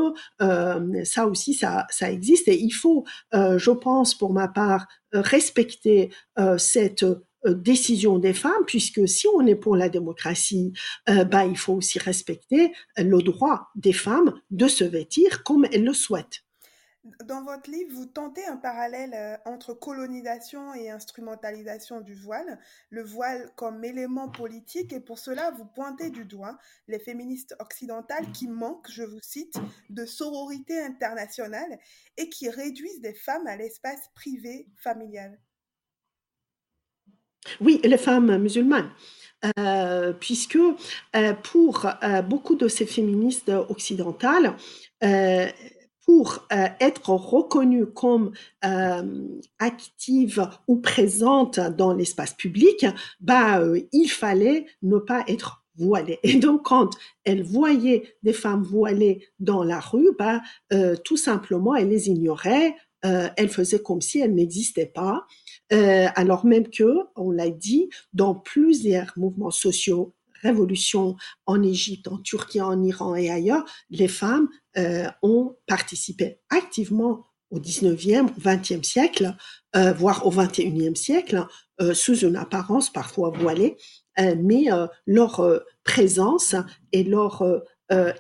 ça 1.05 1.27
aussi, 1.27 1.55
ça, 1.55 1.87
ça 1.91 2.11
existe 2.11 2.49
et 2.49 2.59
il 2.59 2.71
faut, 2.71 3.05
je 3.33 3.71
pense, 3.71 4.15
pour 4.15 4.33
ma 4.33 4.49
part, 4.49 4.87
respecter 5.13 6.11
cette 6.59 7.05
décision 7.45 8.19
des 8.19 8.33
femmes, 8.33 8.65
puisque 8.67 9.09
si 9.09 9.27
on 9.35 9.45
est 9.47 9.57
pour 9.57 9.77
la 9.77 9.89
démocratie, 9.89 10.73
bah, 11.07 11.45
il 11.47 11.59
faut 11.59 11.75
aussi 11.75 11.99
respecter 11.99 12.73
le 12.97 13.23
droit 13.23 13.69
des 13.75 13.93
femmes 13.93 14.35
de 14.51 14.69
se 14.69 14.85
vêtir 14.85 15.43
comme 15.43 15.67
elles 15.73 15.85
le 15.85 15.95
souhaitent. 15.95 16.44
Dans 17.27 17.45
votre 17.45 17.71
livre, 17.71 17.93
vous 17.93 18.07
tentez 18.07 18.47
un 18.47 18.57
parallèle 18.57 19.13
euh, 19.13 19.37
entre 19.45 19.75
colonisation 19.75 20.73
et 20.73 20.89
instrumentalisation 20.89 22.01
du 22.01 22.15
voile, 22.15 22.59
le 22.89 23.03
voile 23.03 23.51
comme 23.57 23.85
élément 23.85 24.31
politique, 24.31 24.91
et 24.95 25.01
pour 25.01 25.19
cela, 25.19 25.51
vous 25.51 25.67
pointez 25.67 26.09
du 26.09 26.25
doigt 26.25 26.57
les 26.89 26.99
féministes 26.99 27.55
occidentales 27.61 28.33
qui 28.33 28.49
manquent, 28.49 28.91
je 28.91 29.03
vous 29.03 29.21
cite, 29.21 29.57
de 29.91 30.07
sororité 30.07 30.81
internationale 30.81 31.79
et 32.17 32.31
qui 32.31 32.49
réduisent 32.49 33.03
des 33.03 33.15
femmes 33.15 33.47
à 33.49 33.57
l'espace 33.57 34.09
privé 34.15 34.67
familial. 34.77 35.39
Oui, 37.61 37.81
les 37.85 37.99
femmes 37.99 38.39
musulmanes. 38.39 38.91
Euh, 39.59 40.15
puisque 40.15 40.57
euh, 40.57 41.35
pour 41.35 41.87
beaucoup 42.27 42.55
de 42.55 42.67
ces 42.67 42.87
féministes 42.87 43.51
occidentales, 43.51 44.57
pour 46.07 46.47
euh, 46.53 46.67
être 46.81 47.11
reconnue 47.11 47.87
comme 47.87 48.33
euh, 48.65 49.29
active 49.59 50.49
ou 50.69 50.77
présente 50.77 51.61
dans 51.61 51.93
l'espace 51.93 52.35
public, 52.35 52.87
bah, 53.21 53.61
euh, 53.61 53.81
il 53.93 54.09
fallait 54.09 54.67
ne 54.83 54.99
pas 54.99 55.25
être 55.29 55.65
voilée. 55.77 56.19
Et 56.23 56.37
donc, 56.37 56.65
quand 56.65 56.91
elle 57.25 57.43
voyait 57.43 58.15
des 58.23 58.33
femmes 58.33 58.63
voilées 58.63 59.27
dans 59.41 59.65
la 59.65 59.81
rue, 59.81 60.11
bah, 60.19 60.41
tout 61.05 61.17
simplement, 61.17 61.75
elle 61.75 61.89
les 61.89 62.09
ignorait, 62.09 62.77
elle 63.03 63.49
faisait 63.49 63.81
comme 63.81 64.01
si 64.01 64.21
elles 64.21 64.35
n'existaient 64.35 64.93
pas, 64.95 65.27
alors 65.71 66.47
même 66.47 66.69
que, 66.69 66.95
on 67.17 67.33
l'a 67.33 67.51
dit, 67.51 67.91
dans 68.13 68.37
plusieurs 68.37 69.13
mouvements 69.17 69.51
sociaux 69.51 70.15
révolution 70.45 71.17
en 71.47 71.63
Égypte, 71.63 72.09
en 72.09 72.19
Turquie, 72.19 72.61
en 72.61 72.83
Iran 72.83 73.15
et 73.15 73.31
ailleurs, 73.31 73.65
les 73.91 74.09
femmes 74.09 74.49
euh, 74.77 75.09
ont 75.23 75.57
participé 75.67 76.39
activement 76.51 77.25
au 77.51 77.59
19e, 77.59 78.27
au 78.27 78.41
20e 78.41 78.83
siècle, 78.83 79.35
euh, 79.77 79.93
voire 79.93 80.27
au 80.27 80.31
21e 80.31 80.95
siècle, 80.95 81.47
euh, 81.81 81.95
sous 81.95 82.19
une 82.25 82.37
apparence 82.37 82.93
parfois 82.93 83.31
voilée, 83.31 83.77
mais 84.17 84.67
leur 85.07 85.61
présence 85.83 86.55
et 86.93 87.03
leur 87.03 87.43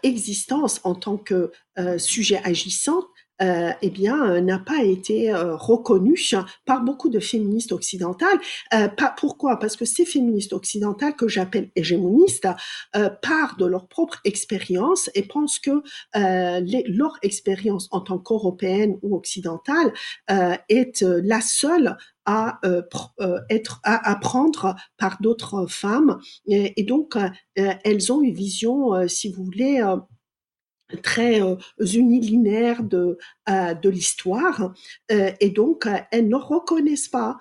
existence 0.02 0.80
en 0.82 0.96
tant 0.96 1.16
que 1.16 1.52
sujet 1.98 2.40
agissant 2.42 3.04
euh, 3.43 3.72
eh 3.82 3.91
bien, 3.91 4.30
euh, 4.30 4.41
n'a 4.41 4.61
pas 4.61 4.85
été 4.85 5.32
euh, 5.32 5.57
reconnue 5.57 6.20
par 6.66 6.82
beaucoup 6.82 7.09
de 7.09 7.18
féministes 7.18 7.72
occidentales. 7.72 8.39
pas, 8.70 9.14
pourquoi? 9.16 9.59
Parce 9.59 9.76
que 9.76 9.85
ces 9.85 10.05
féministes 10.05 10.53
occidentales, 10.53 11.16
que 11.16 11.28
j'appelle 11.28 11.70
hégémonistes, 11.74 12.47
partent 13.22 13.59
de 13.59 13.66
leur 13.66 13.89
propre 13.89 14.20
expérience 14.24 15.11
et 15.14 15.22
pensent 15.22 15.59
que 15.59 15.82
leur 16.14 17.18
expérience 17.22 17.89
en 17.91 18.01
tant 18.01 18.18
qu'européenne 18.18 18.99
ou 19.03 19.16
occidentale 19.16 19.93
est 20.68 21.03
la 21.03 21.41
seule 21.41 21.97
à 22.26 22.61
être 23.51 23.80
à 23.85 24.11
apprendre 24.11 24.74
par 24.97 25.18
d'autres 25.20 25.66
femmes 25.66 26.18
et, 26.47 26.80
et 26.80 26.85
donc 26.85 27.16
elles 27.55 28.12
ont 28.12 28.22
une 28.22 28.35
vision 28.35 29.09
si 29.09 29.30
vous 29.30 29.45
voulez 29.45 29.82
très 31.03 31.42
euh, 31.42 31.57
unilinéaires 31.80 32.82
de, 32.82 33.18
euh, 33.49 33.74
de 33.74 33.88
l'histoire 33.88 34.74
euh, 35.12 35.30
et 35.40 35.51
donc 35.51 35.88
elles 36.11 36.28
ne 36.28 36.36
reconnaissent 36.36 37.09
pas 37.09 37.38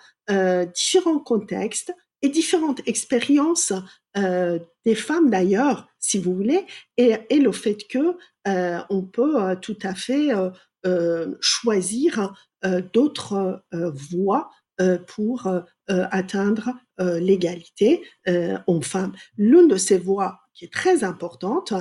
différents 0.74 1.20
contextes 1.20 1.94
et 2.22 2.30
différentes 2.30 2.80
expériences 2.88 3.74
des 4.16 4.96
femmes 4.96 5.30
d'ailleurs, 5.30 5.90
si 6.00 6.18
vous 6.18 6.34
voulez, 6.34 6.66
et, 6.96 7.18
et 7.30 7.40
le 7.40 7.52
fait 7.52 7.86
que 7.90 8.16
on 8.90 9.02
peut 9.02 9.58
tout 9.62 9.78
à 9.84 9.94
fait 9.96 10.30
choisir 11.42 12.34
d'autres 12.94 13.66
voies 14.12 14.50
pour 15.08 15.54
atteindre 15.88 16.72
l'égalité 17.00 18.02
homme-femme. 18.68 19.12
L'une 19.38 19.68
de 19.68 19.76
ces 19.76 19.98
voies 19.98 20.40
qui 20.54 20.66
est 20.66 20.74
très 20.74 21.04
importante, 21.04 21.74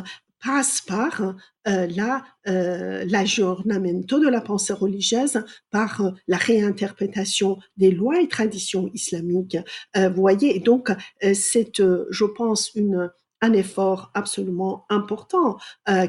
passe 0.43 0.81
par 0.81 1.21
euh, 1.69 1.87
la, 1.87 2.25
euh, 2.49 3.05
de 3.05 4.29
la 4.29 4.41
pensée 4.41 4.73
religieuse, 4.73 5.43
par 5.71 6.01
euh, 6.01 6.11
la 6.27 6.37
réinterprétation 6.37 7.59
des 7.77 7.91
lois 7.91 8.21
et 8.21 8.29
traditions 8.29 8.91
islamiques. 8.93 9.57
Euh, 9.97 10.09
vous 10.09 10.21
voyez, 10.21 10.59
donc 10.59 10.91
c'est, 11.35 11.81
je 11.81 12.25
pense, 12.25 12.73
une, 12.75 13.11
un 13.41 13.53
effort 13.53 14.11
absolument 14.15 14.85
important 14.89 15.57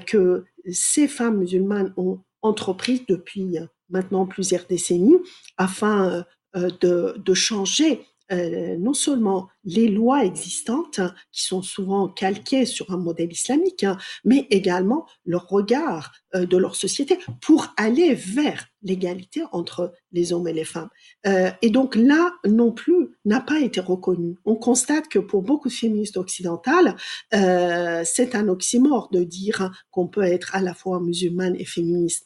que 0.08 0.46
ces 0.72 1.08
femmes 1.08 1.38
musulmanes 1.38 1.94
ont 1.98 2.22
entrepris 2.42 3.06
depuis 3.08 3.58
maintenant 3.90 4.26
plusieurs 4.26 4.66
décennies 4.66 5.18
afin 5.58 6.26
de, 6.56 7.16
de 7.18 7.34
changer 7.34 8.06
euh, 8.34 8.78
non 8.78 8.94
seulement 8.94 9.50
les 9.64 9.88
lois 9.88 10.26
existantes, 10.26 11.00
qui 11.32 11.44
sont 11.44 11.62
souvent 11.62 12.08
calquées 12.08 12.66
sur 12.66 12.92
un 12.92 12.98
modèle 12.98 13.32
islamique, 13.32 13.84
hein, 13.84 13.98
mais 14.26 14.48
également 14.50 15.06
leur 15.26 15.48
regard 15.48 16.12
euh, 16.36 16.46
de 16.46 16.58
leur 16.58 16.76
société 16.76 17.20
pour 17.42 17.68
aller 17.78 18.14
vers 18.14 18.66
l'égalité 18.82 19.44
entre 19.52 19.94
les 20.12 20.34
hommes 20.34 20.48
et 20.48 20.54
les 20.54 20.66
femmes. 20.66 20.90
Euh, 21.28 21.52
et 21.62 21.70
donc 21.70 21.96
là, 21.96 22.34
non 22.46 22.72
plus, 22.72 23.10
n'a 23.24 23.40
pas 23.40 23.60
été 23.60 23.80
reconnu. 23.80 24.36
On 24.46 24.56
constate 24.56 25.08
que 25.08 25.20
pour 25.20 25.44
beaucoup 25.44 25.70
de 25.70 25.74
féministes 25.74 26.18
occidentales, 26.18 26.96
c'est 27.32 28.36
un 28.36 28.48
oxymore 28.50 29.10
de 29.12 29.24
dire 29.24 29.72
qu'on 29.92 30.08
peut 30.08 30.24
être 30.24 30.56
à 30.56 30.62
la 30.62 30.74
fois 30.74 31.00
musulmane 31.00 31.56
et 31.58 31.66
féministe. 31.66 32.26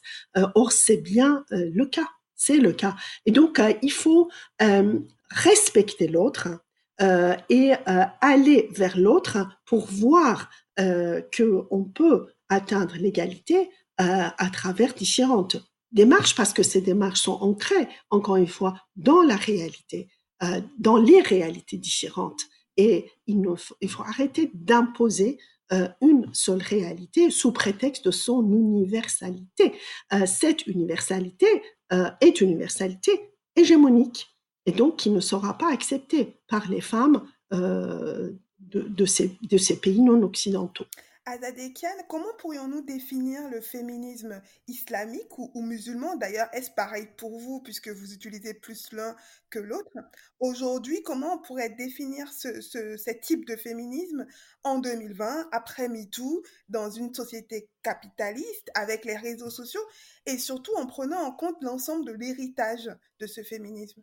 or, 0.54 0.72
c'est 0.72 0.96
bien 0.96 1.44
le 1.50 1.84
cas 1.86 2.08
c'est 2.40 2.58
le 2.58 2.72
cas. 2.72 2.94
Et 3.26 3.32
donc, 3.32 3.60
il 3.82 3.90
faut 3.92 4.30
respecter 5.30 6.08
l'autre 6.08 6.48
euh, 7.00 7.36
et 7.48 7.72
euh, 7.72 8.04
aller 8.20 8.68
vers 8.72 8.98
l'autre 8.98 9.38
pour 9.64 9.86
voir 9.86 10.50
euh, 10.80 11.22
qu'on 11.36 11.84
peut 11.84 12.26
atteindre 12.48 12.96
l'égalité 12.96 13.70
euh, 14.00 14.28
à 14.36 14.50
travers 14.50 14.94
différentes 14.94 15.56
démarches, 15.90 16.34
parce 16.34 16.52
que 16.52 16.62
ces 16.62 16.80
démarches 16.80 17.22
sont 17.22 17.38
ancrées, 17.40 17.88
encore 18.10 18.36
une 18.36 18.46
fois, 18.46 18.74
dans 18.96 19.22
la 19.22 19.36
réalité, 19.36 20.08
euh, 20.42 20.60
dans 20.78 20.96
les 20.96 21.20
réalités 21.20 21.78
différentes. 21.78 22.42
Et 22.76 23.10
il, 23.26 23.42
faut, 23.56 23.74
il 23.80 23.90
faut 23.90 24.04
arrêter 24.04 24.50
d'imposer 24.54 25.38
euh, 25.72 25.88
une 26.00 26.32
seule 26.32 26.62
réalité 26.62 27.30
sous 27.30 27.52
prétexte 27.52 28.04
de 28.04 28.10
son 28.12 28.42
universalité. 28.52 29.74
cette 30.26 30.66
universalité 30.66 31.46
est 32.20 32.40
une 32.40 32.50
universalité 32.50 33.32
hégémonique 33.56 34.37
et 34.68 34.72
donc 34.72 34.96
qui 34.96 35.08
ne 35.08 35.20
sera 35.20 35.56
pas 35.56 35.72
accepté 35.72 36.36
par 36.46 36.68
les 36.68 36.82
femmes 36.82 37.26
euh, 37.54 38.32
de, 38.60 39.06
ces, 39.06 39.30
pays 39.80 40.02
non 40.02 40.22
occidentaux. 40.22 40.84
Azadekian, 41.24 41.88
comment 42.06 42.34
pourrions-nous 42.38 42.82
définir 42.82 43.48
le 43.48 43.62
féminisme 43.62 44.42
islamique 44.66 45.38
ou, 45.38 45.62
musulman? 45.62 46.16
D'ailleurs, 46.16 46.48
est-ce 46.52 46.70
pareil 46.70 47.08
pour 47.16 47.38
vous 47.38 47.62
puisque 47.62 47.88
vous 47.88 48.12
utilisez 48.12 48.52
plus 48.52 48.92
l'un 48.92 49.16
que 49.48 49.58
l'autre? 49.58 49.96
Aujourd'hui, 50.38 51.02
comment 51.02 51.36
on 51.36 51.38
pourrait 51.38 51.70
définir 51.70 52.30
ce, 52.30 53.10
type 53.22 53.46
de 53.46 53.56
féminisme 53.56 54.26
en 54.64 54.80
2020, 54.80 55.48
après 55.50 55.88
MeToo, 55.88 56.42
dans 56.68 56.90
une 56.90 57.14
société 57.14 57.70
capitaliste, 57.82 58.68
avec 58.74 59.06
les 59.06 59.16
réseaux 59.16 59.50
sociaux, 59.50 59.86
et 60.26 60.36
surtout 60.36 60.74
en 60.76 60.86
prenant 60.86 61.22
en 61.22 61.32
compte 61.32 61.62
l'ensemble 61.62 62.04
de 62.04 62.12
l'héritage 62.12 62.90
de 63.18 63.26
ce 63.26 63.42
féminisme? 63.42 64.02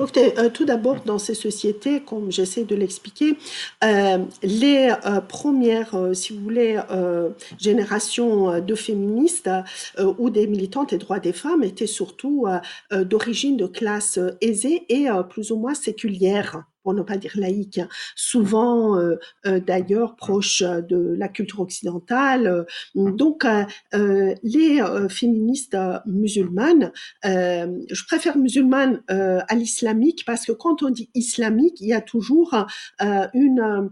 Euh, 0.00 0.50
tout 0.50 0.64
d'abord, 0.64 1.02
dans 1.04 1.18
ces 1.18 1.34
sociétés, 1.34 2.00
comme 2.00 2.30
j'essaie 2.30 2.64
de 2.64 2.74
l'expliquer, 2.74 3.36
euh, 3.84 4.18
les 4.42 4.90
euh, 5.04 5.20
premières, 5.20 5.94
euh, 5.94 6.14
si 6.14 6.32
vous 6.32 6.42
voulez, 6.42 6.80
euh, 6.90 7.30
générations 7.58 8.60
de 8.60 8.74
féministes 8.74 9.50
euh, 9.98 10.14
ou 10.18 10.30
des 10.30 10.46
militantes 10.46 10.90
des 10.90 10.98
droits 10.98 11.18
des 11.20 11.32
femmes 11.32 11.62
étaient 11.62 11.86
surtout 11.86 12.46
d'origine 12.92 13.56
de 13.56 13.66
classe 13.66 14.18
aisée 14.40 14.84
et 14.88 15.06
plus 15.28 15.50
ou 15.50 15.56
moins 15.56 15.74
séculière 15.74 16.64
pour 16.86 16.94
ne 16.94 17.02
pas 17.02 17.16
dire 17.16 17.32
laïque, 17.34 17.78
hein. 17.78 17.88
souvent 18.14 18.96
euh, 18.96 19.16
euh, 19.44 19.58
d'ailleurs 19.58 20.14
proche 20.14 20.62
de 20.62 21.16
la 21.18 21.26
culture 21.26 21.58
occidentale. 21.58 22.64
Donc, 22.94 23.44
euh, 23.44 24.34
les 24.44 24.80
féministes 25.08 25.76
musulmanes, 26.06 26.92
je 27.24 28.06
préfère 28.06 28.38
musulmanes 28.38 29.02
à 29.08 29.54
l'islamique 29.56 30.22
parce 30.26 30.46
que 30.46 30.52
quand 30.52 30.84
on 30.84 30.90
dit 30.90 31.10
islamique, 31.14 31.80
il 31.80 31.88
y 31.88 31.92
a 31.92 32.00
toujours 32.00 32.54
une, 33.00 33.90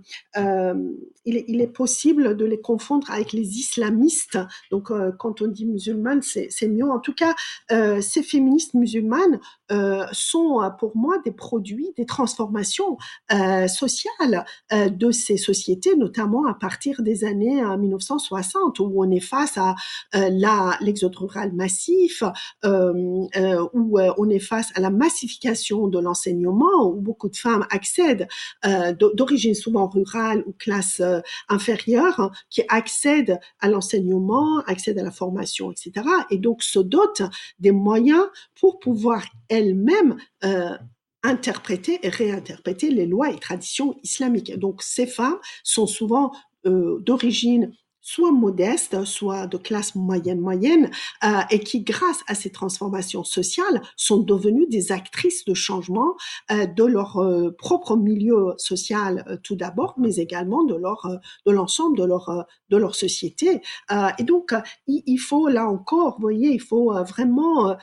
il 1.24 1.36
est, 1.36 1.44
il, 1.48 1.60
est, 1.60 1.66
possible 1.72 2.36
de 2.36 2.44
les 2.44 2.60
confondre 2.60 3.10
avec 3.10 3.32
les 3.32 3.58
islamistes. 3.58 4.38
Donc, 4.70 4.92
quand 5.18 5.42
on 5.42 5.48
dit 5.48 5.66
musulmane, 5.66 6.22
c'est 6.22 6.68
mieux. 6.68 6.88
En 6.88 7.00
tout 7.00 7.14
cas, 7.14 7.34
ces 8.00 8.22
féministes 8.22 8.74
musulmanes 8.74 9.40
sont 10.12 10.60
pour 10.78 10.96
moi 10.96 11.18
des 11.24 11.32
produits, 11.32 11.92
des 11.96 12.06
transformations 12.06 12.24
transformation 12.34 12.96
euh, 13.32 13.68
sociale 13.68 14.44
euh, 14.72 14.88
de 14.88 15.10
ces 15.10 15.36
sociétés, 15.36 15.94
notamment 15.96 16.46
à 16.46 16.54
partir 16.54 17.02
des 17.02 17.24
années 17.24 17.62
1960, 17.62 18.80
où 18.80 18.92
on 18.96 19.10
est 19.10 19.20
face 19.20 19.58
à 19.58 19.74
l'exode 20.80 21.14
rural 21.14 21.52
massif, 21.52 22.22
où 22.64 23.28
on 23.32 24.30
est 24.30 24.38
face 24.38 24.70
à 24.74 24.80
la 24.80 24.90
massification 24.90 25.88
de 25.88 25.98
l'enseignement, 25.98 26.88
où 26.88 27.00
beaucoup 27.00 27.28
de 27.28 27.36
femmes 27.36 27.66
accèdent 27.70 28.28
d'origine 28.98 29.54
souvent 29.54 29.86
rurale 29.88 30.42
ou 30.46 30.52
classe 30.52 31.02
inférieure, 31.48 32.30
qui 32.50 32.62
accèdent 32.68 33.38
à 33.60 33.68
l'enseignement, 33.68 34.60
accèdent 34.66 34.98
à 34.98 35.04
la 35.04 35.10
formation, 35.10 35.70
etc. 35.70 36.06
Et 36.30 36.38
donc 36.38 36.62
se 36.62 36.78
dotent 36.78 37.22
des 37.58 37.72
moyens 37.72 38.24
pour 38.58 38.78
pouvoir 38.78 39.22
elles-mêmes 39.54 40.16
euh, 40.44 40.76
interpréter 41.22 41.98
et 42.02 42.08
réinterpréter 42.08 42.90
les 42.90 43.06
lois 43.06 43.30
et 43.30 43.38
traditions 43.38 43.96
islamiques. 44.02 44.56
Donc 44.58 44.82
ces 44.82 45.06
femmes 45.06 45.38
sont 45.62 45.86
souvent 45.86 46.32
euh, 46.66 46.98
d'origine 47.00 47.72
soit 48.04 48.32
modestes, 48.32 49.04
soit 49.04 49.46
de 49.46 49.56
classe 49.56 49.94
moyenne 49.94 50.38
moyenne, 50.38 50.90
euh, 51.24 51.40
et 51.50 51.58
qui, 51.58 51.80
grâce 51.80 52.20
à 52.28 52.34
ces 52.34 52.50
transformations 52.50 53.24
sociales, 53.24 53.80
sont 53.96 54.18
devenues 54.18 54.66
des 54.68 54.92
actrices 54.92 55.44
de 55.46 55.54
changement 55.54 56.14
euh, 56.52 56.66
de 56.66 56.84
leur 56.84 57.16
euh, 57.16 57.50
propre 57.56 57.96
milieu 57.96 58.52
social 58.58 59.24
euh, 59.26 59.38
tout 59.42 59.56
d'abord, 59.56 59.94
mais 59.96 60.16
également 60.16 60.64
de 60.64 60.74
leur 60.74 61.06
euh, 61.06 61.16
de 61.46 61.52
l'ensemble 61.52 61.96
de 61.96 62.04
leur 62.04 62.46
de 62.68 62.76
leur 62.76 62.94
société. 62.94 63.60
et 64.18 64.22
donc, 64.24 64.52
il, 64.86 65.02
il, 65.06 65.18
faut 65.18 65.48
là 65.48 65.68
encore, 65.68 66.16
vous 66.16 66.22
voyez, 66.22 66.50
il 66.50 66.60
faut 66.60 66.92
vraiment 67.04 67.76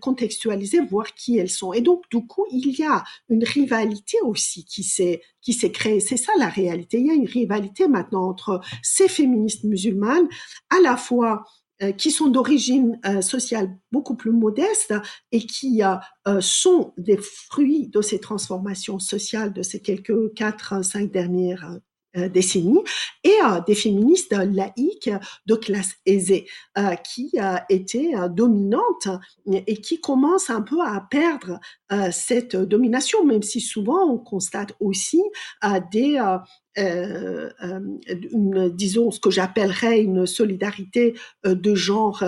contextualiser, 0.00 0.80
voir 0.80 1.14
qui 1.14 1.38
elles 1.38 1.50
sont. 1.50 1.72
Et 1.72 1.80
donc, 1.80 2.04
du 2.10 2.24
coup, 2.26 2.46
il 2.50 2.78
y 2.78 2.84
a 2.84 3.04
une 3.28 3.44
rivalité 3.44 4.18
aussi 4.22 4.64
qui 4.64 4.84
s'est 4.84 5.20
qui 5.46 5.52
s'est 5.52 5.70
créée. 5.70 6.00
C'est 6.00 6.16
ça 6.16 6.32
la 6.40 6.48
réalité. 6.48 6.98
Il 6.98 7.06
y 7.06 7.10
a 7.10 7.14
une 7.14 7.24
rivalité 7.24 7.86
maintenant 7.86 8.28
entre 8.28 8.60
ces 8.82 9.06
féministes 9.06 9.62
musulmanes, 9.62 10.26
à 10.70 10.80
la 10.82 10.96
fois 10.96 11.44
euh, 11.82 11.92
qui 11.92 12.10
sont 12.10 12.26
d'origine 12.26 12.98
euh, 13.06 13.20
sociale 13.20 13.78
beaucoup 13.92 14.16
plus 14.16 14.32
modeste 14.32 14.92
et 15.30 15.38
qui 15.38 15.84
euh, 15.84 16.40
sont 16.40 16.94
des 16.98 17.18
fruits 17.18 17.86
de 17.86 18.02
ces 18.02 18.18
transformations 18.18 18.98
sociales 18.98 19.52
de 19.52 19.62
ces 19.62 19.80
quelques 19.80 20.34
quatre, 20.34 20.84
cinq 20.84 21.12
dernières 21.12 21.78
décennies 22.16 22.82
et 23.24 23.34
euh, 23.44 23.60
des 23.66 23.74
féministes 23.74 24.32
laïques 24.32 25.10
de 25.46 25.54
classe 25.54 25.94
aisée 26.06 26.46
euh, 26.78 26.94
qui 26.96 27.32
étaient 27.68 28.12
dominantes 28.30 29.08
et 29.46 29.80
qui 29.80 30.00
commencent 30.00 30.50
un 30.50 30.62
peu 30.62 30.80
à 30.80 31.06
perdre 31.10 31.60
cette 32.10 32.56
domination, 32.56 33.24
même 33.24 33.42
si 33.42 33.60
souvent 33.60 34.10
on 34.10 34.18
constate 34.18 34.72
aussi 34.80 35.22
des 35.92 36.18
euh, 36.78 37.50
disons 38.70 39.10
ce 39.10 39.18
que 39.18 39.30
j'appellerais 39.30 40.00
une 40.00 40.26
solidarité 40.26 41.14
de 41.44 41.74
genre 41.74 42.22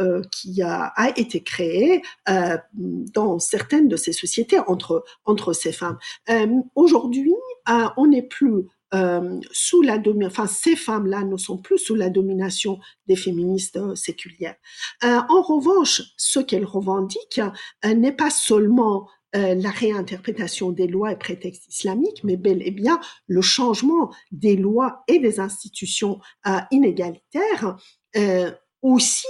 euh, 0.00 0.22
qui 0.32 0.62
a, 0.62 0.92
a, 0.96 1.10
été 1.18 1.42
créée 1.42 2.02
euh, 2.28 2.56
dans 2.72 3.38
certaines 3.38 3.88
de 3.88 3.96
ces 3.96 4.12
sociétés 4.12 4.58
entre 4.58 5.04
entre 5.24 5.52
ces 5.52 5.72
femmes. 5.72 5.98
Aujourd'hui, 6.74 7.34
on 7.96 8.06
n'est 8.06 8.26
plus 8.26 8.64
euh, 8.94 9.40
sous 9.52 9.82
la 9.82 10.02
enfin 10.24 10.46
ces 10.46 10.76
femmes-là 10.76 11.22
ne 11.24 11.36
sont 11.36 11.58
plus 11.58 11.78
sous 11.78 11.94
la 11.94 12.10
domination 12.10 12.78
des 13.06 13.16
féministes 13.16 13.76
euh, 13.76 13.94
séculières. 13.94 14.56
Euh, 15.04 15.20
en 15.28 15.42
revanche, 15.42 16.02
ce 16.16 16.40
qu'elles 16.40 16.64
revendiquent 16.64 17.40
euh, 17.84 17.94
n'est 17.94 18.12
pas 18.12 18.30
seulement 18.30 19.08
euh, 19.36 19.54
la 19.54 19.70
réinterprétation 19.70 20.72
des 20.72 20.88
lois 20.88 21.12
et 21.12 21.16
prétextes 21.16 21.68
islamiques, 21.68 22.24
mais 22.24 22.36
bel 22.36 22.66
et 22.66 22.72
bien 22.72 23.00
le 23.28 23.42
changement 23.42 24.12
des 24.32 24.56
lois 24.56 25.04
et 25.06 25.20
des 25.20 25.38
institutions 25.38 26.18
inégalitaires, 26.72 27.76
aussi 28.82 29.28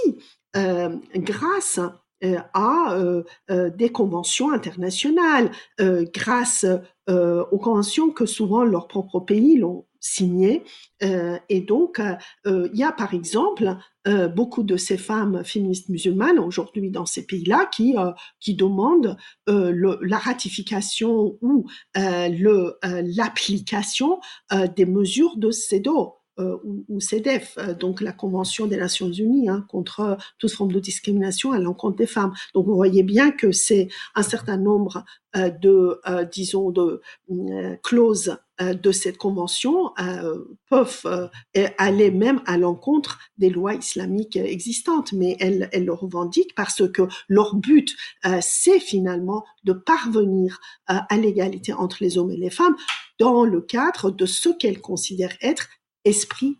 grâce 1.15 1.79
à 2.53 2.95
des 3.49 3.89
conventions 3.89 4.51
internationales, 4.51 5.51
grâce 6.13 6.65
euh, 7.09 7.43
aux 7.51 7.57
conventions 7.57 8.11
que 8.11 8.27
souvent 8.27 8.63
leur 8.63 8.87
propre 8.87 9.19
pays 9.19 9.57
l'ont 9.57 9.87
signées. 9.99 10.63
Euh, 11.03 11.37
et 11.49 11.61
donc, 11.61 11.99
euh, 11.99 12.69
il 12.73 12.79
y 12.79 12.83
a 12.83 12.91
par 12.91 13.13
exemple 13.13 13.75
beaucoup 14.35 14.63
de 14.63 14.77
ces 14.77 14.97
femmes 14.97 15.43
féministes 15.43 15.89
musulmanes 15.89 16.39
aujourd'hui 16.39 16.89
dans 16.89 17.05
ces 17.05 17.23
pays-là 17.23 17.67
qui, 17.67 17.95
qui 18.39 18.55
demandent 18.55 19.15
le, 19.45 19.99
la 20.01 20.17
ratification 20.17 21.37
ou 21.41 21.67
l'application 21.93 24.19
des 24.75 24.87
mesures 24.87 25.37
de 25.37 25.51
CEDAW 25.51 25.91
euh, 25.91 26.07
ou, 26.37 26.85
ou, 26.87 26.99
CEDEF, 26.99 27.57
euh, 27.57 27.73
donc 27.73 28.01
la 28.01 28.13
Convention 28.13 28.67
des 28.67 28.77
Nations 28.77 29.11
Unies 29.11 29.49
hein, 29.49 29.65
contre 29.69 30.17
toute 30.39 30.51
forme 30.51 30.71
de 30.71 30.79
discrimination 30.79 31.51
à 31.51 31.59
l'encontre 31.59 31.97
des 31.97 32.07
femmes. 32.07 32.33
Donc 32.53 32.65
vous 32.65 32.75
voyez 32.75 33.03
bien 33.03 33.31
que 33.31 33.51
c'est 33.51 33.89
un 34.15 34.23
certain 34.23 34.57
nombre 34.57 35.03
euh, 35.35 35.49
de, 35.49 36.01
disons, 36.31 36.71
de 36.71 37.01
clauses 37.83 38.37
de 38.59 38.91
cette 38.91 39.17
convention 39.17 39.91
peuvent 40.69 41.29
aller 41.79 42.11
même 42.11 42.41
à 42.45 42.57
l'encontre 42.57 43.17
des 43.37 43.49
lois 43.49 43.73
islamiques 43.73 44.35
existantes, 44.35 45.13
mais 45.13 45.35
elles, 45.39 45.67
elles 45.71 45.85
le 45.85 45.93
revendiquent 45.93 46.53
parce 46.53 46.87
que 46.91 47.03
leur 47.27 47.55
but, 47.55 47.95
c'est 48.41 48.79
finalement 48.79 49.45
de 49.63 49.73
parvenir 49.73 50.59
à 50.85 51.17
l'égalité 51.17 51.73
entre 51.73 51.97
les 52.01 52.19
hommes 52.19 52.31
et 52.31 52.37
les 52.37 52.51
femmes 52.51 52.75
dans 53.21 53.45
le 53.45 53.61
cadre 53.61 54.11
de 54.11 54.25
ce 54.25 54.49
qu'elles 54.49 54.81
considèrent 54.81 55.37
être 55.41 55.67
esprit 56.03 56.57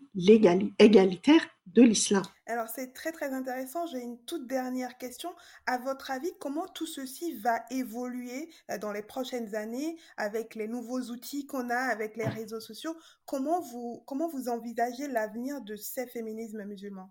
égalitaire 0.78 1.46
de 1.66 1.82
l'islam. 1.82 2.22
Alors 2.46 2.68
c'est 2.68 2.92
très 2.92 3.12
très 3.12 3.32
intéressant. 3.32 3.86
J'ai 3.86 4.00
une 4.00 4.18
toute 4.24 4.46
dernière 4.46 4.98
question. 4.98 5.30
À 5.66 5.78
votre 5.78 6.10
avis, 6.10 6.30
comment 6.38 6.66
tout 6.66 6.86
ceci 6.86 7.38
va 7.38 7.64
évoluer 7.70 8.50
euh, 8.70 8.78
dans 8.78 8.92
les 8.92 9.02
prochaines 9.02 9.54
années 9.54 9.96
avec 10.16 10.54
les 10.54 10.68
nouveaux 10.68 11.00
outils 11.10 11.46
qu'on 11.46 11.70
a, 11.70 11.76
avec 11.76 12.16
les 12.16 12.26
réseaux 12.26 12.60
sociaux? 12.60 12.96
Comment 13.26 13.60
vous, 13.60 14.02
comment 14.06 14.28
vous 14.28 14.48
envisagez 14.48 15.08
l'avenir 15.08 15.62
de 15.62 15.76
ces 15.76 16.06
féminismes 16.06 16.64
musulmans? 16.64 17.10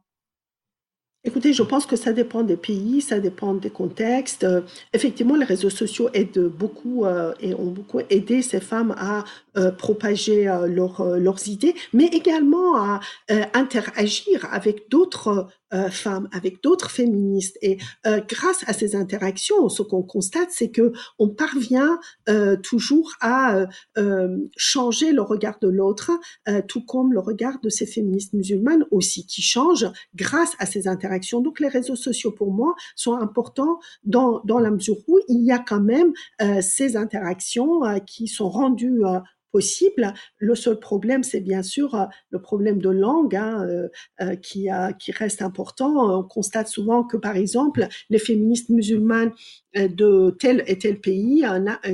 Écoutez, 1.24 1.53
je 1.53 1.61
pense 1.61 1.86
que 1.86 1.95
ça 1.95 2.13
dépend 2.13 2.41
des 2.41 2.57
pays, 2.57 2.99
ça 2.99 3.19
dépend 3.19 3.53
des 3.53 3.69
contextes. 3.69 4.43
Euh, 4.43 4.61
effectivement, 4.91 5.36
les 5.36 5.45
réseaux 5.45 5.69
sociaux 5.69 6.09
aident 6.15 6.47
beaucoup 6.47 7.05
euh, 7.05 7.36
et 7.39 7.53
ont 7.53 7.69
beaucoup 7.69 7.99
aidé 8.09 8.41
ces 8.41 8.59
femmes 8.59 8.95
à 8.97 9.24
euh, 9.55 9.69
propager 9.69 10.45
leur, 10.67 11.03
leurs 11.19 11.47
idées, 11.47 11.76
mais 11.93 12.05
également 12.05 12.76
à 12.76 13.01
interagir 13.53 14.47
avec 14.51 14.89
d'autres 14.89 15.47
femmes, 15.89 16.28
avec 16.34 16.61
d'autres 16.61 16.91
féministes. 16.91 17.57
Et 17.61 17.78
grâce 18.28 18.63
à 18.67 18.74
ces 18.74 18.95
interactions, 18.95 19.69
ce 19.69 19.84
qu'on 19.84 20.03
constate, 20.03 20.49
c'est 20.51 20.69
que 20.69 20.91
on 21.17 21.30
parvient 21.30 21.99
toujours 22.61 23.13
à 23.22 23.67
changer 24.57 25.11
le 25.11 25.22
regard 25.22 25.59
de 25.61 25.67
l'autre, 25.69 26.11
tout 26.67 26.84
comme 26.86 27.13
le 27.13 27.19
regard 27.19 27.59
de 27.61 27.69
ces 27.69 27.86
féministes 27.86 28.34
musulmanes 28.34 28.86
aussi, 28.91 29.26
qui 29.26 29.41
changent 29.41 29.89
grâce 30.15 30.55
à 30.59 30.65
ces 30.65 30.88
interactions. 30.88 31.11
Donc 31.41 31.59
les 31.59 31.68
réseaux 31.68 31.95
sociaux, 31.95 32.32
pour 32.32 32.51
moi, 32.51 32.76
sont 32.95 33.14
importants 33.14 33.80
dans, 34.03 34.41
dans 34.45 34.59
la 34.59 34.72
mesure 34.72 34.97
où 35.07 35.20
il 35.28 35.43
y 35.43 35.51
a 35.51 35.59
quand 35.59 35.82
même 35.82 36.14
ces 36.62 36.97
interactions 36.97 37.82
qui 38.05 38.28
sont 38.28 38.49
rendues 38.49 39.01
possible. 39.51 40.14
Le 40.38 40.55
seul 40.55 40.80
problème, 40.80 41.24
c'est 41.24 41.41
bien 41.41 41.62
sûr 41.62 41.95
euh, 41.95 42.05
le 42.30 42.41
problème 42.41 42.80
de 42.80 42.89
langue 42.89 43.36
hein, 43.36 43.66
euh, 43.68 43.89
euh, 44.22 44.36
qui, 44.36 44.70
qui 44.99 45.12
reste 45.12 45.41
important. 45.41 46.20
On 46.20 46.24
constate 46.24 46.68
souvent 46.68 47.03
que, 47.03 47.18
par 47.18 47.36
exemple, 47.36 47.88
les 48.09 48.20
féministes 48.20 48.70
musulmanes 48.70 49.32
de 49.76 50.36
tel 50.39 50.63
et 50.67 50.78
tel 50.78 50.99
pays 50.99 51.45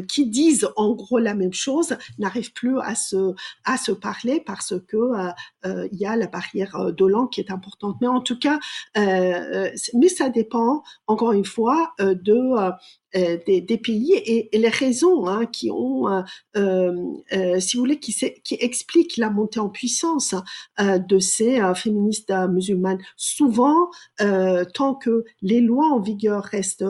qui 0.08 0.28
disent 0.28 0.68
en 0.76 0.94
gros 0.94 1.20
la 1.20 1.36
même 1.36 1.54
chose 1.54 1.96
n'arrivent 2.18 2.54
plus 2.54 2.80
à 2.80 2.96
se 2.96 3.34
à 3.66 3.78
se 3.78 3.92
parler 3.92 4.42
parce 4.46 4.74
que 4.88 5.12
il 5.66 5.98
y 5.98 6.06
a 6.06 6.16
la 6.16 6.28
barrière 6.28 6.94
de 6.94 7.06
langue 7.06 7.30
qui 7.30 7.42
est 7.42 7.52
importante. 7.52 7.98
Mais 8.02 8.08
en 8.08 8.22
tout 8.22 8.40
cas, 8.40 8.60
mais 8.96 10.10
ça 10.10 10.30
dépend 10.30 10.84
encore 11.08 11.34
une 11.34 11.46
fois 11.46 11.94
de 12.00 12.74
euh, 13.16 13.38
des, 13.46 13.62
des, 13.62 13.78
pays 13.78 14.14
et, 14.14 14.50
les 14.52 14.68
raisons 14.68 15.28
hein, 15.28 15.46
qui 15.46 15.72
ont, 15.72 16.08
euh, 16.10 16.24
euh, 17.32 17.60
si 17.60 17.78
vous 17.78 17.84
voulez, 17.84 18.00
qui, 18.00 18.14
expliquent 18.60 19.16
la 19.16 19.30
montée 19.30 19.62
en 19.62 19.70
puissance 19.70 20.36
euh, 20.82 21.00
de 21.00 21.18
ces 21.18 21.62
euh, 21.62 21.74
féministes 21.74 22.34
musulmanes. 22.50 23.00
Souvent, 23.16 23.90
tant 24.74 24.96
que 24.96 25.24
les 25.42 25.62
lois 25.62 25.88
en 25.88 26.00
vigueur 26.00 26.44
restent 26.44 26.86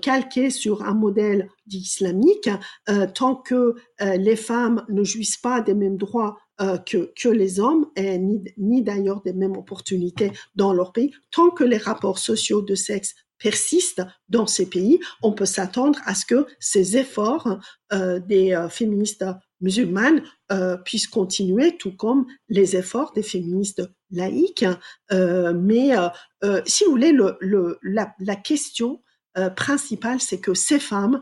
calquées 0.00 0.50
sur 0.50 0.82
un 0.82 0.94
modèle 0.94 1.48
islamique, 1.70 2.48
tant 3.14 3.36
que 3.36 3.74
les 4.00 4.36
femmes 4.36 4.84
ne 4.88 5.04
jouissent 5.04 5.36
pas 5.36 5.60
des 5.60 5.74
mêmes 5.74 5.96
droits 5.96 6.38
que, 6.86 7.12
que, 7.20 7.28
les 7.28 7.60
hommes, 7.60 7.86
et 7.96 8.18
ni, 8.18 8.82
d'ailleurs 8.82 9.22
des 9.22 9.32
mêmes 9.32 9.56
opportunités 9.56 10.32
dans 10.54 10.72
leur 10.72 10.92
pays, 10.92 11.12
tant 11.30 11.50
que 11.50 11.64
les 11.64 11.76
rapports 11.76 12.18
sociaux 12.18 12.62
de 12.62 12.74
sexe 12.74 13.14
persiste 13.38 14.02
dans 14.28 14.46
ces 14.46 14.68
pays, 14.68 15.00
on 15.22 15.32
peut 15.32 15.46
s'attendre 15.46 15.98
à 16.04 16.14
ce 16.14 16.26
que 16.26 16.46
ces 16.58 16.96
efforts 16.96 17.58
des 17.92 18.66
féministes 18.70 19.24
musulmanes 19.60 20.22
puissent 20.84 21.06
continuer, 21.06 21.76
tout 21.76 21.96
comme 21.96 22.26
les 22.48 22.76
efforts 22.76 23.12
des 23.12 23.22
féministes 23.22 23.82
laïques. 24.10 24.66
mais 25.10 25.90
si 26.66 26.84
vous 26.84 26.90
voulez, 26.90 27.12
le, 27.12 27.78
la, 27.82 28.14
la, 28.18 28.36
question 28.36 29.00
principale, 29.56 30.20
c'est 30.20 30.40
que 30.40 30.54
ces 30.54 30.78
femmes 30.78 31.20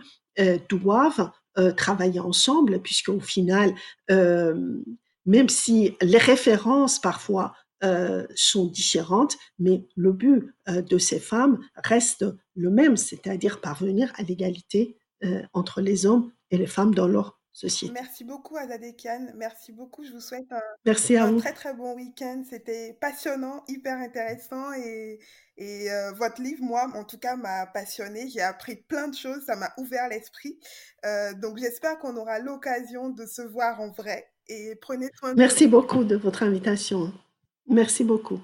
doivent 0.68 1.30
travailler 1.76 2.20
ensemble, 2.20 2.80
puisqu'au 2.80 3.20
final, 3.20 3.74
même 4.08 5.48
si 5.48 5.96
les 6.00 6.18
références 6.18 7.00
parfois 7.00 7.54
euh, 7.84 8.26
sont 8.34 8.68
différentes, 8.68 9.36
mais 9.58 9.86
le 9.96 10.10
but 10.10 10.54
euh, 10.66 10.80
de 10.80 10.96
ces 10.96 11.20
femmes 11.20 11.58
reste 11.84 12.24
le 12.54 12.70
même, 12.70 12.96
c'est-à-dire 12.96 13.60
parvenir 13.60 14.10
à 14.16 14.22
l'égalité 14.22 14.96
euh, 15.24 15.42
entre 15.52 15.82
les 15.82 16.06
hommes 16.06 16.32
et 16.50 16.56
les 16.56 16.66
femmes 16.66 16.94
dans 16.94 17.06
leur 17.06 17.38
Merci 17.92 18.24
beaucoup 18.24 18.56
Azadekian, 18.56 19.28
merci 19.34 19.72
beaucoup, 19.72 20.04
je 20.04 20.12
vous 20.12 20.20
souhaite 20.20 20.50
un, 20.50 20.60
merci 20.84 21.16
à 21.16 21.24
un 21.24 21.32
vous. 21.32 21.38
très 21.38 21.52
très 21.52 21.74
bon 21.74 21.94
week-end, 21.94 22.42
c'était 22.48 22.96
passionnant, 23.00 23.64
hyper 23.68 23.96
intéressant 23.96 24.72
et, 24.74 25.18
et 25.56 25.88
votre 26.16 26.42
livre, 26.42 26.62
moi 26.62 26.90
en 26.94 27.04
tout 27.04 27.18
cas, 27.18 27.36
m'a 27.36 27.66
passionné, 27.66 28.28
j'ai 28.28 28.42
appris 28.42 28.76
plein 28.76 29.08
de 29.08 29.14
choses, 29.14 29.42
ça 29.46 29.56
m'a 29.56 29.72
ouvert 29.78 30.08
l'esprit, 30.08 30.58
donc 31.40 31.56
j'espère 31.56 31.98
qu'on 31.98 32.16
aura 32.16 32.38
l'occasion 32.40 33.08
de 33.08 33.24
se 33.24 33.42
voir 33.42 33.80
en 33.80 33.90
vrai. 33.90 34.30
Et 34.48 34.74
prenez 34.80 35.08
soin 35.18 35.32
de 35.32 35.38
Merci 35.38 35.66
beaucoup 35.66 36.04
de 36.04 36.16
votre 36.16 36.42
invitation. 36.42 37.12
Merci 37.68 38.04
beaucoup. 38.04 38.40